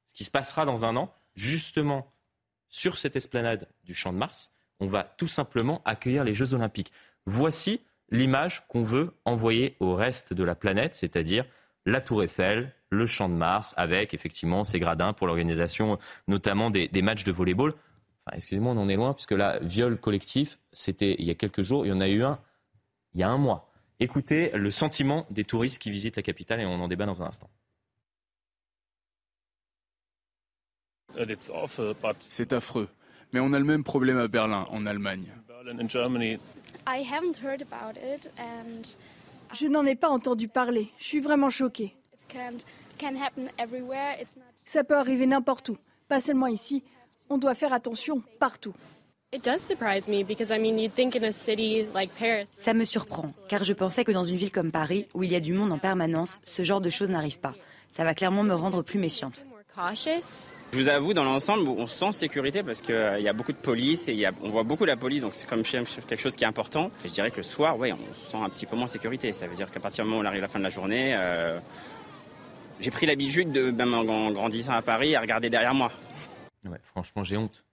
ce 0.06 0.14
qui 0.14 0.24
se 0.24 0.32
passera 0.32 0.66
dans 0.66 0.86
un 0.86 0.96
an, 0.96 1.14
justement 1.36 2.14
sur 2.70 2.98
cette 2.98 3.16
esplanade 3.16 3.68
du 3.84 3.94
Champ 3.94 4.14
de 4.14 4.18
Mars. 4.18 4.52
On 4.80 4.88
va 4.88 5.04
tout 5.04 5.28
simplement 5.28 5.82
accueillir 5.86 6.24
les 6.24 6.36
Jeux 6.36 6.54
Olympiques. 6.54 6.92
Voici 7.26 7.82
l'image 8.12 8.66
qu'on 8.68 8.84
veut 8.84 9.14
envoyer 9.26 9.76
au 9.80 9.96
reste 9.96 10.34
de 10.34 10.44
la 10.44 10.56
planète, 10.56 10.94
c'est-à-dire 10.94 11.46
la 11.86 12.02
Tour 12.02 12.24
Eiffel, 12.24 12.74
le 12.96 13.06
Champ 13.06 13.30
de 13.30 13.36
Mars, 13.36 13.74
avec 13.78 14.14
effectivement 14.14 14.64
ces 14.64 14.80
gradins 14.80 15.14
pour 15.14 15.28
l'organisation 15.28 16.00
notamment 16.28 16.70
des, 16.70 16.90
matchs 17.02 17.24
de 17.24 17.32
volleyball. 17.32 17.74
Enfin, 18.26 18.38
excusez-moi, 18.38 18.74
on 18.74 18.78
en 18.78 18.90
est 18.90 18.96
loin, 18.96 19.14
puisque 19.14 19.32
là, 19.32 19.60
viol 19.62 19.98
collectif, 19.98 20.58
c'était 20.72 21.16
il 21.20 21.26
y 21.26 21.32
a 21.32 21.36
quelques 21.36 21.62
jours, 21.62 21.86
il 21.86 21.90
y 21.90 21.92
en 21.92 22.02
a 22.02 22.10
eu 22.10 22.24
un 22.24 22.40
il 23.16 23.22
y 23.22 23.24
a 23.24 23.30
un 23.30 23.38
mois. 23.38 23.72
Écoutez 24.00 24.52
le 24.52 24.70
sentiment 24.72 25.26
des 25.32 25.46
touristes 25.46 25.82
qui 25.82 25.90
visitent 25.90 26.18
la 26.18 26.22
capitale 26.22 26.60
et 26.60 26.66
on 26.66 26.82
en 26.82 26.88
débat 26.88 27.06
dans 27.06 27.24
un 27.24 27.28
instant. 27.28 27.50
C'est 32.28 32.52
affreux, 32.52 32.90
mais 33.32 33.40
on 33.40 33.54
a 33.54 33.60
le 33.60 33.64
même 33.64 33.86
problème 33.86 34.18
à 34.18 34.28
Berlin, 34.28 34.68
en 34.70 34.86
Allemagne. 34.86 35.28
Je 39.54 39.68
n'en 39.68 39.86
ai 39.86 39.96
pas 39.96 40.10
entendu 40.10 40.50
parler. 40.50 40.90
Je 41.00 41.06
suis 41.06 41.22
vraiment 41.22 41.50
choquée. 41.50 41.96
Ça 44.66 44.84
peut 44.84 44.98
arriver 44.98 45.26
n'importe 45.26 45.70
où, 45.70 45.78
pas 46.08 46.20
seulement 46.20 46.48
ici. 46.48 46.84
On 47.30 47.38
doit 47.38 47.56
faire 47.56 47.74
attention 47.74 48.22
partout. 48.40 48.74
Ça 52.56 52.74
me 52.74 52.86
surprend, 52.86 53.32
car 53.50 53.64
je 53.64 53.74
pensais 53.74 54.06
que 54.06 54.12
dans 54.12 54.24
une 54.24 54.38
ville 54.38 54.52
comme 54.52 54.72
Paris, 54.72 55.08
où 55.14 55.24
il 55.24 55.32
y 55.32 55.36
a 55.36 55.40
du 55.40 55.54
monde 55.54 55.72
en 55.72 55.78
permanence, 55.78 56.40
ce 56.42 56.64
genre 56.64 56.82
de 56.82 56.90
choses 56.90 57.10
n'arrive 57.10 57.40
pas. 57.40 57.54
Ça 57.90 58.04
va 58.04 58.14
clairement 58.14 58.44
me 58.44 58.54
rendre 58.54 58.82
plus 58.82 59.00
méfiante. 59.00 59.46
Je 60.72 60.78
vous 60.78 60.88
avoue, 60.88 61.14
dans 61.14 61.26
l'ensemble, 61.26 61.68
on 61.68 61.88
sent 61.88 62.14
sécurité 62.14 62.64
parce 62.64 62.82
qu'il 62.82 62.96
euh, 62.96 63.20
y 63.20 63.28
a 63.28 63.34
beaucoup 63.34 63.52
de 63.52 63.58
police 63.58 64.08
et 64.08 64.26
on 64.42 64.50
voit 64.50 64.64
beaucoup 64.64 64.86
la 64.86 64.96
police, 64.96 65.22
donc 65.22 65.34
c'est 65.34 65.48
comme 65.48 65.64
quelque 65.64 66.18
chose 66.18 66.36
qui 66.36 66.46
est 66.46 66.48
important. 66.48 66.92
je 67.04 67.12
dirais 67.12 67.30
que 67.30 67.38
le 67.38 67.44
soir, 67.44 67.78
ouais, 67.78 67.92
on 67.92 68.14
se 68.14 68.32
sent 68.32 68.38
un 68.38 68.50
petit 68.50 68.66
peu 68.66 68.78
moins 68.78 68.88
sécurité. 68.88 69.34
Ça 69.34 69.48
veut 69.48 69.56
dire 69.56 69.70
qu'à 69.70 69.82
partir 69.82 70.06
du 70.06 70.10
moment 70.10 70.22
où 70.22 70.24
on 70.24 70.28
arrive 70.28 70.40
à 70.40 70.44
la 70.44 70.48
fin 70.48 70.60
de 70.60 70.64
la 70.64 70.70
journée, 70.70 71.14
euh, 71.18 71.60
j'ai 72.80 72.92
pris 72.92 73.06
l'habitude, 73.06 73.52
de, 73.52 73.72
même 73.72 73.94
en 73.94 74.32
grandissant 74.32 74.74
à 74.74 74.82
Paris, 74.82 75.16
à 75.16 75.22
regarder 75.22 75.50
derrière 75.50 75.74
moi. 75.74 75.92
franchement, 76.84 77.24
j'ai 77.24 77.38
honte. 77.38 77.66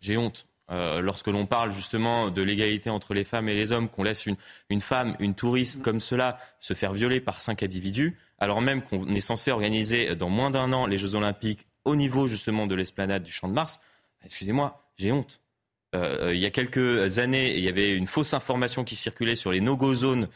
J'ai 0.00 0.16
honte. 0.16 0.46
Euh, 0.70 1.00
lorsque 1.00 1.26
l'on 1.26 1.46
parle 1.46 1.72
justement 1.72 2.30
de 2.30 2.42
l'égalité 2.42 2.90
entre 2.90 3.12
les 3.12 3.24
femmes 3.24 3.48
et 3.48 3.54
les 3.54 3.72
hommes, 3.72 3.88
qu'on 3.88 4.04
laisse 4.04 4.26
une, 4.26 4.36
une 4.68 4.80
femme, 4.80 5.16
une 5.18 5.34
touriste 5.34 5.82
comme 5.82 5.98
cela, 5.98 6.38
se 6.60 6.74
faire 6.74 6.92
violer 6.92 7.20
par 7.20 7.40
cinq 7.40 7.64
individus, 7.64 8.16
alors 8.38 8.60
même 8.60 8.82
qu'on 8.82 9.12
est 9.12 9.20
censé 9.20 9.50
organiser 9.50 10.14
dans 10.14 10.28
moins 10.28 10.50
d'un 10.50 10.72
an 10.72 10.86
les 10.86 10.96
Jeux 10.96 11.16
Olympiques 11.16 11.66
au 11.84 11.96
niveau 11.96 12.28
justement 12.28 12.68
de 12.68 12.76
l'esplanade 12.76 13.24
du 13.24 13.32
Champ 13.32 13.48
de 13.48 13.52
Mars, 13.52 13.80
excusez-moi, 14.24 14.84
j'ai 14.96 15.10
honte. 15.10 15.40
Euh, 15.96 16.30
il 16.32 16.40
y 16.40 16.46
a 16.46 16.50
quelques 16.50 17.18
années, 17.18 17.56
il 17.56 17.64
y 17.64 17.68
avait 17.68 17.96
une 17.96 18.06
fausse 18.06 18.32
information 18.32 18.84
qui 18.84 18.94
circulait 18.94 19.34
sur 19.34 19.50
les 19.50 19.60
no-go 19.60 19.92
zones 19.92 20.24
euh, 20.24 20.26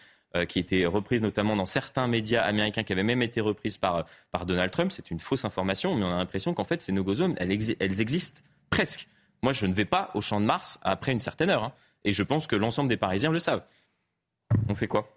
qui 0.48 0.58
était 0.58 0.86
reprise 0.86 1.22
notamment 1.22 1.56
dans 1.56 1.66
certains 1.66 2.08
médias 2.08 2.42
américains, 2.42 2.82
qui 2.82 2.92
avaient 2.92 3.02
même 3.02 3.22
été 3.22 3.40
reprises 3.40 3.76
par, 3.76 4.04
par 4.32 4.46
Donald 4.46 4.70
Trump. 4.70 4.90
C'est 4.92 5.10
une 5.10 5.20
fausse 5.20 5.44
information, 5.44 5.94
mais 5.94 6.04
on 6.04 6.12
a 6.12 6.16
l'impression 6.16 6.54
qu'en 6.54 6.64
fait, 6.64 6.82
ces 6.82 6.92
no-go 6.92 7.14
zones, 7.14 7.34
elles, 7.38 7.52
elles, 7.78 8.00
existent 8.00 8.40
presque. 8.70 9.08
Moi, 9.42 9.52
je 9.52 9.66
ne 9.66 9.74
vais 9.74 9.84
pas 9.84 10.10
au 10.14 10.20
Champ 10.20 10.40
de 10.40 10.46
Mars 10.46 10.78
après 10.82 11.12
une 11.12 11.18
certaine 11.18 11.50
heure. 11.50 11.64
Hein. 11.64 11.72
et 12.04 12.12
je 12.12 12.22
pense 12.22 12.46
que 12.46 12.56
l'ensemble 12.56 12.88
des 12.88 12.96
Parisiens 12.96 13.30
le 13.30 13.38
savent. 13.38 13.62
On 14.68 14.74
fait 14.74 14.88
quoi? 14.88 15.08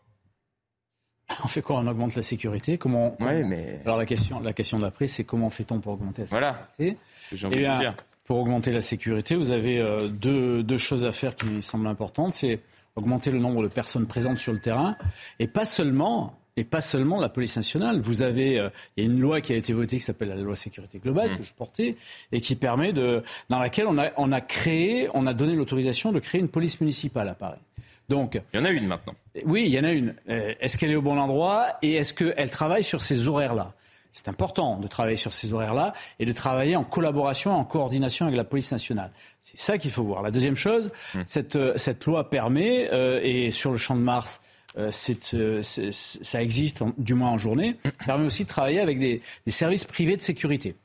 On 1.44 1.48
fait 1.48 1.62
quoi? 1.62 1.78
On 1.78 1.88
augmente 1.88 2.16
la 2.16 2.22
sécurité? 2.22 2.78
Comment, 2.78 3.16
mais... 3.20 3.82
Alors 3.86 3.98
la 3.98 4.06
question, 4.06 4.40
la 4.40 4.54
question 4.54 4.80
d'après, 4.80 5.08
c'est 5.08 5.24
comment 5.24 5.50
fait-on 5.50 5.80
pour 5.80 5.94
augmenter 5.94 6.24
la 6.24 6.28
sécurité? 6.28 6.58
Voilà. 6.80 7.88
Eh 7.92 7.92
pour 8.28 8.40
augmenter 8.40 8.72
la 8.72 8.82
sécurité, 8.82 9.36
vous 9.36 9.52
avez 9.52 9.80
euh, 9.80 10.10
deux, 10.10 10.78
choses 10.78 11.06
à 11.06 11.14
faire 11.14 11.34
qui 11.34 11.46
me 11.46 11.62
semblent 11.62 11.88
importantes. 11.88 12.34
C'est 12.34 12.60
augmenter 12.98 13.32
le 13.32 13.40
nombre 13.40 13.64
de 13.64 13.70
personnes 13.70 14.08
présentes 14.08 14.40
sur 14.40 14.52
le 14.52 14.60
terrain, 14.60 14.98
et 15.40 15.48
pas 15.48 15.66
seulement 15.66 16.38
et 16.60 16.64
pas 16.64 16.82
seulement 16.82 17.20
la 17.20 17.30
police 17.30 17.56
nationale. 17.56 18.02
Vous 18.02 18.24
avez, 18.24 18.60
euh, 18.60 18.70
il 18.98 19.04
y 19.04 19.08
a 19.08 19.10
une 19.12 19.20
loi 19.20 19.42
qui 19.42 19.54
a 19.54 19.56
été 19.56 19.74
votée 19.74 19.98
qui 19.98 20.04
s'appelle 20.04 20.30
la 20.30 20.36
loi 20.36 20.56
sécurité 20.56 20.98
globale 20.98 21.34
mmh. 21.34 21.38
que 21.38 21.44
je 21.44 21.54
portais 21.54 21.96
et 22.32 22.42
qui 22.42 22.56
permet 22.56 22.94
de, 22.94 23.24
dans 23.50 23.60
laquelle 23.60 23.86
on 23.88 24.00
a, 24.00 24.10
on 24.18 24.32
a 24.32 24.42
créé, 24.42 25.08
on 25.14 25.28
a 25.28 25.36
donné 25.36 25.54
l'autorisation 25.54 26.12
de 26.12 26.20
créer 26.20 26.42
une 26.42 26.50
police 26.50 26.82
municipale 26.82 27.30
à 27.30 27.36
Paris. 27.36 27.60
Donc, 28.10 28.42
il 28.54 28.58
y 28.58 28.60
en 28.60 28.66
a 28.66 28.72
une 28.72 28.88
maintenant. 28.88 29.14
Oui, 29.46 29.66
il 29.68 29.72
y 29.72 29.80
en 29.80 29.84
a 29.84 29.92
une. 29.92 30.16
Euh, 30.30 30.54
est-ce 30.60 30.78
qu'elle 30.78 30.92
est 30.92 30.96
au 30.96 31.02
bon 31.02 31.20
endroit 31.20 31.68
et 31.82 31.94
est-ce 31.94 32.14
qu'elle 32.14 32.50
travaille 32.50 32.84
sur 32.84 33.02
ces 33.02 33.28
horaires-là? 33.28 33.74
C'est 34.18 34.30
important 34.30 34.78
de 34.78 34.88
travailler 34.88 35.18
sur 35.18 35.34
ces 35.34 35.54
horaires-là 35.54 35.94
et 36.20 36.26
de 36.26 36.32
travailler 36.32 36.76
en 36.76 36.84
collaboration, 36.84 37.54
en 37.54 37.64
coordination 37.64 38.26
avec 38.26 38.38
la 38.38 38.44
police 38.44 38.72
nationale. 38.72 39.12
C'est 39.42 39.60
ça 39.60 39.78
qu'il 39.78 39.92
faut 39.92 40.04
voir. 40.04 40.24
La 40.24 40.32
deuxième 40.32 40.56
chose, 40.56 40.90
mmh. 41.14 41.20
cette, 41.26 41.56
euh, 41.56 41.74
cette, 41.78 42.06
loi 42.06 42.30
permet, 42.30 42.90
et 43.24 43.52
sur 43.52 43.72
le 43.72 43.78
champ 43.78 43.96
de 43.96 44.02
Mars, 44.02 44.42
euh, 44.78 44.92
euh, 45.34 45.62
ça 45.64 46.44
existe, 46.44 46.84
du 46.98 47.14
moins 47.14 47.32
en 47.32 47.38
journée, 47.38 47.78
permet 48.06 48.26
aussi 48.26 48.44
de 48.44 48.50
travailler 48.50 48.80
avec 48.80 49.00
des, 49.00 49.22
services 49.48 49.86
privés 49.86 50.18
de 50.18 50.22
sécurité. 50.22 50.76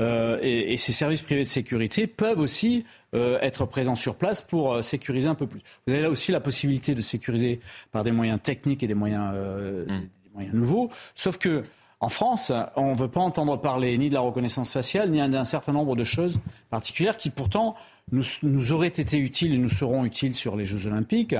Euh, 0.00 0.38
et, 0.42 0.76
ces 0.76 0.92
services 0.92 1.22
privés 1.22 1.42
de 1.42 1.48
sécurité 1.48 2.06
peuvent 2.06 2.38
aussi 2.38 2.84
être 3.12 3.66
présents 3.66 3.96
sur 3.96 4.14
place 4.14 4.42
pour 4.42 4.82
sécuriser 4.84 5.28
un 5.28 5.34
peu 5.34 5.46
plus. 5.46 5.60
Vous 5.86 5.92
avez 5.92 6.02
là 6.02 6.10
aussi 6.10 6.30
la 6.30 6.40
possibilité 6.40 6.94
de 6.94 7.00
sécuriser 7.00 7.60
par 7.90 8.04
des 8.04 8.12
moyens 8.12 8.40
techniques 8.40 8.82
et 8.82 8.86
des 8.86 8.94
moyens, 8.94 9.34
mm. 9.34 10.08
moyens 10.32 10.54
nouveaux. 10.54 10.90
Sauf 11.14 11.38
que 11.38 11.64
en 12.00 12.08
France, 12.08 12.52
on 12.76 12.92
ne 12.92 12.96
veut 12.96 13.08
pas 13.08 13.20
entendre 13.20 13.60
parler 13.60 13.96
ni 13.98 14.08
de 14.08 14.14
la 14.14 14.20
reconnaissance 14.20 14.72
faciale, 14.72 15.10
ni 15.10 15.18
d'un 15.18 15.44
certain 15.44 15.72
nombre 15.72 15.96
de 15.96 16.04
choses 16.04 16.40
particulières 16.70 17.16
qui 17.16 17.30
pourtant 17.30 17.76
nous, 18.10 18.72
auraient 18.72 18.88
été 18.88 19.18
utiles 19.18 19.54
et 19.54 19.58
nous 19.58 19.68
seront 19.68 20.04
utiles 20.04 20.34
sur 20.34 20.56
les 20.56 20.64
Jeux 20.64 20.86
Olympiques. 20.86 21.36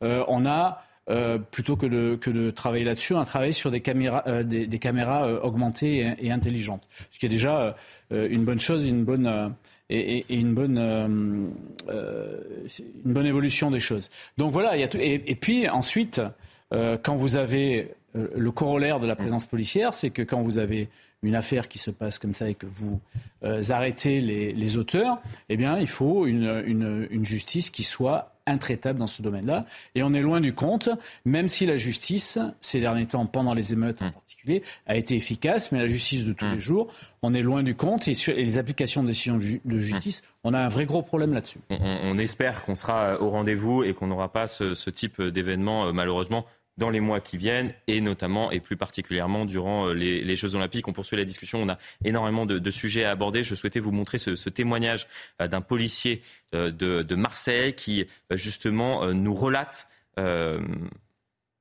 on 0.00 0.46
a 0.46 0.84
euh, 1.10 1.36
plutôt 1.38 1.76
que 1.76 1.84
de, 1.84 2.16
que 2.16 2.48
travailler 2.48 2.84
là-dessus, 2.84 3.14
un 3.14 3.24
travail 3.24 3.52
sur 3.52 3.70
des 3.70 3.82
caméras, 3.82 4.22
euh, 4.26 4.42
des, 4.42 4.78
caméras 4.78 5.26
euh, 5.26 5.38
augmentées 5.42 6.14
et, 6.18 6.32
intelligentes. 6.32 6.88
Ce 7.10 7.18
qui 7.18 7.26
est 7.26 7.28
déjà 7.28 7.76
une 8.10 8.44
bonne 8.44 8.58
chose, 8.58 8.88
une 8.88 9.04
bonne, 9.04 9.54
et, 9.90 10.24
une, 10.34 10.54
bonne, 10.54 10.78
une 10.78 11.52
bonne 13.04 13.26
évolution 13.26 13.70
des 13.70 13.80
choses. 13.80 14.08
Donc 14.38 14.52
voilà, 14.52 14.76
il 14.76 14.80
y 14.80 14.82
a 14.82 14.88
tout, 14.88 14.98
et, 14.98 15.18
puis 15.34 15.68
ensuite, 15.68 16.22
quand 16.70 17.16
vous 17.16 17.36
avez 17.36 17.94
le 18.14 18.50
corollaire 18.50 19.00
de 19.00 19.06
la 19.06 19.16
présence 19.16 19.46
policière, 19.46 19.94
c'est 19.94 20.10
que 20.10 20.22
quand 20.22 20.42
vous 20.42 20.58
avez 20.58 20.88
une 21.22 21.34
affaire 21.34 21.68
qui 21.68 21.78
se 21.78 21.90
passe 21.90 22.18
comme 22.18 22.34
ça 22.34 22.48
et 22.48 22.54
que 22.54 22.66
vous 22.66 23.00
arrêtez 23.70 24.20
les, 24.20 24.52
les, 24.52 24.76
auteurs, 24.76 25.20
eh 25.48 25.56
bien, 25.56 25.78
il 25.78 25.86
faut 25.86 26.26
une, 26.26 26.62
une, 26.66 27.08
une 27.10 27.24
justice 27.24 27.70
qui 27.70 27.82
soit 27.82 28.34
intraitable 28.46 28.98
dans 28.98 29.06
ce 29.06 29.22
domaine-là. 29.22 29.64
Et 29.94 30.02
on 30.02 30.12
est 30.12 30.20
loin 30.20 30.40
du 30.40 30.52
compte, 30.52 30.88
même 31.24 31.48
si 31.48 31.66
la 31.66 31.76
justice, 31.76 32.38
ces 32.60 32.80
derniers 32.80 33.06
temps, 33.06 33.26
pendant 33.26 33.54
les 33.54 33.72
émeutes 33.72 34.02
en 34.02 34.08
hmm. 34.08 34.12
particulier, 34.12 34.62
a 34.86 34.96
été 34.96 35.16
efficace, 35.16 35.72
mais 35.72 35.78
la 35.78 35.86
justice 35.86 36.24
de 36.24 36.32
tous 36.32 36.44
les 36.44 36.56
hmm. 36.56 36.60
jours, 36.60 36.92
on 37.22 37.32
est 37.32 37.42
loin 37.42 37.62
du 37.62 37.74
compte. 37.74 38.06
Et, 38.08 38.14
sur, 38.14 38.34
les 38.34 38.58
applications 38.58 39.02
de 39.02 39.08
décisions 39.08 39.38
de, 39.64 39.78
justice, 39.78 40.22
hmm. 40.22 40.48
on 40.48 40.54
a 40.54 40.60
un 40.60 40.68
vrai 40.68 40.84
gros 40.84 41.02
problème 41.02 41.32
là-dessus. 41.32 41.60
On, 41.70 42.18
espère 42.18 42.64
qu'on 42.64 42.74
sera 42.74 43.20
au 43.20 43.30
rendez-vous 43.30 43.82
et 43.82 43.94
qu'on 43.94 44.06
n'aura 44.06 44.30
pas 44.32 44.46
ce, 44.46 44.74
ce 44.74 44.90
type 44.90 45.20
d'événement, 45.20 45.86
euh, 45.86 45.92
malheureusement, 45.92 46.44
dans 46.76 46.90
les 46.90 47.00
mois 47.00 47.20
qui 47.20 47.36
viennent 47.36 47.72
et 47.86 48.00
notamment 48.00 48.50
et 48.50 48.60
plus 48.60 48.76
particulièrement 48.76 49.44
durant 49.44 49.88
euh, 49.88 49.94
les, 49.94 50.36
Jeux 50.36 50.54
Olympiques. 50.54 50.88
On 50.88 50.92
poursuit 50.92 51.16
la 51.16 51.24
discussion, 51.24 51.62
on 51.62 51.68
a 51.68 51.78
énormément 52.04 52.46
de, 52.46 52.70
sujets 52.70 53.04
à 53.04 53.10
aborder. 53.10 53.44
Je 53.44 53.54
souhaitais 53.54 53.80
vous 53.80 53.92
montrer 53.92 54.18
ce, 54.18 54.48
témoignage 54.48 55.06
euh, 55.40 55.48
d'un 55.48 55.60
policier 55.60 56.22
euh, 56.54 56.70
de, 56.70 57.14
Marseille 57.14 57.74
qui 57.74 58.06
justement 58.32 59.06
nous 59.14 59.34
relate 59.34 59.88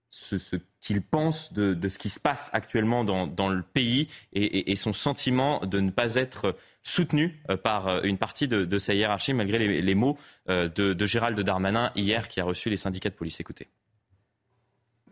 ce, 0.09 0.55
qu'il 0.81 1.01
pense 1.01 1.53
de, 1.53 1.77
ce 1.87 1.99
qui 1.99 2.09
se 2.09 2.19
passe 2.19 2.49
actuellement 2.53 3.03
dans, 3.03 3.49
le 3.49 3.61
pays 3.61 4.07
et, 4.33 4.75
son 4.75 4.93
sentiment 4.93 5.63
de 5.65 5.79
ne 5.79 5.91
pas 5.91 6.15
être 6.15 6.57
soutenu 6.81 7.39
par 7.63 8.03
une 8.03 8.17
partie 8.17 8.47
de, 8.47 8.77
sa 8.79 8.95
hiérarchie 8.95 9.33
malgré 9.33 9.81
les, 9.81 9.95
mots 9.95 10.17
de, 10.47 11.05
Gérald 11.05 11.39
Darmanin 11.39 11.91
hier 11.95 12.27
qui 12.27 12.41
a 12.41 12.43
reçu 12.43 12.69
les 12.69 12.77
syndicats 12.77 13.09
de 13.09 13.15
police. 13.15 13.39
Écoutez 13.39 13.67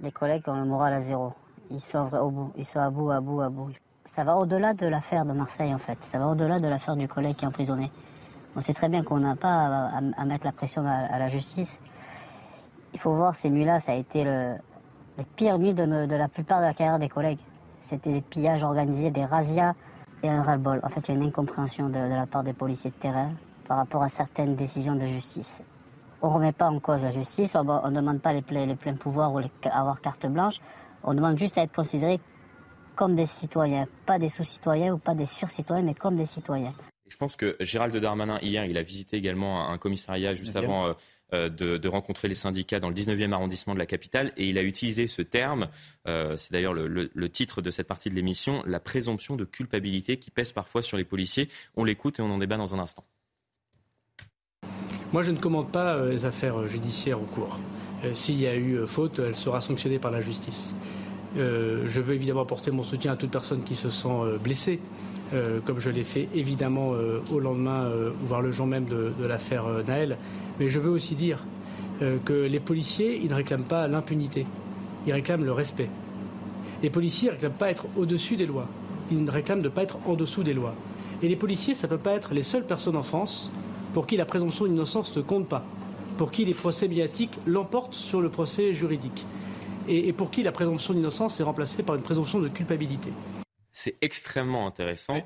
les 0.02 0.12
collègues 0.12 0.44
ont 0.48 0.56
le 0.56 0.66
moral 0.66 0.94
à 0.94 1.02
zéro. 1.02 1.34
Ils 1.70 1.80
sont 1.80 2.12
au 2.14 2.30
bout, 2.30 2.52
ils 2.58 2.66
sont 2.66 2.80
à 2.80 2.90
bout, 2.90 3.12
à 3.12 3.22
bout, 3.22 3.42
à 3.42 3.50
bout. 3.50 3.70
Ça 4.06 4.24
va 4.24 4.36
au-delà 4.36 4.74
de 4.74 4.88
l'affaire 4.88 5.26
de 5.26 5.32
Marseille 5.32 5.74
en 5.74 5.78
fait. 5.78 5.98
Ça 6.04 6.20
va 6.20 6.28
au-delà 6.28 6.60
de 6.60 6.68
l'affaire 6.68 6.96
du 6.96 7.08
collègue 7.08 7.36
qui 7.36 7.46
est 7.46 7.48
emprisonné. 7.48 7.92
On 8.56 8.62
sait 8.62 8.74
très 8.74 8.90
bien 8.90 9.04
qu'on 9.04 9.20
n'a 9.20 9.36
pas 9.36 9.90
à, 10.18 10.26
mettre 10.26 10.46
la 10.46 10.52
pression 10.52 10.86
à, 10.86 11.18
la 11.18 11.30
justice. 11.30 11.80
Il 12.94 13.00
faut 13.00 13.14
voir 13.14 13.36
ces 13.36 13.50
nuits-là, 13.50 13.80
ça 13.80 13.94
a 13.94 13.96
été 13.96 14.26
le, 14.26 14.56
les 15.18 15.24
pires 15.24 15.58
nuits 15.58 15.74
de, 15.74 15.84
la 15.84 16.28
plupart 16.28 16.60
de 16.60 16.66
la 16.66 16.74
carrière 16.74 17.00
des 17.00 17.08
collègues. 17.08 17.40
C'était 17.80 18.12
des 18.12 18.22
pillages 18.22 18.64
organisés, 18.64 19.12
des 19.12 19.24
razzias 19.24 19.74
et 20.24 20.30
un 20.30 20.42
ras-le-bol. 20.42 20.82
En 20.84 20.90
fait, 20.90 21.00
il 21.08 21.12
y 21.14 21.18
a 21.18 21.22
une 21.22 21.28
incompréhension 21.28 21.88
de, 21.88 22.00
la 22.00 22.26
part 22.26 22.44
des 22.44 22.54
policiers 22.54 22.90
de 22.90 22.96
terrain 22.96 23.32
par 23.66 23.78
rapport 23.78 24.04
à 24.04 24.10
certaines 24.10 24.56
décisions 24.56 24.96
de 24.96 25.08
justice 25.08 25.62
on 26.22 26.30
ne 26.30 26.34
remet 26.34 26.52
pas 26.52 26.70
en 26.70 26.80
cause 26.80 27.04
la 27.04 27.12
justice, 27.12 27.56
on 27.56 27.90
ne 27.90 27.96
demande 27.96 28.22
pas 28.22 28.34
les, 28.34 28.44
les, 28.66 28.76
pleins 28.76 28.96
pouvoirs 28.96 29.34
ou 29.34 29.42
avoir 29.72 30.02
carte 30.02 30.26
blanche, 30.28 30.56
on 31.04 31.14
demande 31.14 31.38
juste 31.38 31.58
à 31.58 31.64
être 31.64 31.76
considéré 31.76 32.20
comme 32.96 33.16
des 33.16 33.26
citoyens, 33.26 33.88
pas 34.06 34.20
des 34.20 34.30
sous-citoyens 34.30 34.94
ou 34.94 34.98
pas 34.98 35.16
des 35.16 35.26
sur-citoyens, 35.26 35.84
mais 35.84 35.96
comme 35.96 36.18
des 36.18 36.26
citoyens. 36.26 36.74
Je 37.08 37.18
pense 37.18 37.36
que 37.36 37.58
Gérald 37.60 37.96
Darmanin, 37.98 38.40
hier, 38.42 38.66
il 38.66 38.78
a 38.78 38.84
visité 38.84 39.18
également 39.18 39.70
un 39.70 39.78
commissariat 39.78 40.34
juste 40.34 40.56
avant 40.56 40.88
euh, 40.88 40.94
euh, 41.34 41.50
de, 41.50 41.88
rencontrer 41.88 42.28
les 42.30 42.36
syndicats 42.36 42.80
dans 42.80 42.88
le 42.88 42.96
19e 42.96 43.34
arrondissement 43.34 43.74
de 43.74 43.80
la 43.80 43.86
capitale 43.86 44.32
et 44.38 44.48
il 44.48 44.58
a 44.58 44.64
utilisé 44.64 45.08
ce 45.08 45.22
terme, 45.22 45.68
euh, 46.08 46.38
c'est 46.38 46.54
d'ailleurs 46.54 46.74
le, 46.74 47.30
titre 47.30 47.62
de 47.62 47.70
cette 47.72 47.88
partie 47.88 48.10
de 48.10 48.16
l'émission, 48.16 48.64
la 48.66 48.80
présomption 48.80 49.36
de 49.36 49.44
culpabilité 49.44 50.18
qui 50.18 50.32
pèse 50.32 50.54
parfois 50.54 50.82
sur 50.82 50.96
les 50.96 51.04
policiers. 51.04 51.50
On 51.76 51.84
l'écoute 51.84 52.20
et 52.20 52.22
on 52.22 52.32
en 52.32 52.38
débat 52.38 52.58
dans 52.58 52.76
un 52.76 52.80
instant. 52.80 53.04
Moi, 55.14 55.24
je 55.24 55.32
ne 55.32 55.38
commande 55.38 55.68
pas 55.68 55.96
euh, 55.96 56.12
les 56.12 56.26
affaires 56.26 56.58
euh, 56.58 56.68
judiciaires 56.68 57.20
en 57.20 57.26
cours. 57.26 57.60
Euh, 58.06 58.14
s'il 58.14 58.40
y 58.40 58.48
a 58.48 58.56
eu 58.56 58.88
faute, 58.88 59.20
elle 59.20 59.36
sera 59.36 59.60
sanctionnée 59.60 60.00
par 60.00 60.10
la 60.10 60.22
justice. 60.22 60.74
je 61.36 62.02
veux 62.02 62.14
évidemment 62.14 62.42
apporter 62.42 62.72
mon 62.72 62.84
soutien 62.84 63.12
à 63.12 63.16
toute 63.18 63.32
personne 63.32 63.64
qui 63.64 63.76
se 63.76 63.90
sent 63.90 64.38
blessée, 64.44 64.80
comme 65.66 65.80
je 65.80 65.90
l'ai 65.90 66.04
fait 66.04 66.28
évidemment 66.36 66.92
au 67.32 67.40
lendemain, 67.40 67.90
voire 68.26 68.42
le 68.42 68.52
jour 68.52 68.68
même 68.68 68.84
de, 68.84 69.14
l'affaire 69.26 69.64
Naël. 69.88 70.18
Mais 70.60 70.68
je 70.68 70.78
veux 70.78 70.90
aussi 70.90 71.16
dire 71.16 71.40
que 72.26 72.34
les 72.34 72.60
policiers, 72.60 73.18
ils 73.24 73.30
ne 73.30 73.36
réclament 73.36 73.64
pas 73.64 73.88
l'impunité, 73.88 74.46
ils 75.08 75.14
réclament 75.14 75.46
le 75.46 75.54
respect. 75.54 75.90
Les 76.84 76.90
policiers 76.90 77.30
ne 77.30 77.36
réclament 77.36 77.54
pas 77.54 77.72
être 77.72 77.86
au-dessus 77.96 78.36
des 78.36 78.46
lois, 78.46 78.68
ils 79.10 79.30
réclament 79.30 79.62
de 79.62 79.70
ne 79.70 79.74
pas 79.74 79.84
être 79.84 80.00
en 80.06 80.16
dessous 80.16 80.44
des 80.44 80.54
lois. 80.54 80.76
Et 81.24 81.30
les 81.30 81.38
policiers, 81.38 81.76
ça 81.76 81.88
ne 81.88 81.94
peut 81.94 82.02
pas 82.02 82.12
être 82.12 82.34
les 82.34 82.44
seules 82.44 82.66
personnes 82.66 82.98
en 82.98 83.04
France 83.04 83.50
pour 83.94 84.08
qui 84.08 84.18
la 84.18 84.26
présomption 84.26 84.66
d'innocence 84.66 85.16
ne 85.16 85.22
compte 85.22 85.48
pas, 85.48 85.66
pour 86.18 86.32
qui 86.32 86.46
les 86.46 86.54
procès 86.54 86.88
médiatiques 86.88 87.38
l'emportent 87.46 87.94
sur 87.94 88.22
le 88.22 88.30
procès 88.30 88.74
juridique, 88.74 89.26
et, 89.88 90.14
pour 90.14 90.32
qui 90.32 90.44
la 90.44 90.52
présomption 90.52 90.94
d'innocence 90.94 91.40
est 91.40 91.44
remplacée 91.44 91.84
par 91.84 91.96
une 91.96 92.04
présomption 92.04 92.40
de 92.40 92.48
culpabilité. 92.48 93.12
C'est 93.72 93.98
extrêmement 94.02 94.68
intéressant. 94.68 95.22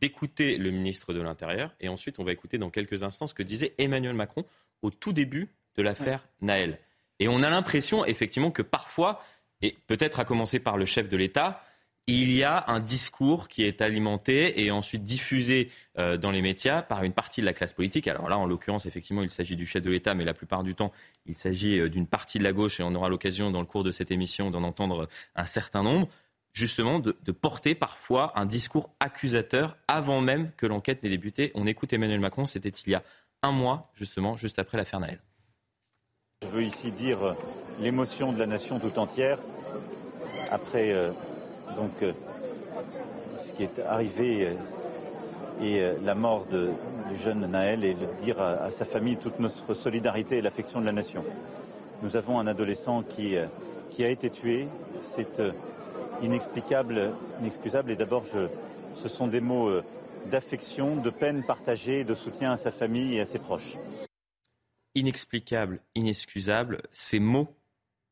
d'écouter 0.00 0.58
le 0.58 0.70
ministre 0.70 1.14
de 1.14 1.20
l'Intérieur 1.22 1.74
et 1.80 1.88
ensuite 1.88 2.18
on 2.18 2.24
va 2.24 2.32
écouter 2.32 2.58
dans 2.58 2.68
quelques 2.68 3.04
instants 3.04 3.26
ce 3.26 3.32
que 3.32 3.42
disait 3.42 3.74
Emmanuel 3.78 4.12
Macron 4.12 4.44
au 4.82 4.90
tout 4.90 5.14
début 5.14 5.48
de 5.76 5.82
l'affaire 5.82 6.28
Naël. 6.42 6.78
Et 7.20 7.28
on 7.28 7.42
a 7.42 7.48
l'impression 7.48 8.04
effectivement 8.04 8.50
que 8.50 8.60
parfois, 8.60 9.22
et 9.62 9.76
peut-être 9.86 10.20
à 10.20 10.24
commencer 10.24 10.58
par 10.58 10.76
le 10.76 10.84
chef 10.84 11.08
de 11.08 11.16
l'État, 11.16 11.62
il 12.06 12.32
y 12.32 12.44
a 12.44 12.64
un 12.68 12.80
discours 12.80 13.48
qui 13.48 13.64
est 13.64 13.80
alimenté 13.80 14.62
et 14.62 14.70
ensuite 14.70 15.04
diffusé 15.04 15.70
euh, 15.98 16.18
dans 16.18 16.30
les 16.30 16.42
médias 16.42 16.82
par 16.82 17.02
une 17.02 17.14
partie 17.14 17.40
de 17.40 17.46
la 17.46 17.54
classe 17.54 17.72
politique. 17.72 18.08
Alors 18.08 18.28
là, 18.28 18.36
en 18.36 18.44
l'occurrence, 18.44 18.84
effectivement, 18.84 19.22
il 19.22 19.30
s'agit 19.30 19.56
du 19.56 19.66
chef 19.66 19.82
de 19.82 19.90
l'État, 19.90 20.14
mais 20.14 20.24
la 20.24 20.34
plupart 20.34 20.62
du 20.62 20.74
temps, 20.74 20.92
il 21.24 21.34
s'agit 21.34 21.78
euh, 21.78 21.88
d'une 21.88 22.06
partie 22.06 22.38
de 22.38 22.44
la 22.44 22.52
gauche 22.52 22.78
et 22.78 22.82
on 22.82 22.94
aura 22.94 23.08
l'occasion 23.08 23.50
dans 23.50 23.60
le 23.60 23.66
cours 23.66 23.84
de 23.84 23.90
cette 23.90 24.10
émission 24.10 24.50
d'en 24.50 24.64
entendre 24.64 25.08
un 25.34 25.46
certain 25.46 25.82
nombre 25.82 26.08
justement 26.52 27.00
de, 27.00 27.12
porter 27.32 27.74
parfois 27.74 28.32
un 28.38 28.46
discours 28.46 28.90
accusateur 29.00 29.76
avant 29.88 30.20
même 30.20 30.52
que 30.56 30.66
l'enquête 30.66 31.02
n'ait 31.02 31.10
débuté. 31.10 31.50
On 31.54 31.66
écoute 31.66 31.92
Emmanuel 31.92 32.20
Macron, 32.20 32.46
c'était 32.46 32.68
il 32.68 32.90
y 32.90 32.94
a 32.94 33.02
un 33.42 33.50
mois, 33.50 33.90
justement, 33.94 34.36
juste 34.36 34.58
après 34.58 34.78
l'affaire 34.78 35.00
Naël. 35.00 35.20
Je 36.42 36.48
veux 36.48 36.62
ici 36.62 36.92
dire 36.92 37.34
l'émotion 37.80 38.32
de 38.32 38.38
la 38.38 38.46
nation 38.46 38.78
tout 38.78 38.98
entière 38.98 39.38
après 40.50 40.92
euh, 40.92 41.10
donc, 41.76 41.90
euh, 42.02 42.12
ce 43.46 43.56
qui 43.56 43.64
est 43.64 43.80
arrivé 43.80 44.46
euh, 44.46 44.52
et 45.62 45.80
euh, 45.80 45.94
la 46.04 46.14
mort 46.14 46.46
du 46.46 47.18
jeune 47.22 47.46
Naël 47.46 47.84
et 47.84 47.94
de 47.94 48.06
dire 48.24 48.40
à, 48.40 48.70
sa 48.70 48.84
famille 48.84 49.16
toute 49.16 49.38
notre 49.38 49.74
solidarité 49.74 50.38
et 50.38 50.42
l'affection 50.42 50.80
de 50.80 50.86
la 50.86 50.92
nation. 50.92 51.24
Nous 52.02 52.16
avons 52.16 52.38
un 52.38 52.46
adolescent 52.46 53.02
qui, 53.02 53.36
qui 53.90 54.04
a 54.04 54.08
été 54.08 54.28
tué. 54.30 54.66
C'est 55.14 55.40
inexplicable, 56.22 57.12
inexcusable. 57.40 57.92
Et 57.92 57.96
d'abord, 57.96 58.24
ce 58.26 59.08
sont 59.08 59.28
des 59.28 59.40
mots 59.40 59.70
d'affection, 60.30 60.96
de 60.96 61.08
peine 61.08 61.44
partagée, 61.44 62.04
de 62.04 62.14
soutien 62.14 62.52
à 62.52 62.56
sa 62.56 62.70
famille 62.70 63.16
et 63.16 63.20
à 63.20 63.26
ses 63.26 63.38
proches. 63.38 63.76
inexplicable, 64.94 65.80
inexcusable, 65.94 66.82
ces 66.92 67.20
mots 67.20 67.48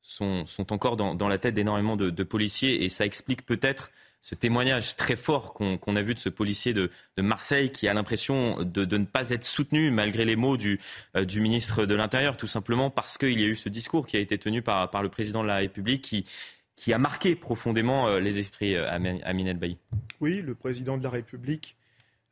sont, 0.02 0.44
encore 0.70 0.96
dans, 0.96 1.28
la 1.28 1.38
tête 1.38 1.54
d'énormément 1.54 1.96
de, 1.96 2.22
policiers 2.24 2.84
et 2.84 2.88
ça 2.88 3.06
explique 3.06 3.46
peut-être 3.46 3.90
ce 4.20 4.34
témoignage 4.36 4.94
très 4.96 5.16
fort 5.16 5.52
qu'on 5.52 5.96
a 5.96 6.02
vu 6.02 6.14
de 6.14 6.18
ce 6.18 6.28
policier 6.28 6.72
de, 6.72 6.90
Marseille 7.18 7.70
qui 7.70 7.88
a 7.88 7.94
l'impression 7.94 8.62
de, 8.62 8.84
ne 8.96 9.04
pas 9.04 9.30
être 9.30 9.44
soutenu 9.44 9.90
malgré 9.90 10.24
les 10.24 10.36
mots 10.36 10.56
du, 10.56 10.80
euh, 11.16 11.24
du 11.24 11.40
ministre 11.40 11.86
de 11.86 11.94
l'Intérieur, 11.94 12.36
tout 12.36 12.46
simplement 12.46 12.90
parce 12.90 13.18
qu'il 13.18 13.40
y 13.40 13.44
a 13.44 13.46
eu 13.46 13.56
ce 13.56 13.68
discours 13.68 14.06
qui 14.06 14.16
a 14.16 14.20
été 14.20 14.38
tenu 14.38 14.62
par, 14.62 15.02
le 15.02 15.08
président 15.08 15.42
de 15.42 15.48
la 15.48 15.56
République 15.56 16.02
qui, 16.02 16.92
a 16.92 16.98
marqué 16.98 17.36
profondément 17.36 18.08
euh, 18.08 18.18
les 18.18 18.38
esprits, 18.38 18.74
euh, 18.74 18.90
Aminel 18.90 19.56
Bailly. 19.56 19.78
Oui, 20.20 20.42
le 20.42 20.54
président 20.54 20.96
de 20.98 21.02
la 21.02 21.10
République 21.10 21.76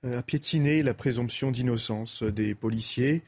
a 0.03 0.23
piétiné 0.23 0.83
la 0.83 0.95
présomption 0.95 1.51
d'innocence 1.51 2.23
des 2.23 2.55
policiers. 2.55 3.23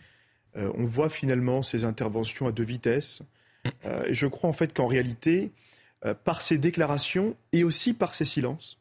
on 0.56 0.84
voit 0.84 1.10
finalement 1.10 1.60
ces 1.60 1.84
interventions 1.84 2.46
à 2.46 2.52
deux 2.52 2.64
vitesses. 2.64 3.22
Et 3.64 4.14
je 4.14 4.26
crois 4.26 4.50
en 4.50 4.52
fait 4.52 4.72
qu'en 4.74 4.86
réalité, 4.86 5.52
euh, 6.04 6.14
par 6.14 6.42
ses 6.42 6.58
déclarations 6.58 7.36
et 7.52 7.62
aussi 7.62 7.94
par 7.94 8.14
ses 8.14 8.24
silences, 8.24 8.78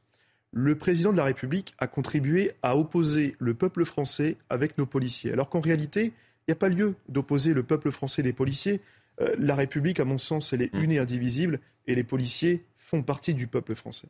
le 0.51 0.75
président 0.75 1.11
de 1.11 1.17
la 1.17 1.23
République 1.23 1.73
a 1.77 1.87
contribué 1.87 2.51
à 2.63 2.75
opposer 2.75 3.35
le 3.39 3.53
peuple 3.53 3.85
français 3.85 4.37
avec 4.49 4.77
nos 4.77 4.87
policiers. 4.87 5.31
Alors 5.31 5.49
qu'en 5.49 5.61
réalité, 5.61 6.05
il 6.05 6.49
n'y 6.49 6.53
a 6.53 6.55
pas 6.55 6.67
lieu 6.67 6.95
d'opposer 7.09 7.53
le 7.53 7.63
peuple 7.63 7.91
français 7.91 8.23
des 8.23 8.33
policiers. 8.33 8.81
Euh, 9.21 9.35
la 9.37 9.55
République, 9.55 9.99
à 9.99 10.05
mon 10.05 10.17
sens, 10.17 10.51
elle 10.51 10.63
est 10.63 10.73
une 10.73 10.91
et 10.91 10.97
indivisible 10.97 11.59
et 11.85 11.93
les 11.93 12.03
policiers 12.03 12.65
font 12.77 13.03
partie 13.03 13.35
du 13.35 13.45
peuple 13.45 13.75
français. 13.75 14.07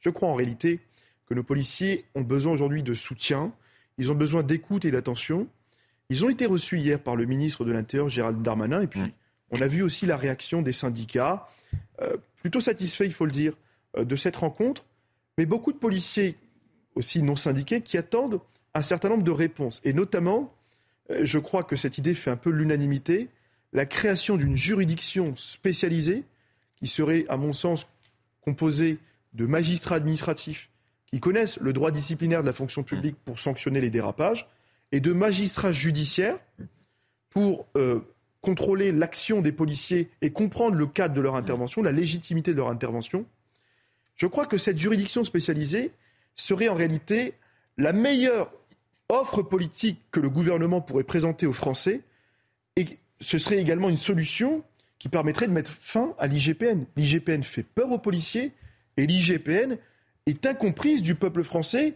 Je 0.00 0.08
crois 0.08 0.28
en 0.28 0.34
réalité 0.34 0.80
que 1.26 1.34
nos 1.34 1.42
policiers 1.42 2.06
ont 2.14 2.22
besoin 2.22 2.52
aujourd'hui 2.52 2.82
de 2.82 2.94
soutien, 2.94 3.52
ils 3.98 4.10
ont 4.10 4.14
besoin 4.14 4.42
d'écoute 4.42 4.84
et 4.84 4.90
d'attention. 4.90 5.46
Ils 6.08 6.24
ont 6.24 6.30
été 6.30 6.46
reçus 6.46 6.78
hier 6.78 6.98
par 7.00 7.14
le 7.14 7.26
ministre 7.26 7.64
de 7.64 7.72
l'Intérieur, 7.72 8.08
Gérald 8.08 8.42
Darmanin, 8.42 8.82
et 8.82 8.86
puis 8.86 9.00
on 9.54 9.60
a 9.60 9.68
vu 9.68 9.82
aussi 9.82 10.04
la 10.04 10.16
réaction 10.16 10.62
des 10.62 10.72
syndicats. 10.72 11.48
Euh, 12.02 12.16
plutôt 12.42 12.60
satisfait, 12.60 13.06
il 13.06 13.12
faut 13.12 13.24
le 13.24 13.30
dire, 13.30 13.54
euh, 13.96 14.04
de 14.04 14.16
cette 14.16 14.34
rencontre, 14.34 14.84
mais 15.38 15.46
beaucoup 15.46 15.72
de 15.72 15.78
policiers, 15.78 16.36
aussi 16.96 17.22
non 17.22 17.36
syndiqués, 17.36 17.80
qui 17.80 17.96
attendent 17.96 18.40
un 18.74 18.82
certain 18.82 19.08
nombre 19.10 19.22
de 19.22 19.30
réponses. 19.30 19.80
Et 19.84 19.92
notamment, 19.92 20.52
euh, 21.12 21.20
je 21.22 21.38
crois 21.38 21.62
que 21.62 21.76
cette 21.76 21.98
idée 21.98 22.14
fait 22.14 22.32
un 22.32 22.36
peu 22.36 22.50
l'unanimité, 22.50 23.28
la 23.72 23.86
création 23.86 24.36
d'une 24.36 24.56
juridiction 24.56 25.34
spécialisée 25.36 26.24
qui 26.74 26.88
serait, 26.88 27.24
à 27.28 27.36
mon 27.36 27.52
sens, 27.52 27.86
composée 28.40 28.98
de 29.34 29.46
magistrats 29.46 29.96
administratifs 29.96 30.68
qui 31.06 31.20
connaissent 31.20 31.60
le 31.60 31.72
droit 31.72 31.92
disciplinaire 31.92 32.40
de 32.40 32.46
la 32.46 32.52
fonction 32.52 32.82
publique 32.82 33.16
pour 33.24 33.38
sanctionner 33.38 33.80
les 33.80 33.90
dérapages, 33.90 34.48
et 34.90 34.98
de 34.98 35.12
magistrats 35.12 35.72
judiciaires 35.72 36.38
pour 37.30 37.66
contrôler 38.44 38.92
l'action 38.92 39.40
des 39.40 39.52
policiers 39.52 40.10
et 40.20 40.30
comprendre 40.30 40.76
le 40.76 40.86
cadre 40.86 41.14
de 41.14 41.20
leur 41.20 41.34
intervention, 41.34 41.82
la 41.82 41.92
légitimité 41.92 42.52
de 42.52 42.58
leur 42.58 42.68
intervention, 42.68 43.24
je 44.16 44.26
crois 44.26 44.46
que 44.46 44.58
cette 44.58 44.78
juridiction 44.78 45.24
spécialisée 45.24 45.92
serait 46.36 46.68
en 46.68 46.74
réalité 46.74 47.34
la 47.78 47.92
meilleure 47.92 48.52
offre 49.08 49.42
politique 49.42 49.98
que 50.10 50.20
le 50.20 50.28
gouvernement 50.28 50.80
pourrait 50.82 51.04
présenter 51.04 51.46
aux 51.46 51.52
Français 51.54 52.02
et 52.76 52.86
ce 53.20 53.38
serait 53.38 53.58
également 53.58 53.88
une 53.88 53.96
solution 53.96 54.62
qui 54.98 55.08
permettrait 55.08 55.46
de 55.46 55.52
mettre 55.52 55.72
fin 55.72 56.14
à 56.18 56.26
l'IGPN. 56.26 56.84
L'IGPN 56.96 57.42
fait 57.42 57.62
peur 57.62 57.90
aux 57.90 57.98
policiers 57.98 58.52
et 58.96 59.06
l'IGPN 59.06 59.78
est 60.26 60.46
incomprise 60.46 61.02
du 61.02 61.14
peuple 61.14 61.42
français 61.42 61.94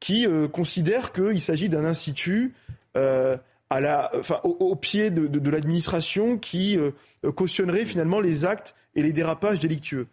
qui 0.00 0.26
euh, 0.26 0.48
considère 0.48 1.12
qu'il 1.12 1.40
s'agit 1.42 1.68
d'un 1.68 1.84
institut 1.84 2.54
euh, 2.96 3.36
à 3.70 3.80
la, 3.80 4.10
enfin, 4.18 4.40
au, 4.42 4.74
pied 4.76 5.10
de, 5.10 5.50
l'administration 5.50 6.38
qui 6.38 6.76
euh, 6.76 6.90
cautionnerait 7.32 7.86
finalement 7.86 8.20
les 8.20 8.44
actes 8.44 8.74
et 8.94 9.02
les 9.02 9.12
dérapages 9.12 9.60
délictueux. 9.60 10.08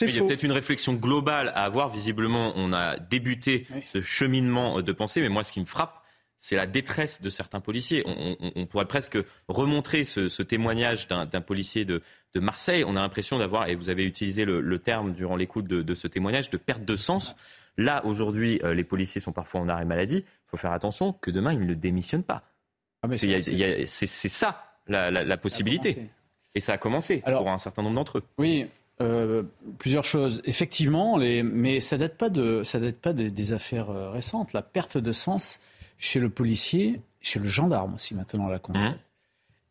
Il 0.00 0.14
y 0.14 0.18
a 0.18 0.24
peut-être 0.24 0.42
une 0.42 0.52
réflexion 0.52 0.94
globale 0.94 1.52
à 1.54 1.64
avoir. 1.64 1.88
Visiblement, 1.88 2.52
on 2.56 2.72
a 2.72 2.98
débuté 2.98 3.66
ce 3.92 4.02
cheminement 4.02 4.82
de 4.82 4.92
pensée, 4.92 5.22
mais 5.22 5.28
moi, 5.28 5.42
ce 5.42 5.52
qui 5.52 5.60
me 5.60 5.64
frappe, 5.64 6.02
c'est 6.38 6.56
la 6.56 6.66
détresse 6.66 7.22
de 7.22 7.30
certains 7.30 7.60
policiers. 7.60 8.04
On, 8.06 8.66
pourrait 8.66 8.86
presque 8.86 9.16
remontrer 9.48 10.04
ce, 10.04 10.42
témoignage 10.42 11.08
d'un 11.08 11.40
policier 11.40 11.84
de, 11.84 12.02
Marseille. 12.34 12.84
On 12.86 12.96
a 12.96 13.00
l'impression 13.00 13.38
d'avoir, 13.38 13.68
et 13.68 13.74
vous 13.74 13.88
avez 13.88 14.04
utilisé 14.04 14.44
le, 14.44 14.78
terme 14.78 15.12
durant 15.12 15.36
l'écoute 15.36 15.66
de, 15.66 15.94
ce 15.94 16.08
témoignage, 16.08 16.50
de 16.50 16.58
perte 16.58 16.84
de 16.84 16.96
sens. 16.96 17.36
Là, 17.78 18.04
aujourd'hui, 18.06 18.60
euh, 18.64 18.74
les 18.74 18.84
policiers 18.84 19.20
sont 19.20 19.32
parfois 19.32 19.60
en 19.60 19.68
arrêt 19.68 19.84
maladie. 19.84 20.24
Il 20.26 20.50
faut 20.50 20.56
faire 20.56 20.72
attention 20.72 21.12
que 21.12 21.30
demain, 21.30 21.52
ils 21.52 21.66
ne 21.66 21.74
démissionnent 21.74 22.22
pas. 22.22 22.42
Ah, 23.12 23.16
c'est 23.86 24.06
ça 24.06 24.66
la, 24.88 25.36
possibilité. 25.36 26.08
Et 26.54 26.60
ça 26.60 26.74
a 26.74 26.78
commencé 26.78 27.22
pour 27.24 27.50
un 27.50 27.58
certain 27.58 27.82
nombre 27.82 27.96
d'entre 27.96 28.18
eux. 28.18 28.22
Oui, 28.38 28.66
euh, 29.02 29.42
plusieurs 29.78 30.04
choses. 30.04 30.40
Effectivement, 30.44 31.18
les, 31.18 31.42
mais 31.42 31.80
ça 31.80 31.96
ne 31.96 32.00
date 32.00 32.16
pas, 32.16 32.30
de, 32.30 32.62
ça 32.62 32.78
date 32.78 32.96
pas 32.96 33.12
des, 33.12 33.52
affaires 33.52 33.90
euh, 33.90 34.10
récentes. 34.10 34.54
La 34.54 34.62
perte 34.62 34.96
de 34.96 35.12
sens 35.12 35.60
chez 35.98 36.18
le 36.18 36.30
policier, 36.30 37.00
chez 37.20 37.38
le 37.38 37.48
gendarme 37.48 37.94
aussi, 37.94 38.14
maintenant, 38.14 38.48
la 38.48 38.58
constate. 38.58 38.84
Hein 38.84 38.98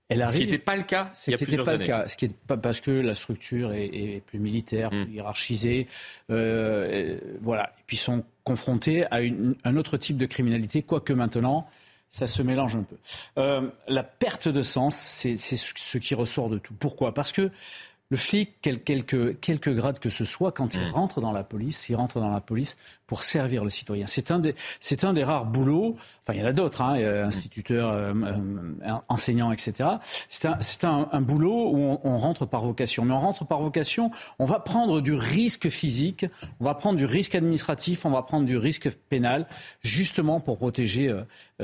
Elle 0.10 0.22
arrive, 0.22 0.36
ce 0.36 0.42
qui 0.42 0.46
n'était 0.46 0.64
pas 0.64 0.76
le 0.76 0.84
cas 0.84 1.12
il 1.26 1.32
y 1.32 1.34
a 1.34 1.38
plusieurs 1.38 1.66
pas 1.66 1.72
années. 1.72 1.86
Le 1.86 1.88
cas, 1.88 2.08
ce 2.08 2.18
qui 2.18 2.26
est 2.26 2.36
pas 2.36 2.58
parce 2.58 2.82
que 2.82 2.92
la 2.92 3.16
structure 3.16 3.74
est, 3.74 4.22
plus 4.28 4.38
militaire, 4.38 4.94
mmh. 4.94 5.06
plus 5.06 5.14
hiérarchisée, 5.16 5.88
euh, 6.30 7.16
voilà. 7.42 7.72
Et 7.80 7.84
puis 7.88 7.98
ils 7.98 8.00
sont 8.00 8.24
confrontés 8.44 9.06
à 9.06 9.22
un 9.64 9.76
autre 9.76 9.98
type 9.98 10.18
de 10.18 10.28
criminalité, 10.28 10.84
quoique 10.84 11.14
maintenant 11.14 11.68
ça 12.16 12.28
se 12.28 12.42
mélange 12.42 12.78
un 12.78 12.84
peu. 12.84 12.96
Euh, 13.38 13.70
la 13.90 14.02
perte 14.02 14.48
de 14.48 14.62
sens, 14.62 14.96
c'est 14.96 15.36
ce 15.36 15.98
qui 15.98 16.16
ressort 16.16 16.50
de 16.50 16.58
tout. 16.58 16.74
Pourquoi? 16.74 17.14
Parce 17.14 17.34
que 17.34 17.52
le 18.10 18.18
flic, 18.18 18.58
quel, 18.62 18.84
quelque, 18.84 19.70
grade 19.72 19.98
que 19.98 20.12
ce 20.12 20.26
soit, 20.26 20.52
quand 20.52 20.76
il 20.76 20.82
mm. 20.82 20.92
rentre 20.92 21.22
dans 21.22 21.32
la 21.32 21.44
police, 21.44 21.90
il 21.90 21.96
rentre 21.96 22.20
dans 22.20 22.30
la 22.30 22.42
police 22.42 22.78
pour 23.08 23.24
servir 23.24 23.64
le 23.64 23.70
citoyen. 23.70 24.06
C'est 24.08 24.32
un 24.32 24.40
des, 24.40 24.56
c'est 24.80 25.04
un 25.04 25.14
des 25.14 25.24
rares 25.24 25.46
boulots. 25.46 25.96
Enfin, 26.22 26.34
il 26.34 26.40
y 26.40 26.44
en 26.44 26.48
a 26.48 26.54
d'autres, 26.54 26.82
hein, 26.82 26.96
instituteurs, 27.26 27.90
euh, 27.92 28.14
euh, 28.14 28.94
enseignants, 29.10 29.52
etc. 29.52 29.90
C'est 30.30 30.48
un, 30.48 30.58
c'est 30.60 30.84
un, 30.84 31.10
un, 31.12 31.22
boulot 31.22 31.72
où 31.72 31.78
on, 31.78 32.00
on, 32.04 32.18
rentre 32.18 32.46
par 32.46 32.64
vocation. 32.64 33.06
Mais 33.06 33.14
on 33.14 33.20
rentre 33.20 33.46
par 33.46 33.60
vocation, 33.60 34.12
on 34.38 34.46
va 34.46 34.60
prendre 34.60 35.02
du 35.02 35.14
risque 35.14 35.70
physique, 35.70 36.26
on 36.60 36.66
va 36.66 36.76
prendre 36.76 36.98
du 36.98 37.06
risque 37.06 37.34
administratif, 37.34 38.06
on 38.06 38.12
va 38.12 38.22
prendre 38.22 38.46
du 38.46 38.58
risque 38.58 38.90
pénal, 39.10 39.48
justement 39.82 40.40
pour 40.40 40.58
protéger 40.58 41.10
euh, 41.10 41.24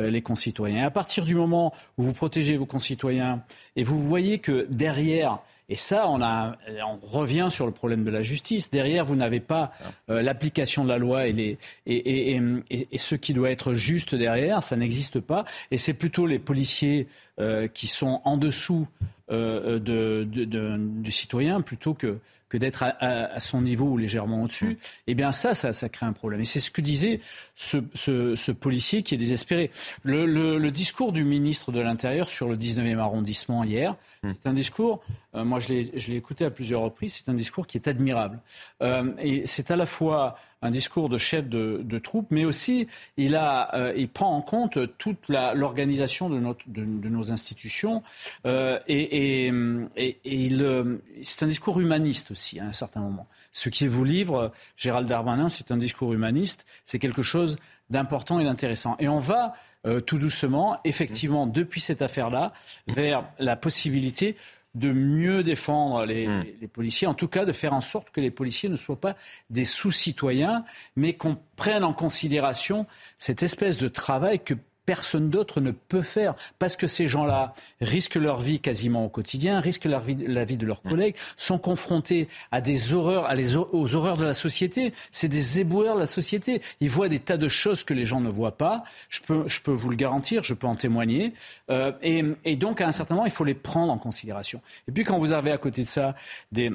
les 0.09 0.21
concitoyens. 0.21 0.81
Et 0.81 0.85
à 0.85 0.91
partir 0.91 1.25
du 1.25 1.35
moment 1.35 1.73
où 1.97 2.03
vous 2.03 2.13
protégez 2.13 2.57
vos 2.57 2.65
concitoyens 2.65 3.43
et 3.75 3.83
vous 3.83 4.01
voyez 4.01 4.39
que 4.39 4.67
derrière 4.69 5.39
et 5.71 5.77
ça, 5.77 6.09
on, 6.09 6.21
a, 6.21 6.57
on 6.85 6.97
revient 7.01 7.47
sur 7.49 7.65
le 7.65 7.71
problème 7.71 8.03
de 8.03 8.11
la 8.11 8.23
justice. 8.23 8.69
Derrière, 8.69 9.05
vous 9.05 9.15
n'avez 9.15 9.39
pas 9.39 9.71
euh, 10.09 10.21
l'application 10.21 10.83
de 10.83 10.89
la 10.89 10.97
loi 10.97 11.27
et, 11.27 11.31
les, 11.31 11.57
et, 11.85 12.35
et, 12.35 12.41
et, 12.69 12.97
ce 12.97 13.15
qui 13.15 13.33
doit 13.33 13.49
être 13.51 13.73
juste 13.73 14.13
derrière, 14.13 14.65
ça 14.65 14.75
n'existe 14.75 15.21
pas. 15.21 15.45
Et 15.71 15.77
c'est 15.77 15.93
plutôt 15.93 16.27
les 16.27 16.39
policiers 16.39 17.07
euh, 17.39 17.69
qui 17.69 17.87
sont 17.87 18.19
en 18.25 18.35
dessous 18.35 18.85
euh, 19.31 19.79
de, 19.79 20.27
de, 20.29 20.43
de, 20.43 20.75
du 20.77 21.11
citoyen 21.11 21.61
plutôt 21.61 21.93
que 21.93 22.19
que 22.51 22.57
d'être 22.57 22.83
à, 22.83 23.39
son 23.39 23.61
niveau 23.61 23.85
ou 23.85 23.97
légèrement 23.97 24.43
au-dessus, 24.43 24.77
eh 25.07 25.15
bien 25.15 25.31
ça, 25.31 25.53
ça, 25.53 25.89
crée 25.89 26.05
un 26.05 26.11
problème. 26.11 26.41
Et 26.41 26.45
c'est 26.45 26.59
ce 26.59 26.69
que 26.69 26.81
disait 26.81 27.21
ce, 27.55 28.51
policier 28.51 29.03
qui 29.03 29.15
est 29.15 29.17
désespéré. 29.17 29.71
Le, 30.03 30.69
discours 30.69 31.13
du 31.13 31.23
ministre 31.23 31.71
de 31.71 31.79
l'Intérieur 31.79 32.27
sur 32.27 32.49
le 32.49 32.57
19e 32.57 32.97
arrondissement 32.97 33.63
hier, 33.63 33.95
hmm. 34.23 34.31
c'est 34.33 34.49
un 34.49 34.53
discours, 34.53 35.01
euh, 35.33 35.45
moi 35.45 35.59
je 35.59 35.69
l'ai 35.69 36.15
écouté 36.15 36.43
à 36.43 36.51
plusieurs 36.51 36.81
reprises, 36.81 37.21
c'est 37.23 37.31
un 37.31 37.35
discours 37.35 37.67
qui 37.67 37.77
est 37.77 37.87
admirable. 37.87 38.41
Euh, 38.81 39.13
et 39.19 39.47
c'est 39.47 39.71
à 39.71 39.77
la 39.77 39.85
fois 39.85 40.35
un 40.61 40.71
discours 40.71 41.09
de 41.09 41.17
chef 41.17 41.47
de, 41.47 41.81
de 41.83 41.99
troupe, 41.99 42.27
mais 42.29 42.45
aussi 42.45 42.87
il, 43.17 43.35
a, 43.35 43.73
euh, 43.75 43.93
il 43.95 44.09
prend 44.09 44.35
en 44.35 44.41
compte 44.41 44.79
toute 44.97 45.27
l'organisation 45.27 46.29
de, 46.29 46.39
de, 46.39 46.55
de, 46.67 47.09
nos 47.09 47.31
institutions 47.31 48.03
euh, 48.45 48.79
et, 48.87 49.47
et, 49.47 49.53
et, 49.97 50.19
il, 50.23 50.99
c'est 51.23 51.43
un 51.43 51.47
discours 51.47 51.79
humaniste 51.79 52.31
aussi 52.31 52.59
à 52.59 52.65
un 52.65 52.73
certain 52.73 53.01
moment. 53.01 53.27
Ce 53.51 53.69
qu'il 53.69 53.89
vous 53.89 54.03
livre, 54.03 54.51
Gérald 54.77 55.07
Darmanin, 55.07 55.49
c'est 55.49 55.71
un 55.71 55.77
discours 55.77 56.13
humaniste, 56.13 56.65
c'est 56.85 56.99
quelque 56.99 57.23
chose 57.23 57.57
d'important 57.89 58.39
et 58.39 58.43
d'intéressant. 58.43 58.95
Et 58.99 59.07
on 59.07 59.19
va 59.19 59.53
euh, 59.85 59.99
tout 59.99 60.19
doucement, 60.19 60.79
effectivement, 60.83 61.47
depuis 61.47 61.81
cette 61.81 62.01
affaire-là, 62.01 62.53
vers 62.87 63.23
la 63.39 63.55
possibilité 63.55 64.35
de 64.75 64.91
mieux 64.91 65.43
défendre 65.43 66.05
hmm. 66.05 66.43
les, 66.61 66.67
policiers, 66.67 67.07
en 67.07 67.13
tout 67.13 67.27
cas 67.27 67.45
de 67.45 67.51
faire 67.51 67.73
en 67.73 67.81
sorte 67.81 68.11
que 68.11 68.21
les 68.21 68.31
policiers 68.31 68.69
ne 68.69 68.75
soient 68.75 68.99
pas 68.99 69.15
des 69.49 69.65
sous-citoyens, 69.65 70.63
mais 70.95 71.13
qu'on 71.13 71.37
prenne 71.55 71.83
en 71.83 71.93
considération 71.93 72.85
cette 73.17 73.43
espèce 73.43 73.77
de 73.77 73.87
travail 73.87 74.39
que 74.39 74.53
personne 74.85 75.29
d'autre 75.29 75.61
ne 75.61 75.71
peut 75.71 76.01
faire 76.01 76.35
parce 76.59 76.75
que 76.75 76.87
ces 76.87 77.07
gens-là 77.07 77.53
risquent 77.81 78.15
leur 78.15 78.39
vie 78.41 78.59
quasiment 78.59 79.05
au 79.05 79.09
quotidien, 79.09 79.59
risquent 79.59 79.85
la 79.85 79.99
vie, 79.99 80.15
la 80.15 80.45
vie 80.45 80.57
de 80.57 80.65
leurs 80.65 80.81
collègues, 80.81 81.15
sont 81.37 81.57
confrontés 81.57 82.27
à 82.51 82.61
des 82.61 82.93
horreurs, 82.93 83.25
à 83.25 83.35
les, 83.35 83.55
aux 83.55 83.95
horreurs 83.95 84.17
de 84.17 84.25
la 84.25 84.33
société. 84.33 84.93
C'est 85.11 85.27
des 85.27 85.59
éboueurs 85.59 85.95
de 85.95 86.01
la 86.01 86.07
société. 86.07 86.61
Ils 86.79 86.89
voient 86.89 87.09
des 87.09 87.19
tas 87.19 87.37
de 87.37 87.47
choses 87.47 87.83
que 87.83 87.93
les 87.93 88.05
gens 88.05 88.21
ne 88.21 88.29
voient 88.29 88.57
pas. 88.57 88.83
Je 89.09 89.21
peux, 89.21 89.47
je 89.47 89.61
peux 89.61 89.71
vous 89.71 89.89
le 89.89 89.95
garantir, 89.95 90.43
je 90.43 90.53
peux 90.53 90.67
en 90.67 90.75
témoigner. 90.75 91.33
Euh, 91.69 91.91
et, 92.01 92.23
et 92.45 92.55
donc, 92.55 92.81
à 92.81 92.87
un 92.87 92.91
certain 92.91 93.15
moment, 93.15 93.25
il 93.25 93.31
faut 93.31 93.43
les 93.43 93.53
prendre 93.53 93.91
en 93.91 93.97
considération. 93.97 94.61
Et 94.87 94.91
puis, 94.91 95.03
quand 95.03 95.19
vous 95.19 95.31
avez 95.31 95.51
à 95.51 95.57
côté 95.57 95.83
de 95.83 95.89
ça 95.89 96.15
des, 96.51 96.71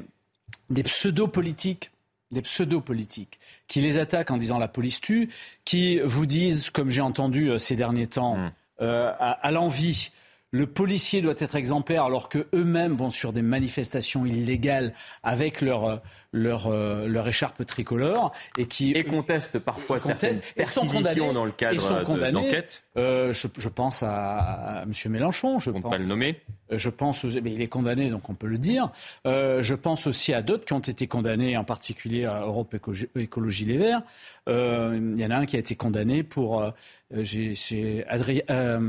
des 0.70 0.82
pseudo-politiques 0.82 1.90
des 2.32 2.42
pseudo-politiques 2.42 3.38
qui 3.68 3.80
les 3.80 3.98
attaquent 3.98 4.30
en 4.30 4.36
disant 4.36 4.58
la 4.58 4.68
police 4.68 5.00
tue, 5.00 5.30
qui 5.64 6.00
vous 6.00 6.26
disent, 6.26 6.70
comme 6.70 6.90
j'ai 6.90 7.00
entendu 7.00 7.50
euh, 7.50 7.58
ces 7.58 7.76
derniers 7.76 8.06
temps, 8.06 8.36
mmh. 8.36 8.52
euh, 8.82 9.12
à, 9.18 9.50
l'envie, 9.50 10.10
le 10.50 10.66
policier 10.66 11.22
doit 11.22 11.34
être 11.38 11.56
exemplaire 11.56 12.04
alors 12.04 12.28
que 12.28 12.46
eux-mêmes 12.54 12.94
vont 12.94 13.10
sur 13.10 13.32
des 13.32 13.42
manifestations 13.42 14.26
illégales 14.26 14.92
avec 15.22 15.60
leur 15.60 15.84
euh, 15.84 15.96
leur, 16.36 16.66
euh, 16.66 17.06
leur 17.06 17.26
écharpe 17.26 17.64
tricolore 17.64 18.32
et 18.58 18.66
qui 18.66 18.92
et 18.92 19.04
contestent 19.04 19.58
parfoisent 19.58 20.04
certaines 20.04 20.40
perquisitions 20.54 21.32
dans 21.32 21.44
le 21.44 21.52
cadre 21.52 22.30
d'enquête. 22.30 22.84
Euh, 22.96 23.32
je, 23.32 23.48
je, 23.58 23.68
pense 23.68 24.02
à, 24.02 24.80
à 24.80 24.82
M. 24.82 24.92
Mélenchon. 25.06 25.58
Je 25.58 25.70
ne 25.70 25.80
pense, 25.80 25.90
pas 25.90 25.98
le 25.98 26.06
nommer. 26.06 26.40
Euh, 26.72 26.78
je 26.78 26.88
pense, 26.88 27.24
mais 27.24 27.52
il 27.52 27.60
est 27.60 27.68
condamné, 27.68 28.10
donc 28.10 28.28
on 28.30 28.34
peut 28.34 28.46
le 28.46 28.58
dire. 28.58 28.90
Euh, 29.26 29.62
je 29.62 29.74
pense 29.74 30.06
aussi 30.06 30.32
à 30.32 30.42
d'autres 30.42 30.64
qui 30.64 30.72
ont 30.72 30.78
été 30.78 31.06
condamnés, 31.06 31.56
en 31.56 31.64
particulier 31.64 32.24
à 32.24 32.40
Europe 32.40 32.74
Écologie, 33.16 33.64
Les 33.64 33.78
Verts. 33.78 34.02
Euh, 34.48 34.98
il 35.16 35.20
y 35.20 35.26
en 35.26 35.30
a 35.30 35.36
un 35.36 35.46
qui 35.46 35.56
a 35.56 35.58
été 35.58 35.74
condamné 35.74 36.22
pour, 36.22 36.62
euh, 36.62 36.70
j'ai, 37.12 38.04
Adrien, 38.08 38.80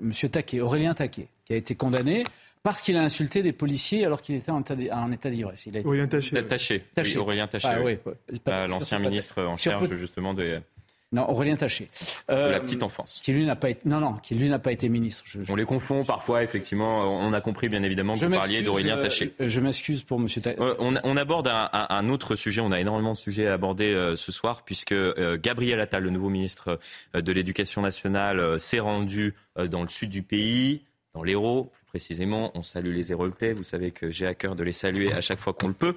Monsieur 0.00 0.28
Taquet, 0.28 0.60
Aurélien 0.60 0.94
Taquet, 0.94 1.28
qui 1.44 1.52
a 1.52 1.56
été 1.56 1.74
condamné 1.74 2.24
parce 2.62 2.82
qu'il 2.82 2.96
a 2.96 3.02
insulté 3.02 3.42
des 3.42 3.52
policiers 3.52 4.04
alors 4.04 4.22
qu'il 4.22 4.34
était 4.34 4.50
en 4.50 4.62
état 5.12 5.30
d'ivresse. 5.30 5.66
Il 5.66 5.76
a 5.76 5.80
été... 5.80 5.88
Aurélien 5.88 6.08
Taché. 6.08 6.46
Taché. 6.46 6.84
Taché. 6.94 7.18
Aurélien 7.18 7.46
Taché. 7.46 7.68
Ah, 7.68 7.80
oui. 7.82 7.98
L'ancien 8.46 8.98
ministre 8.98 9.42
en 9.42 9.56
charge 9.56 9.94
justement 9.94 10.34
de. 10.34 10.60
Non, 11.10 11.26
Aurélien 11.30 11.56
Taché. 11.56 11.86
de 12.28 12.34
la 12.34 12.36
euh, 12.36 12.60
petite 12.60 12.82
enfance. 12.82 13.22
Qui 13.24 13.32
lui 13.32 13.46
n'a 13.46 13.56
pas 13.56 13.70
été, 13.70 13.80
non, 13.88 13.98
non, 13.98 14.16
qui 14.22 14.34
lui 14.34 14.50
n'a 14.50 14.58
pas 14.58 14.72
été 14.72 14.90
ministre. 14.90 15.24
On 15.48 15.56
les 15.56 15.64
confond 15.64 16.04
parfois, 16.04 16.42
effectivement. 16.42 16.98
On 17.22 17.32
a 17.32 17.40
compris, 17.40 17.70
bien 17.70 17.82
évidemment, 17.82 18.12
que 18.12 18.26
vous 18.26 18.30
parliez 18.30 18.60
d'Aurélien 18.60 18.98
Taché. 18.98 19.34
Euh, 19.40 19.48
je 19.48 19.60
m'excuse 19.60 20.02
pour 20.02 20.18
Monsieur 20.18 20.42
Taché. 20.42 20.58
Euh, 20.60 20.74
on, 20.78 21.16
aborde 21.16 21.48
un, 21.50 22.08
autre 22.10 22.36
sujet. 22.36 22.60
On 22.60 22.72
a 22.72 22.80
énormément 22.80 23.14
de 23.14 23.18
sujets 23.18 23.46
à 23.46 23.54
aborder 23.54 24.14
ce 24.16 24.32
soir, 24.32 24.64
puisque 24.64 24.94
Gabriel 25.36 25.80
Attal, 25.80 26.02
le 26.02 26.10
nouveau 26.10 26.28
ministre 26.28 26.78
de 27.14 27.32
l'Éducation 27.32 27.80
nationale, 27.80 28.60
s'est 28.60 28.80
rendu 28.80 29.34
dans 29.56 29.82
le 29.82 29.88
sud 29.88 30.10
du 30.10 30.22
pays, 30.22 30.84
dans 31.14 31.22
l'Hérault, 31.22 31.72
précisément. 31.88 32.52
On 32.54 32.62
salue 32.62 32.94
les 32.94 33.10
Héroltais. 33.10 33.52
Vous 33.52 33.64
savez 33.64 33.90
que 33.90 34.10
j'ai 34.10 34.26
à 34.26 34.34
cœur 34.34 34.54
de 34.54 34.62
les 34.62 34.72
saluer 34.72 35.12
à 35.12 35.20
chaque 35.20 35.40
fois 35.40 35.52
qu'on 35.52 35.68
le 35.68 35.74
peut. 35.74 35.96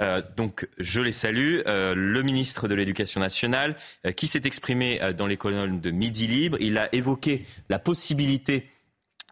Euh, 0.00 0.22
donc, 0.36 0.68
je 0.78 1.00
les 1.00 1.12
salue. 1.12 1.60
Euh, 1.66 1.94
le 1.94 2.22
ministre 2.22 2.68
de 2.68 2.74
l'Éducation 2.74 3.20
nationale, 3.20 3.76
euh, 4.06 4.12
qui 4.12 4.26
s'est 4.26 4.42
exprimé 4.44 5.00
dans 5.16 5.26
les 5.26 5.36
colonnes 5.36 5.80
de 5.80 5.90
Midi 5.90 6.26
Libre, 6.26 6.56
il 6.60 6.78
a 6.78 6.94
évoqué 6.94 7.44
la 7.68 7.78
possibilité, 7.78 8.70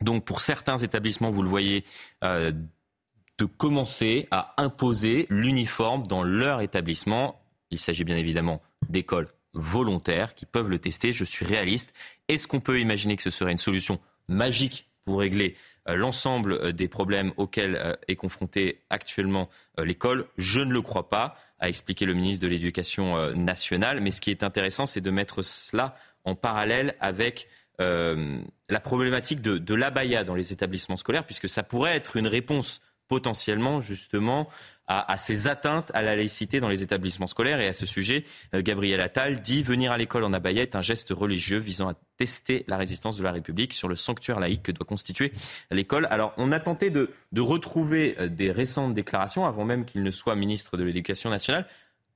donc 0.01 0.25
pour 0.25 0.41
certains 0.41 0.79
établissements, 0.79 1.31
vous 1.31 1.43
le 1.43 1.49
voyez, 1.49 1.85
de 2.23 3.45
commencer 3.45 4.29
à 4.31 4.55
imposer 4.59 5.27
l'uniforme 5.31 6.07
dans 6.07 6.23
leur 6.23 6.61
établissement. 6.61 7.41
Il 7.71 7.79
s'agit 7.79 8.05
bien 8.05 8.17
évidemment 8.17 8.61
d'écoles 8.89 9.29
volontaires 9.53 10.35
qui 10.35 10.47
peuvent 10.47 10.69
le 10.69 10.79
tester. 10.79 11.13
Je 11.13 11.25
suis 11.25 11.45
réaliste. 11.47 11.93
Est-ce 12.29 12.47
qu'on 12.47 12.61
peut 12.61 12.81
imaginer 12.81 13.17
que 13.17 13.23
ce 13.23 13.31
serait 13.31 13.53
une 13.53 13.59
solution 13.59 14.01
magique 14.29 14.89
pour 15.05 15.21
régler 15.21 15.57
l'ensemble 15.95 16.53
euh, 16.53 16.73
des 16.73 16.89
problèmes 16.89 17.33
auxquels 17.37 17.77
euh, 17.77 17.95
est 18.09 18.17
confrontée 18.17 18.83
actuellement 18.91 19.49
l'école 19.79 20.27
Je 20.37 20.61
ne 20.61 20.73
le 20.73 20.83
crois 20.83 21.09
pas, 21.09 21.35
a 21.59 21.69
expliqué 21.69 22.05
le 22.05 22.15
ministre 22.15 22.43
de 22.43 22.51
l'Éducation 22.51 23.33
nationale. 23.35 24.01
Mais 24.01 24.11
ce 24.11 24.21
qui 24.21 24.31
est 24.31 24.43
intéressant, 24.43 24.85
c'est 24.85 25.01
de 25.01 25.11
mettre 25.11 25.43
cela 25.43 25.95
en 26.25 26.35
parallèle 26.35 26.97
avec 27.01 27.49
la 27.79 28.81
problématique 28.81 29.41
de, 29.41 29.57
de 29.57 29.75
l'abaya 29.75 30.23
dans 30.23 30.35
les 30.35 30.53
établissements 30.53 30.99
scolaires, 30.99 31.25
puisque 31.25 31.49
ça 31.49 31.63
pourrait 31.63 31.97
être 31.97 32.17
une 32.17 32.27
réponse 32.27 32.83
potentiellement 33.09 33.81
justement 33.81 34.49
à, 34.93 35.17
ces 35.17 35.47
atteintes 35.47 35.93
à 35.95 36.03
la 36.03 36.17
laïcité 36.17 36.59
dans 36.59 36.69
les 36.69 36.83
établissements 36.83 37.29
scolaires. 37.29 37.61
Et 37.61 37.69
à 37.69 37.73
ce 37.73 37.87
sujet, 37.87 38.25
euh, 38.55 38.61
Gabriel 38.61 39.01
Attal 39.01 39.41
dit 39.41 39.63
venir 39.63 39.93
à 39.93 39.99
l'école 39.99 40.25
en 40.25 40.33
abaya 40.33 40.63
est 40.63 40.75
un 40.75 40.83
geste 40.83 41.11
religieux 41.11 41.59
visant 41.59 41.89
à 41.89 41.95
tester 42.17 42.65
la 42.67 42.77
résistance 42.77 43.17
de 43.17 43.23
la 43.23 43.31
République 43.31 43.73
sur 43.73 43.87
le 43.87 43.95
sanctuaire 43.95 44.41
laïque 44.41 44.65
que 44.65 44.73
doit 44.73 44.87
constituer 44.87 45.33
l'école. 45.71 46.09
Alors, 46.11 46.35
on 46.39 46.51
a 46.51 46.59
tenté 46.59 46.91
de, 46.91 47.11
de 47.31 47.41
retrouver 47.41 48.17
euh, 48.19 48.29
des 48.29 48.51
récentes 48.51 48.93
déclarations, 48.93 49.47
avant 49.47 49.65
même 49.65 49.85
qu'il 49.85 50.03
ne 50.03 50.11
soit 50.11 50.35
ministre 50.35 50.77
de 50.77 50.83
l'Éducation 50.83 51.31
nationale, 51.31 51.69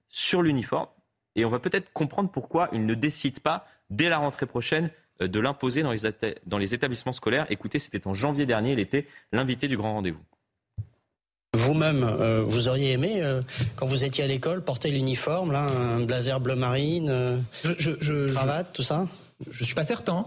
sur 0.08 0.42
l'uniforme. 0.42 0.88
Et 1.36 1.44
on 1.44 1.50
va 1.50 1.60
peut-être 1.60 1.92
comprendre 1.92 2.32
pourquoi 2.32 2.68
il 2.72 2.86
ne 2.86 2.94
décide 2.94 3.38
pas, 3.38 3.68
dès 3.90 4.08
la 4.08 4.18
rentrée 4.18 4.46
prochaine, 4.46 4.90
euh, 5.22 5.28
de 5.28 5.38
l'imposer 5.38 5.84
dans 5.84 5.92
les, 5.92 6.00
dans 6.46 6.58
les 6.58 6.74
établissements 6.74 7.12
scolaires. 7.12 7.46
Écoutez, 7.50 7.78
c'était 7.78 8.08
en 8.08 8.14
janvier 8.14 8.46
dernier, 8.46 8.72
il 8.72 8.80
était 8.80 9.06
l'invité 9.30 9.68
du 9.68 9.76
grand 9.76 9.92
rendez-vous. 9.92 10.24
Vous-même, 11.54 12.02
euh, 12.02 12.42
vous 12.44 12.68
auriez 12.68 12.92
aimé, 12.92 13.20
euh, 13.22 13.40
quand 13.76 13.86
vous 13.86 14.04
étiez 14.04 14.24
à 14.24 14.26
l'école, 14.26 14.62
porter 14.62 14.90
l'uniforme, 14.90 15.52
là, 15.52 15.62
un 15.62 16.00
blazer 16.00 16.40
bleu 16.40 16.56
marine, 16.56 17.08
euh, 17.08 17.36
je, 17.78 18.32
cravate, 18.32 18.72
tout 18.72 18.82
ça? 18.82 19.06
Je 19.50 19.64
suis 19.64 19.74
pas 19.74 19.84
certain, 19.84 20.26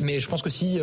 mais 0.00 0.20
je 0.20 0.28
pense 0.28 0.42
que 0.42 0.50
si 0.50 0.78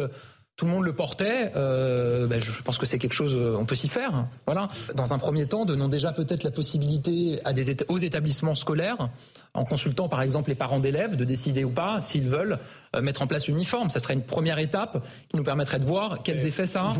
tout 0.55 0.65
le 0.65 0.71
monde 0.71 0.83
le 0.83 0.93
portait, 0.93 1.51
ben, 1.53 2.41
je 2.41 2.61
pense 2.63 2.77
que 2.77 2.85
c'est 2.85 2.97
quelque 2.97 3.13
chose, 3.13 3.35
on 3.35 3.65
peut 3.65 3.75
s'y 3.75 3.87
faire. 3.87 4.25
Voilà. 4.47 4.69
Dans 4.95 5.13
un 5.13 5.19
premier 5.19 5.45
temps, 5.45 5.63
donnons 5.63 5.87
déjà 5.87 6.11
peut-être 6.11 6.43
la 6.43 6.51
possibilité 6.51 7.39
à 7.45 7.53
des, 7.53 7.77
aux 7.87 7.99
établissements 7.99 8.55
scolaires, 8.55 9.09
en 9.53 9.65
consultant 9.65 10.09
par 10.09 10.23
exemple 10.23 10.49
les 10.49 10.55
parents 10.55 10.79
d'élèves, 10.79 11.15
de 11.15 11.25
décider 11.25 11.63
ou 11.63 11.69
pas 11.69 12.01
s'ils 12.01 12.27
veulent 12.27 12.57
mettre 13.01 13.21
en 13.21 13.27
place 13.27 13.47
l'uniforme. 13.47 13.89
Ça 13.91 13.99
serait 13.99 14.15
une 14.15 14.23
première 14.23 14.59
étape 14.59 15.05
qui 15.29 15.37
nous 15.37 15.43
permettrait 15.43 15.79
de 15.79 15.85
voir 15.85 16.23
quels 16.23 16.45
effets 16.45 16.67
ça 16.67 16.85
a. 16.85 16.93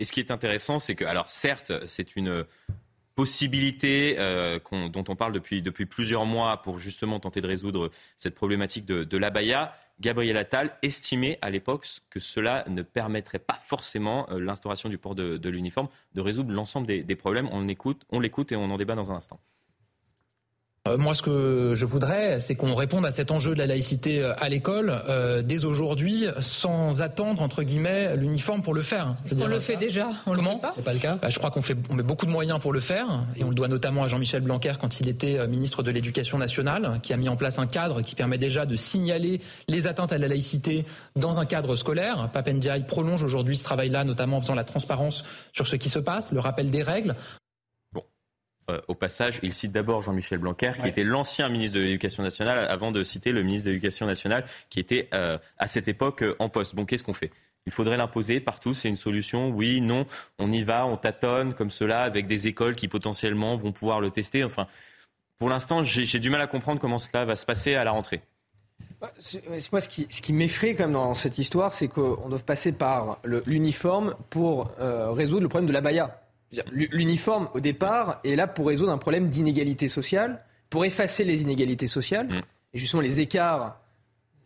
Et 0.00 0.04
ce 0.04 0.12
qui 0.12 0.20
est 0.20 0.32
intéressant, 0.32 0.78
c'est 0.78 0.96
que, 0.96 1.04
alors 1.04 1.30
certes, 1.30 1.72
c'est 1.86 2.16
une 2.16 2.44
possibilité 3.14 4.16
euh, 4.18 4.58
dont 4.72 5.04
on 5.08 5.14
parle 5.14 5.34
depuis, 5.34 5.60
depuis 5.60 5.84
plusieurs 5.84 6.24
mois 6.24 6.62
pour 6.62 6.78
justement 6.78 7.20
tenter 7.20 7.42
de 7.42 7.46
résoudre 7.46 7.90
cette 8.16 8.34
problématique 8.34 8.86
de, 8.86 9.04
de 9.04 9.18
l'abaya. 9.18 9.74
Gabriel 10.00 10.38
Attal 10.38 10.74
estimait 10.80 11.38
à 11.42 11.50
l'époque 11.50 11.86
que 12.08 12.18
cela 12.18 12.64
ne 12.68 12.80
permettrait 12.80 13.38
pas 13.38 13.58
forcément 13.62 14.26
euh, 14.30 14.40
l'instauration 14.40 14.88
du 14.88 14.96
port 14.96 15.14
de, 15.14 15.48
l'uniforme 15.50 15.88
de 16.14 16.22
résoudre 16.22 16.52
l'ensemble 16.52 16.86
des, 16.86 17.16
problèmes. 17.16 17.48
On 17.52 17.68
écoute, 17.68 18.06
on 18.08 18.20
l'écoute 18.20 18.52
et 18.52 18.56
on 18.56 18.70
en 18.70 18.78
débat 18.78 18.94
dans 18.94 19.12
un 19.12 19.16
instant. 19.16 19.38
Euh, 20.88 20.96
moi, 20.96 21.12
ce 21.12 21.20
que 21.20 21.74
je 21.74 21.84
voudrais, 21.84 22.40
c'est 22.40 22.54
qu'on 22.54 22.74
réponde 22.74 23.04
à 23.04 23.12
cet 23.12 23.30
enjeu 23.30 23.52
de 23.52 23.58
la 23.58 23.66
laïcité 23.66 24.22
euh, 24.22 24.32
à 24.38 24.48
l'école 24.48 25.02
euh, 25.10 25.42
dès 25.42 25.66
aujourd'hui, 25.66 26.24
sans 26.38 27.02
attendre 27.02 27.42
entre 27.42 27.62
guillemets 27.62 28.16
l'uniforme 28.16 28.62
pour 28.62 28.72
le 28.72 28.80
faire. 28.80 29.14
On 29.42 29.46
le 29.46 29.60
fait 29.60 29.76
déjà? 29.76 30.08
On 30.24 30.32
Comment 30.32 30.58
C'est 30.74 30.82
pas 30.82 30.94
le 30.94 30.98
cas. 30.98 31.18
Bah, 31.20 31.28
je 31.28 31.38
crois 31.38 31.50
qu'on 31.50 31.60
fait, 31.60 31.76
on 31.90 31.96
met 31.96 32.02
beaucoup 32.02 32.24
de 32.24 32.30
moyens 32.30 32.60
pour 32.60 32.72
le 32.72 32.80
faire, 32.80 33.24
et 33.36 33.44
on 33.44 33.50
le 33.50 33.54
doit 33.54 33.68
notamment 33.68 34.04
à 34.04 34.08
Jean-Michel 34.08 34.40
Blanquer 34.40 34.72
quand 34.80 35.00
il 35.00 35.08
était 35.08 35.46
ministre 35.46 35.82
de 35.82 35.90
l'Éducation 35.90 36.38
nationale, 36.38 36.98
qui 37.02 37.12
a 37.12 37.18
mis 37.18 37.28
en 37.28 37.36
place 37.36 37.58
un 37.58 37.66
cadre 37.66 38.00
qui 38.00 38.14
permet 38.14 38.38
déjà 38.38 38.64
de 38.64 38.74
signaler 38.74 39.42
les 39.68 39.86
atteintes 39.86 40.12
à 40.12 40.18
la 40.18 40.28
laïcité 40.28 40.86
dans 41.14 41.40
un 41.40 41.44
cadre 41.44 41.76
scolaire. 41.76 42.30
Papendiaï 42.32 42.84
prolonge 42.86 43.22
aujourd'hui 43.22 43.58
ce 43.58 43.64
travail-là, 43.64 44.04
notamment 44.04 44.38
en 44.38 44.40
faisant 44.40 44.54
la 44.54 44.64
transparence 44.64 45.24
sur 45.52 45.66
ce 45.66 45.76
qui 45.76 45.90
se 45.90 45.98
passe, 45.98 46.32
le 46.32 46.40
rappel 46.40 46.70
des 46.70 46.82
règles. 46.82 47.14
Euh, 48.70 48.80
au 48.88 48.94
passage, 48.94 49.40
il 49.42 49.52
cite 49.52 49.72
d'abord 49.72 50.02
Jean-Michel 50.02 50.38
Blanquer, 50.38 50.72
qui 50.80 50.88
était 50.88 51.04
l'ancien 51.04 51.48
ministre 51.48 51.78
de 51.78 51.84
l'Éducation 51.84 52.22
nationale, 52.22 52.66
avant 52.68 52.92
de 52.92 53.02
citer 53.02 53.32
le 53.32 53.42
ministre 53.42 53.66
de 53.66 53.72
l'Éducation 53.72 54.06
nationale, 54.06 54.44
qui 54.68 54.80
était 54.80 55.08
euh, 55.14 55.38
à 55.58 55.66
cette 55.66 55.88
époque 55.88 56.22
euh, 56.22 56.36
en 56.38 56.48
poste. 56.48 56.74
Bon, 56.74 56.84
qu'est-ce 56.84 57.04
qu'on 57.04 57.12
fait? 57.12 57.30
Il 57.66 57.72
faudrait 57.72 57.96
l'imposer 57.96 58.40
partout, 58.40 58.72
c'est 58.72 58.88
une 58.88 58.96
solution? 58.96 59.50
Oui, 59.50 59.80
non, 59.80 60.06
on 60.40 60.50
y 60.50 60.62
va, 60.62 60.86
on 60.86 60.96
tâtonne 60.96 61.54
comme 61.54 61.70
cela 61.70 62.02
avec 62.02 62.26
des 62.26 62.46
écoles 62.46 62.74
qui 62.74 62.88
potentiellement 62.88 63.56
vont 63.56 63.72
pouvoir 63.72 64.00
le 64.00 64.10
tester. 64.10 64.44
Enfin, 64.44 64.66
pour 65.38 65.48
l'instant, 65.48 65.82
j'ai 65.84 66.18
du 66.18 66.30
mal 66.30 66.40
à 66.40 66.46
comprendre 66.46 66.80
comment 66.80 66.98
cela 66.98 67.24
va 67.24 67.34
se 67.34 67.44
passer 67.44 67.74
à 67.74 67.84
la 67.84 67.90
rentrée. 67.90 68.22
Moi, 69.00 69.80
ce 69.80 69.88
qui, 69.88 70.06
ce 70.10 70.22
qui 70.22 70.32
m'effraie 70.32 70.74
quand 70.74 70.84
même 70.84 70.92
dans 70.92 71.14
cette 71.14 71.38
histoire, 71.38 71.72
c'est 71.72 71.88
qu'on 71.88 72.28
doit 72.28 72.38
passer 72.38 72.72
par 72.72 73.18
l'uniforme 73.24 74.14
pour 74.30 74.72
résoudre 74.78 75.42
le 75.42 75.48
problème 75.48 75.68
de 75.68 75.72
l'abaya. 75.72 76.19
L'uniforme, 76.72 77.48
au 77.54 77.60
départ, 77.60 78.20
est 78.24 78.34
là 78.34 78.46
pour 78.46 78.66
résoudre 78.66 78.92
un 78.92 78.98
problème 78.98 79.28
d'inégalité 79.28 79.86
sociale, 79.86 80.44
pour 80.68 80.84
effacer 80.84 81.24
les 81.24 81.42
inégalités 81.42 81.86
sociales, 81.86 82.26
mm. 82.26 82.42
et 82.74 82.78
justement 82.78 83.02
les 83.02 83.20
écarts 83.20 83.80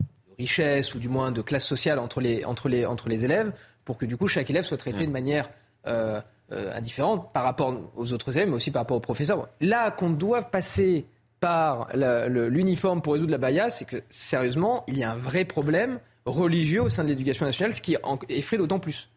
de 0.01 0.35
richesse 0.39 0.95
ou 0.95 0.99
du 0.99 1.09
moins 1.09 1.33
de 1.33 1.41
classe 1.41 1.67
sociale 1.67 1.99
entre 1.99 2.21
les, 2.21 2.45
entre 2.45 2.69
les, 2.69 2.85
entre 2.85 3.09
les 3.09 3.25
élèves, 3.25 3.53
pour 3.85 3.97
que 3.97 4.07
du 4.07 4.17
coup 4.17 4.27
chaque 4.27 4.51
élève 4.51 4.65
soit 4.65 4.77
traité 4.77 5.05
mm. 5.05 5.07
de 5.07 5.13
manière 5.13 5.51
euh, 5.87 6.21
euh, 6.53 6.75
indifférente 6.75 7.33
par 7.33 7.45
rapport 7.45 7.75
aux 7.97 8.13
autres 8.13 8.37
élèves, 8.37 8.49
mais 8.49 8.57
aussi 8.57 8.71
par 8.71 8.83
rapport 8.83 8.99
aux 8.99 9.01
professeurs. 9.01 9.49
Là, 9.63 9.91
qu'on 9.91 10.11
doive 10.11 10.51
passer 10.51 11.07
par 11.41 11.89
l'uniforme 11.95 13.03
pour 13.03 13.15
résoudre 13.15 13.31
la 13.31 13.39
baya, 13.39 13.71
c'est 13.71 13.87
que 13.87 14.03
sérieusement, 14.09 14.85
il 14.89 14.99
y 14.99 15.05
a 15.05 15.13
un 15.13 15.17
vrai 15.17 15.45
problème 15.45 16.01
religieux 16.27 16.83
au 16.83 16.89
sein 16.89 17.05
de 17.05 17.09
l'éducation 17.09 17.45
nationale, 17.45 17.75
ce 17.75 17.83
qui 17.83 17.97
effraie 18.29 18.57
d'autant 18.57 18.79
plus. 18.79 19.11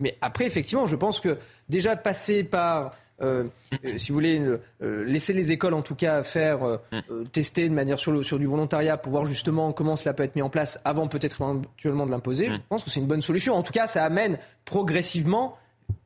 Mais 0.00 0.16
après, 0.20 0.46
effectivement, 0.46 0.86
je 0.86 0.96
pense 0.96 1.20
que 1.20 1.38
déjà 1.68 1.96
passer 1.96 2.44
par 2.44 2.92
euh, 3.22 3.44
euh, 3.84 3.98
si 3.98 4.08
vous 4.10 4.16
voulez, 4.16 4.40
euh, 4.82 5.04
laisser 5.04 5.32
les 5.32 5.52
écoles 5.52 5.74
en 5.74 5.82
tout 5.82 5.94
cas 5.94 6.22
faire 6.22 6.78
mm. 6.90 7.26
tester 7.30 7.68
de 7.68 7.74
manière 7.74 7.98
sur, 7.98 8.24
sur, 8.24 8.38
du 8.38 8.46
volontariat 8.46 8.96
pour 8.96 9.12
voir 9.12 9.26
justement 9.26 9.72
comment 9.72 9.96
cela 9.96 10.12
peut 10.12 10.24
être 10.24 10.34
mis 10.34 10.42
en 10.42 10.50
place 10.50 10.80
avant 10.84 11.06
peut-être 11.08 11.40
éventuellement 11.40 12.06
de 12.06 12.10
l'imposer. 12.10 12.48
Mm. 12.48 12.54
Je 12.54 12.58
pense 12.68 12.84
que 12.84 12.90
c'est 12.90 13.00
une 13.00 13.06
bonne 13.06 13.20
solution. 13.20 13.54
En 13.54 13.62
tout 13.62 13.72
cas, 13.72 13.86
ça 13.86 14.04
amène 14.04 14.38
progressivement 14.64 15.56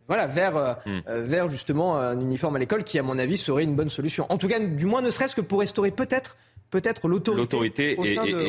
voilà, 0.09 0.27
vers, 0.27 0.79
mm. 0.85 1.01
vers 1.07 1.49
justement 1.49 1.97
un 1.97 2.21
uniforme 2.21 2.57
à 2.57 2.59
l'école 2.59 2.85
qui, 2.85 2.99
à 2.99 3.03
mon 3.03 3.19
avis, 3.19 3.39
serait 3.39 3.65
une 3.65 3.75
bonne 3.75 3.89
solution. 3.89 4.27
En 4.29 4.39
tout 4.39 4.49
cas, 4.49 4.61
du 4.61 4.87
moins, 4.87 5.01
ne 5.01 5.11
serait-ce 5.11 5.35
que 5.35 5.41
pour 5.41 5.61
restaurer 5.61 5.91
peut-être 5.91 6.37
peut-être 6.71 7.09
l'autorité. 7.09 7.95
L'autorité, 7.97 7.97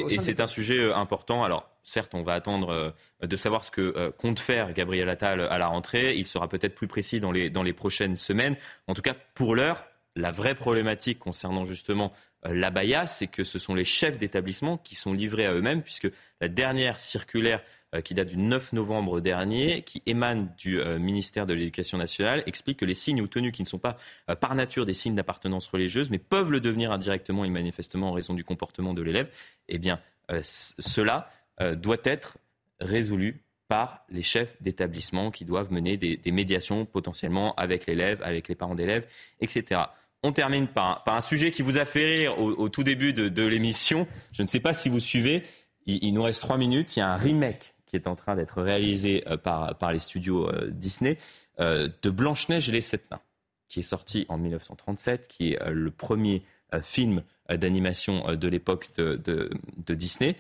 et, 0.10 0.18
c'est 0.18 0.40
un 0.40 0.48
sujet 0.48 0.92
important. 0.92 1.44
Alors, 1.44 1.70
certes, 1.88 2.14
on 2.14 2.24
va 2.24 2.34
attendre 2.34 2.70
euh, 2.70 2.92
de 3.26 3.38
savoir 3.38 3.64
ce 3.64 3.72
que 3.72 3.94
euh, 3.96 4.12
compte 4.12 4.40
faire 4.40 4.74
Gabriel 4.74 5.10
Attal 5.10 5.42
à 5.42 5.58
la 5.58 5.68
rentrée. 5.68 6.16
Il 6.16 6.28
sera 6.28 6.48
peut-être 6.50 6.76
plus 6.76 6.88
précis 6.88 7.20
dans 7.20 7.32
les, 7.32 7.50
dans 7.50 7.64
les 7.64 7.74
prochaines 7.74 8.16
semaines. 8.16 8.58
En 8.88 8.94
tout 8.94 9.02
cas, 9.02 9.16
pour 9.34 9.56
l'heure, 9.56 9.86
la 10.16 10.32
vraie 10.32 10.56
problématique 10.56 11.20
concernant 11.20 11.64
justement 11.64 12.12
euh, 12.46 12.54
l'abaya, 12.54 13.08
c'est 13.08 13.28
que 13.28 13.44
ce 13.44 13.58
sont 13.58 13.74
les 13.74 13.86
chefs 13.86 14.18
d'établissement 14.18 14.78
qui 14.78 14.96
sont 14.96 15.14
livrés 15.14 15.46
à 15.46 15.54
eux-mêmes, 15.54 15.82
puisque 15.82 16.12
la 16.42 16.50
dernière 16.50 17.00
circulaire 17.00 17.64
qui 18.04 18.14
date 18.14 18.28
du 18.28 18.36
9 18.36 18.74
novembre 18.74 19.22
dernier, 19.22 19.82
qui 19.82 20.04
émane 20.06 20.54
du 20.58 20.78
ministère 21.00 21.46
de 21.46 21.54
l'Éducation 21.54 21.98
nationale, 21.98 22.44
explique 22.46 22.80
que 22.80 22.86
les 22.86 22.94
signes 22.94 23.22
ou 23.22 23.28
tenues 23.28 23.54
qui 23.54 23.62
ne 23.62 23.68
sont 23.68 23.80
pas 23.80 23.96
par 24.42 24.56
nature 24.56 24.86
des 24.86 24.94
signes 24.94 25.16
d'appartenance 25.16 25.70
religieuse, 25.70 26.10
mais 26.10 26.20
peuvent 26.20 26.52
le 26.52 26.60
devenir 26.60 26.92
indirectement 26.92 27.46
et 27.46 27.50
manifestement 27.50 28.10
en 28.10 28.12
raison 28.12 28.34
du 28.34 28.44
comportement 28.44 28.94
de 28.94 29.02
l'élève, 29.02 29.30
eh 29.70 29.78
bien, 29.78 30.02
cela 30.42 31.32
euh, 31.60 31.76
doit 31.76 31.98
être 32.04 32.38
résolu 32.80 33.42
par 33.68 34.06
les 34.10 34.22
chefs 34.22 34.62
d'établissement 34.62 35.32
qui 35.32 35.44
doivent 35.44 35.74
mener 35.74 35.98
des, 35.98 36.32
médiations 36.32 36.86
potentiellement 36.86 37.56
avec 37.56 37.88
l'élève, 37.88 38.22
avec 38.24 38.48
les 38.48 38.56
parents 38.56 38.76
d'élèves, 38.76 39.08
etc. 39.42 39.82
On 40.24 40.32
termine 40.32 40.68
par, 40.68 41.04
un 41.08 41.22
sujet 41.22 41.50
qui 41.52 41.64
vous 41.64 41.78
a 41.78 41.86
fait 41.86 42.06
rire 42.06 42.40
au, 42.40 42.70
tout 42.70 42.84
début 42.84 43.12
de, 43.12 43.44
l'émission. 43.44 44.08
Je 44.32 44.44
ne 44.44 44.48
sais 44.48 44.60
pas 44.60 44.74
si 44.74 44.88
vous 44.88 45.00
suivez. 45.00 45.44
Il, 45.86 46.14
nous 46.14 46.24
reste 46.24 46.42
trois 46.42 46.58
minutes. 46.58 46.96
Il 46.96 47.00
y 47.00 47.02
a 47.02 47.10
un 47.10 47.18
remake 47.18 47.74
qui 47.86 47.96
est 47.96 48.08
en 48.08 48.16
train 48.16 48.36
d'être 48.36 48.62
réalisé 48.62 49.24
euh, 49.28 49.38
par, 49.38 49.92
les 49.92 50.00
studios 50.00 50.48
euh, 50.48 50.70
Disney 50.70 51.18
de 51.60 52.10
Blanche-Neige 52.12 52.70
et 52.70 52.72
les 52.72 52.82
Sept 52.82 53.10
Nains, 53.10 53.22
qui 53.68 53.80
est 53.80 53.84
sorti 53.84 54.28
en 54.30 54.38
1937, 54.38 55.28
qui 55.28 55.54
est 55.54 55.70
le 55.72 55.90
premier 55.90 56.44
film 56.84 57.24
d'animation 57.50 58.36
de 58.36 58.48
l'époque 58.48 58.92
de 58.96 59.50
Disney 59.90 60.36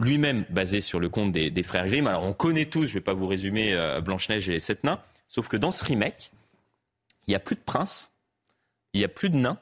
lui-même 0.00 0.44
basé 0.50 0.80
sur 0.80 0.98
le 1.00 1.08
conte 1.08 1.32
des, 1.32 1.62
frères 1.62 1.86
Grimm. 1.86 2.06
Alors 2.06 2.24
on 2.24 2.32
connaît 2.32 2.64
tous, 2.64 2.86
je 2.86 2.90
ne 2.90 2.94
vais 2.94 3.00
pas 3.00 3.14
vous 3.14 3.26
résumer 3.26 3.74
euh, 3.74 4.00
Blanche-Neige 4.00 4.48
et 4.48 4.52
les 4.52 4.60
sept 4.60 4.84
nains, 4.84 5.00
sauf 5.28 5.48
que 5.48 5.56
dans 5.56 5.70
ce 5.70 5.84
remake, 5.84 6.32
il 7.26 7.30
n'y 7.30 7.34
a 7.34 7.40
plus 7.40 7.56
de 7.56 7.60
prince, 7.60 8.12
il 8.92 8.98
n'y 8.98 9.04
a 9.04 9.08
plus 9.08 9.30
de 9.30 9.36
nains 9.36 9.58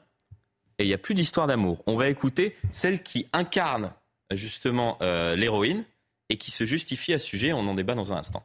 et 0.77 0.83
il 0.83 0.87
n'y 0.87 0.93
a 0.93 0.97
plus 0.97 1.13
d'histoire 1.13 1.47
d'amour. 1.47 1.83
On 1.85 1.95
va 1.95 2.09
écouter 2.09 2.55
celle 2.71 3.03
qui 3.03 3.27
incarne 3.33 3.93
justement 4.31 4.97
euh, 5.01 5.35
l'héroïne 5.35 5.83
et 6.29 6.37
qui 6.37 6.51
se 6.51 6.65
justifie 6.65 7.13
à 7.13 7.19
ce 7.19 7.25
sujet. 7.25 7.53
On 7.53 7.67
en 7.67 7.73
débat 7.73 7.95
dans 7.95 8.13
un 8.13 8.17
instant. 8.17 8.43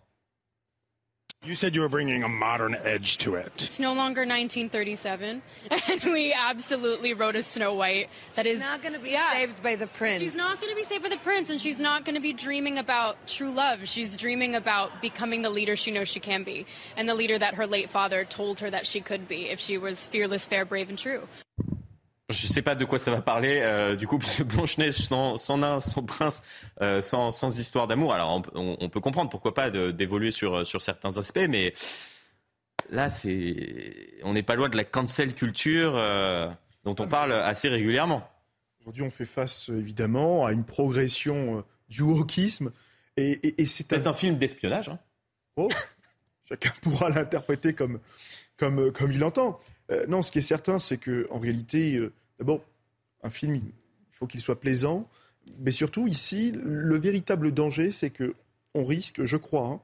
You 1.45 1.55
said 1.55 1.75
you 1.75 1.83
were 1.83 1.91
bringing 1.91 2.23
a 2.23 2.29
modern 2.29 2.75
edge 2.75 3.19
to 3.19 3.35
it. 3.35 3.53
It's 3.57 3.79
no 3.79 3.93
longer 3.93 4.23
1937, 4.23 5.43
and 5.91 6.03
we 6.05 6.33
absolutely 6.33 7.13
wrote 7.13 7.37
a 7.37 7.43
Snow 7.43 7.75
White 7.75 8.09
that 8.35 8.47
she's 8.47 8.55
is 8.57 8.61
not 8.61 8.81
going 8.81 8.95
to 8.95 8.99
be 8.99 9.11
yeah, 9.11 9.33
saved 9.33 9.63
by 9.63 9.77
the 9.77 9.87
prince. 9.87 10.23
She's 10.23 10.35
not 10.35 10.59
going 10.59 10.75
to 10.75 10.81
be 10.81 10.89
saved 10.89 11.03
by 11.03 11.11
the 11.11 11.19
prince, 11.19 11.51
and 11.51 11.61
she's 11.61 11.79
not 11.79 12.07
going 12.07 12.15
to 12.15 12.21
be 12.23 12.33
dreaming 12.33 12.79
about 12.79 13.27
true 13.27 13.51
love. 13.51 13.87
She's 13.87 14.17
dreaming 14.17 14.55
about 14.55 15.03
becoming 15.03 15.43
the 15.43 15.51
leader 15.51 15.77
she 15.77 15.91
knows 15.91 16.09
she 16.09 16.21
can 16.21 16.45
be, 16.45 16.67
and 16.97 17.07
the 17.07 17.15
leader 17.15 17.39
that 17.39 17.55
her 17.55 17.67
late 17.67 17.91
father 17.91 18.25
told 18.25 18.61
her 18.61 18.71
that 18.71 18.87
she 18.87 19.03
could 19.03 19.29
be 19.29 19.51
if 19.51 19.61
she 19.61 19.77
was 19.77 20.07
fearless, 20.07 20.47
fair, 20.47 20.65
brave, 20.65 20.89
and 20.89 20.99
true. 20.99 21.29
Je 22.31 22.47
ne 22.47 22.53
sais 22.53 22.63
pas 22.63 22.75
de 22.75 22.85
quoi 22.87 22.99
ça 22.99 23.11
va 23.11 23.21
parler, 23.21 23.61
euh, 23.63 23.97
du 23.97 24.07
coup, 24.07 24.19
parce 24.21 24.37
que 24.37 24.43
Blanche-Neige 24.43 24.97
sans, 24.97 25.37
sans 25.37 25.59
nain, 25.59 25.81
sans 25.81 26.03
prince, 26.03 26.43
euh, 26.81 27.01
sans, 27.01 27.31
sans, 27.33 27.59
histoire 27.59 27.87
d'amour. 27.87 28.15
Alors, 28.15 28.43
on, 28.55 28.77
on, 28.81 28.89
peut 28.89 29.01
comprendre, 29.01 29.31
pourquoi 29.31 29.55
pas, 29.55 29.71
d'évoluer 29.71 30.31
sur, 30.31 30.67
sur 30.67 30.81
certains 30.81 31.19
aspects, 31.19 31.47
mais 31.49 31.73
là, 32.91 33.11
c'est, 33.11 34.15
on 34.23 34.33
n'est 34.33 34.43
pas 34.43 34.55
loin 34.55 34.69
de 34.69 34.77
la 34.77 34.85
cancel 34.85 35.35
culture 35.35 35.95
euh, 35.97 36.51
dont 36.85 36.97
on 36.99 37.09
parle 37.09 37.33
assez 37.33 37.69
régulièrement. 37.69 38.29
Aujourd'hui, 38.81 39.03
on 39.03 39.11
fait 39.11 39.25
face, 39.25 39.71
évidemment, 39.71 40.45
à 40.47 40.53
une 40.53 40.65
progression 40.65 41.59
euh, 41.59 41.63
du 41.89 42.03
wokisme. 42.03 42.73
Et, 43.17 43.33
et, 43.33 43.63
et 43.63 43.67
c'est 43.67 43.93
un... 43.93 44.07
un... 44.07 44.13
film 44.13 44.37
d'espionnage. 44.37 44.89
Hein. 44.89 44.99
Oh, 45.57 45.69
chacun 46.49 46.73
pourra 46.83 47.09
l'interpréter 47.09 47.75
comme, 47.75 48.01
comme, 48.57 48.93
comme 48.93 49.13
il 49.13 49.25
entend. 49.25 49.61
Euh, 49.91 50.07
non, 50.07 50.23
ce 50.23 50.31
qui 50.31 50.39
est 50.39 50.43
certain, 50.43 50.79
c'est 50.79 50.99
que 50.99 51.27
en 51.31 51.39
réalité, 51.39 51.97
euh, 51.97 52.13
d'abord, 52.39 52.65
un 53.23 53.31
film, 53.31 53.57
il 53.57 53.63
faut 54.11 54.27
qu'il 54.27 54.41
soit 54.41 54.61
plaisant, 54.61 55.09
mais 55.59 55.73
surtout 55.73 56.07
ici, 56.07 56.53
le 56.53 56.99
véritable 56.99 57.53
danger, 57.53 57.91
c'est 57.91 58.11
que 58.11 58.35
on 58.75 58.85
risque, 58.85 59.25
je 59.25 59.37
crois, 59.37 59.69
hein, 59.69 59.81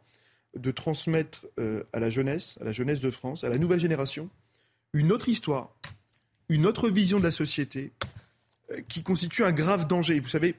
de 0.57 0.71
transmettre 0.71 1.47
euh, 1.59 1.85
à 1.93 2.01
la 2.01 2.11
jeunesse, 2.11 2.59
à 2.61 2.65
la 2.65 2.73
jeunesse 2.73 3.01
de 3.01 3.11
France, 3.11 3.45
à 3.45 3.49
la 3.49 3.59
nouvelle 3.59 3.79
génération, 3.79 4.29
une 4.93 5.13
autre 5.13 5.29
histoire, 5.29 5.71
une 6.49 6.67
autre 6.67 6.89
vision 6.89 7.19
de 7.19 7.25
la 7.25 7.31
société, 7.31 7.93
qui 8.89 9.03
constitue 9.03 9.43
un 9.43 9.53
grave 9.53 9.89
danger. 9.89 10.21
Vous 10.21 10.29
savez, 10.29 10.55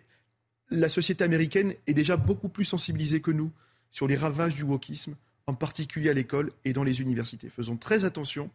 la 0.69 0.89
société 0.89 1.23
américaine 1.23 1.73
est 1.87 1.93
déjà 1.93 2.17
beaucoup 2.17 2.49
plus 2.49 2.65
sensibilisée 2.65 3.21
que 3.21 3.31
nous 3.31 3.51
sur 3.91 4.07
les 4.07 4.15
ravages 4.15 4.55
du 4.55 4.63
wokisme, 4.63 5.15
en 5.47 5.53
particulier 5.53 6.09
à 6.09 6.13
l'école 6.13 6.51
et 6.65 6.73
dans 6.73 6.83
les 6.83 7.01
universités. 7.01 7.49
Faisons 7.49 7.77
très 7.77 8.05
attention 8.05 8.49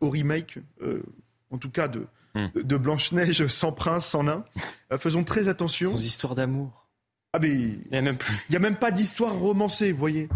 au 0.00 0.10
remake, 0.10 0.58
euh, 0.82 1.02
en 1.50 1.58
tout 1.58 1.70
cas 1.70 1.88
de, 1.88 2.06
hmm. 2.34 2.48
de 2.54 2.76
Blanche-Neige 2.76 3.46
sans 3.48 3.72
prince, 3.72 4.06
sans 4.06 4.24
nain. 4.24 4.44
Euh, 4.92 4.98
faisons 4.98 5.24
très 5.24 5.48
attention. 5.48 5.92
Sans 5.92 6.04
histoire 6.04 6.34
d'amour. 6.34 6.88
Ah 7.32 7.38
mais 7.40 7.50
il 7.50 7.86
n'y 7.92 7.96
a 7.96 8.02
même 8.02 8.18
plus. 8.18 8.34
Il 8.48 8.52
y 8.52 8.56
a 8.56 8.60
même 8.60 8.76
pas 8.76 8.90
d'histoire 8.90 9.34
romancée, 9.34 9.92
vous 9.92 9.98
voyez. 9.98 10.28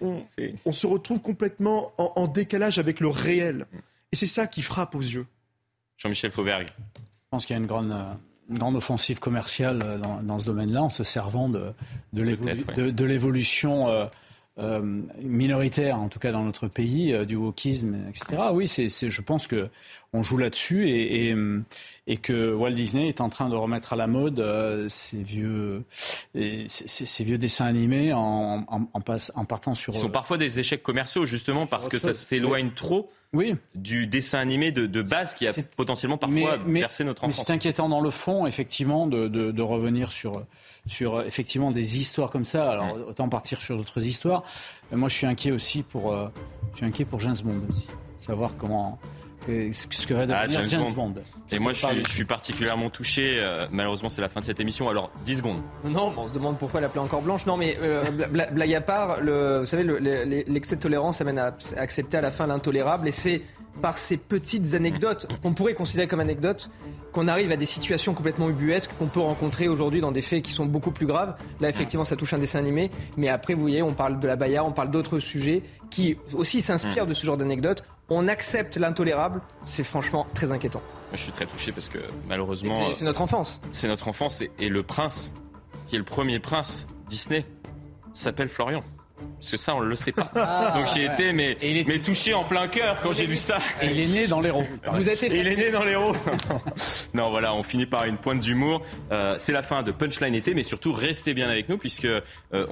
On, 0.00 0.72
se 0.72 0.86
retrouve 0.86 1.20
complètement 1.20 1.92
en, 1.98 2.28
décalage 2.28 2.78
avec 2.78 3.00
le 3.00 3.08
réel. 3.08 3.66
Et 4.12 4.16
c'est 4.16 4.28
ça 4.28 4.46
qui 4.46 4.62
frappe 4.62 4.94
aux 4.94 5.00
yeux. 5.00 5.26
Jean-Michel 5.96 6.30
Fauvergue. 6.30 6.68
Je 6.96 7.28
pense 7.30 7.46
qu'il 7.46 7.54
y 7.54 7.58
a 7.58 7.60
une 7.60 7.66
grande, 7.66 7.92
une 8.48 8.58
grande 8.58 8.76
offensive 8.76 9.18
commerciale 9.18 10.00
dans, 10.00 10.22
dans 10.22 10.38
ce 10.38 10.46
domaine-là, 10.46 10.84
en 10.84 10.88
se 10.88 11.02
servant 11.02 11.48
de, 11.48 11.72
de 12.12 13.04
l'évolution 13.04 13.88
euh, 13.88 14.06
minoritaire, 15.22 15.98
en 15.98 16.08
tout 16.08 16.18
cas 16.18 16.32
dans 16.32 16.42
notre 16.42 16.68
pays, 16.68 17.12
euh, 17.12 17.24
du 17.24 17.36
wokisme, 17.36 17.96
etc. 18.08 18.42
Oui, 18.52 18.66
c'est, 18.66 18.88
je 18.88 19.22
pense 19.22 19.46
que 19.46 19.68
on 20.12 20.22
joue 20.22 20.38
là-dessus 20.38 20.88
et, 20.88 21.28
et, 21.28 21.36
et, 22.06 22.16
que 22.16 22.54
Walt 22.54 22.70
Disney 22.70 23.08
est 23.08 23.20
en 23.20 23.28
train 23.28 23.48
de 23.48 23.54
remettre 23.54 23.92
à 23.92 23.96
la 23.96 24.06
mode 24.06 24.40
euh, 24.40 24.86
ces 24.88 25.22
vieux, 25.22 25.84
ces, 26.34 27.24
vieux 27.24 27.38
dessins 27.38 27.66
animés 27.66 28.12
en, 28.12 28.64
en, 28.68 28.88
en, 28.92 29.00
passe, 29.00 29.32
en 29.34 29.44
partant 29.44 29.74
sur. 29.74 29.94
Ils 29.94 29.98
sont 29.98 30.08
parfois 30.08 30.38
des 30.38 30.60
échecs 30.60 30.82
commerciaux 30.82 31.26
justement 31.26 31.66
parce 31.66 31.88
que 31.88 31.98
ça 31.98 32.14
s'éloigne 32.14 32.70
trop. 32.70 33.10
Oui. 33.34 33.56
du 33.74 34.06
dessin 34.06 34.38
animé 34.38 34.72
de, 34.72 34.86
de 34.86 35.02
base 35.02 35.34
qui 35.34 35.46
a 35.46 35.52
potentiellement 35.76 36.16
parfois 36.16 36.56
bercé 36.56 37.04
notre 37.04 37.24
enfance. 37.24 37.40
Mais 37.40 37.44
c'est 37.44 37.52
inquiétant 37.52 37.90
dans 37.90 38.00
le 38.00 38.10
fond, 38.10 38.46
effectivement, 38.46 39.06
de, 39.06 39.28
de, 39.28 39.50
de 39.52 39.62
revenir 39.62 40.12
sur 40.12 40.46
sur 40.86 41.20
effectivement 41.22 41.70
des 41.70 41.98
histoires 41.98 42.30
comme 42.30 42.46
ça. 42.46 42.70
Alors 42.70 42.96
autant 43.08 43.28
partir 43.28 43.60
sur 43.60 43.76
d'autres 43.76 44.06
histoires. 44.06 44.44
Mais 44.90 44.96
moi, 44.96 45.08
je 45.10 45.14
suis 45.14 45.26
inquiet 45.26 45.50
aussi 45.50 45.82
pour, 45.82 46.12
euh, 46.12 46.28
je 46.72 46.78
suis 46.78 46.86
inquiet 46.86 47.04
pour 47.04 47.20
James 47.20 47.36
Bond 47.44 47.60
aussi. 47.68 47.86
Savoir 48.16 48.56
comment 48.56 48.98
ce 49.72 50.06
que 50.06 50.14
va 50.14 50.22
ah, 50.22 50.46
devenir 50.46 50.66
James, 50.66 50.92
Bond. 50.94 51.14
Et 51.50 51.58
moi, 51.58 51.72
je 51.72 51.84
suis, 51.84 52.04
je 52.06 52.10
suis, 52.10 52.24
particulièrement 52.24 52.90
touché. 52.90 53.38
Euh, 53.38 53.66
malheureusement, 53.70 54.08
c'est 54.08 54.20
la 54.20 54.28
fin 54.28 54.40
de 54.40 54.44
cette 54.44 54.60
émission. 54.60 54.88
Alors, 54.88 55.10
10 55.24 55.36
secondes. 55.38 55.62
Non, 55.84 56.12
on 56.16 56.28
se 56.28 56.34
demande 56.34 56.58
pourquoi 56.58 56.80
l'appeler 56.80 57.00
encore 57.00 57.22
blanche. 57.22 57.46
Non, 57.46 57.56
mais 57.56 57.78
euh, 57.80 58.04
blague 58.30 58.74
à 58.74 58.80
part, 58.80 59.20
le, 59.20 59.60
vous 59.60 59.64
savez, 59.64 59.84
l'excès 60.46 60.76
de 60.76 60.80
tolérance 60.80 61.20
amène 61.20 61.38
à 61.38 61.54
accepter 61.76 62.18
à 62.18 62.20
la 62.20 62.30
fin 62.30 62.46
l'intolérable. 62.46 63.08
Et 63.08 63.12
c'est 63.12 63.42
par 63.80 63.98
ces 63.98 64.16
petites 64.16 64.74
anecdotes 64.74 65.26
qu'on 65.42 65.54
pourrait 65.54 65.74
considérer 65.74 66.08
comme 66.08 66.20
anecdotes 66.20 66.70
qu'on 67.12 67.28
arrive 67.28 67.50
à 67.52 67.56
des 67.56 67.64
situations 67.64 68.12
complètement 68.12 68.50
ubuesques 68.50 68.90
qu'on 68.98 69.06
peut 69.06 69.20
rencontrer 69.20 69.68
aujourd'hui 69.68 70.00
dans 70.00 70.12
des 70.12 70.20
faits 70.20 70.42
qui 70.42 70.52
sont 70.52 70.66
beaucoup 70.66 70.90
plus 70.90 71.06
graves. 71.06 71.34
Là, 71.60 71.68
effectivement, 71.68 72.04
ça 72.04 72.16
touche 72.16 72.34
un 72.34 72.38
dessin 72.38 72.58
animé, 72.58 72.90
mais 73.16 73.28
après, 73.28 73.54
vous 73.54 73.60
voyez, 73.60 73.82
on 73.82 73.94
parle 73.94 74.20
de 74.20 74.26
la 74.28 74.36
Baïa, 74.36 74.64
on 74.64 74.72
parle 74.72 74.90
d'autres 74.90 75.18
sujets 75.18 75.62
qui 75.90 76.18
aussi 76.34 76.60
s'inspirent 76.60 77.06
de 77.06 77.14
ce 77.14 77.24
genre 77.24 77.36
d'anecdotes. 77.36 77.82
On 78.10 78.26
accepte 78.26 78.78
l'intolérable, 78.78 79.42
c'est 79.62 79.84
franchement 79.84 80.26
très 80.34 80.52
inquiétant. 80.52 80.80
Je 81.12 81.18
suis 81.18 81.32
très 81.32 81.44
touché 81.44 81.72
parce 81.72 81.90
que 81.90 81.98
malheureusement. 82.26 82.92
C'est 82.92 83.04
notre 83.04 83.20
enfance. 83.20 83.60
C'est 83.70 83.88
notre 83.88 84.08
enfance 84.08 84.42
et, 84.58 84.68
le 84.68 84.82
prince, 84.82 85.34
qui 85.88 85.96
est 85.96 85.98
le 85.98 86.04
premier 86.04 86.38
prince 86.38 86.86
Disney, 87.08 87.44
s'appelle 88.14 88.48
Florian. 88.48 88.82
Parce 89.38 89.52
que 89.52 89.56
ça, 89.56 89.74
on 89.74 89.80
ne 89.80 89.86
le 89.86 89.94
sait 89.94 90.12
pas. 90.12 90.30
Ah, 90.40 90.72
Donc 90.76 90.86
j'y 90.86 91.06
ouais. 91.06 91.12
étais, 91.12 91.32
mais, 91.32 91.56
mais 91.62 91.98
touché 91.98 92.32
en 92.32 92.44
plein 92.44 92.68
cœur 92.68 93.00
quand 93.02 93.12
j'ai 93.12 93.26
vu 93.26 93.36
ça. 93.36 93.58
Et 93.82 93.86
il 93.86 94.00
est 94.00 94.06
né 94.06 94.26
dans 94.26 94.40
l'Hérault. 94.40 94.66
Vous 94.92 95.08
êtes 95.08 95.22
il 95.22 95.46
est 95.46 95.56
né 95.56 95.70
dans 95.70 95.84
l'héros. 95.84 96.12
non, 97.14 97.30
voilà, 97.30 97.54
on 97.54 97.62
finit 97.62 97.86
par 97.86 98.04
une 98.04 98.18
pointe 98.18 98.40
d'humour. 98.40 98.82
Euh, 99.12 99.36
c'est 99.38 99.52
la 99.52 99.62
fin 99.62 99.82
de 99.82 99.90
Punchline 99.90 100.34
été, 100.34 100.54
mais 100.54 100.62
surtout 100.62 100.92
restez 100.92 101.34
bien 101.34 101.48
avec 101.48 101.68
nous 101.68 101.78
puisque 101.78 102.04
euh, 102.04 102.20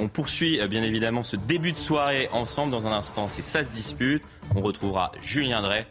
on 0.01 0.09
poursuit 0.09 0.61
euh, 0.61 0.69
bien 0.69 0.83
évidemment 0.83 1.23
ce 1.23 1.37
début 1.37 1.73
de 1.73 1.77
soirée 1.77 2.29
ensemble. 2.33 2.71
Dans 2.73 2.87
un 2.87 2.93
instant, 2.93 3.29
c'est 3.29 3.43
ça 3.43 3.65
se 3.65 3.71
dispute. 3.71 4.23
On 4.55 4.61
retrouvera 4.61 5.13
Julien 5.21 5.63
Drey 5.63 5.87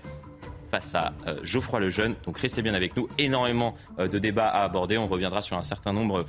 face 0.71 0.95
à 0.95 1.13
Geoffroy 1.43 1.79
Lejeune. 1.79 2.15
Donc 2.25 2.37
restez 2.39 2.61
bien 2.61 2.73
avec 2.73 2.97
nous. 2.97 3.07
Énormément 3.17 3.75
de 3.97 4.19
débats 4.19 4.49
à 4.49 4.63
aborder. 4.63 4.97
On 4.97 5.07
reviendra 5.07 5.41
sur 5.41 5.57
un 5.57 5.63
certain 5.63 5.93
nombre 5.93 6.25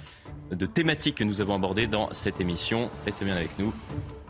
de 0.51 0.67
thématiques 0.67 1.17
que 1.17 1.25
nous 1.25 1.41
avons 1.41 1.55
abordées 1.55 1.87
dans 1.87 2.13
cette 2.13 2.41
émission. 2.41 2.91
Restez 3.05 3.25
bien 3.25 3.35
avec 3.35 3.59
nous. 3.59 3.73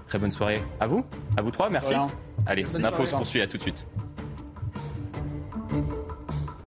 Très 0.07 0.19
bonne 0.19 0.31
soirée 0.31 0.63
à 0.81 0.87
vous, 0.87 1.05
à 1.37 1.43
vous 1.43 1.51
trois. 1.51 1.69
Merci. 1.71 1.95
Allez, 2.47 2.65
l'info 2.79 3.07
se 3.07 3.15
poursuit. 3.15 3.41
À 3.41 3.47
tout 3.47 3.57
de 3.57 3.63
suite. 3.63 3.87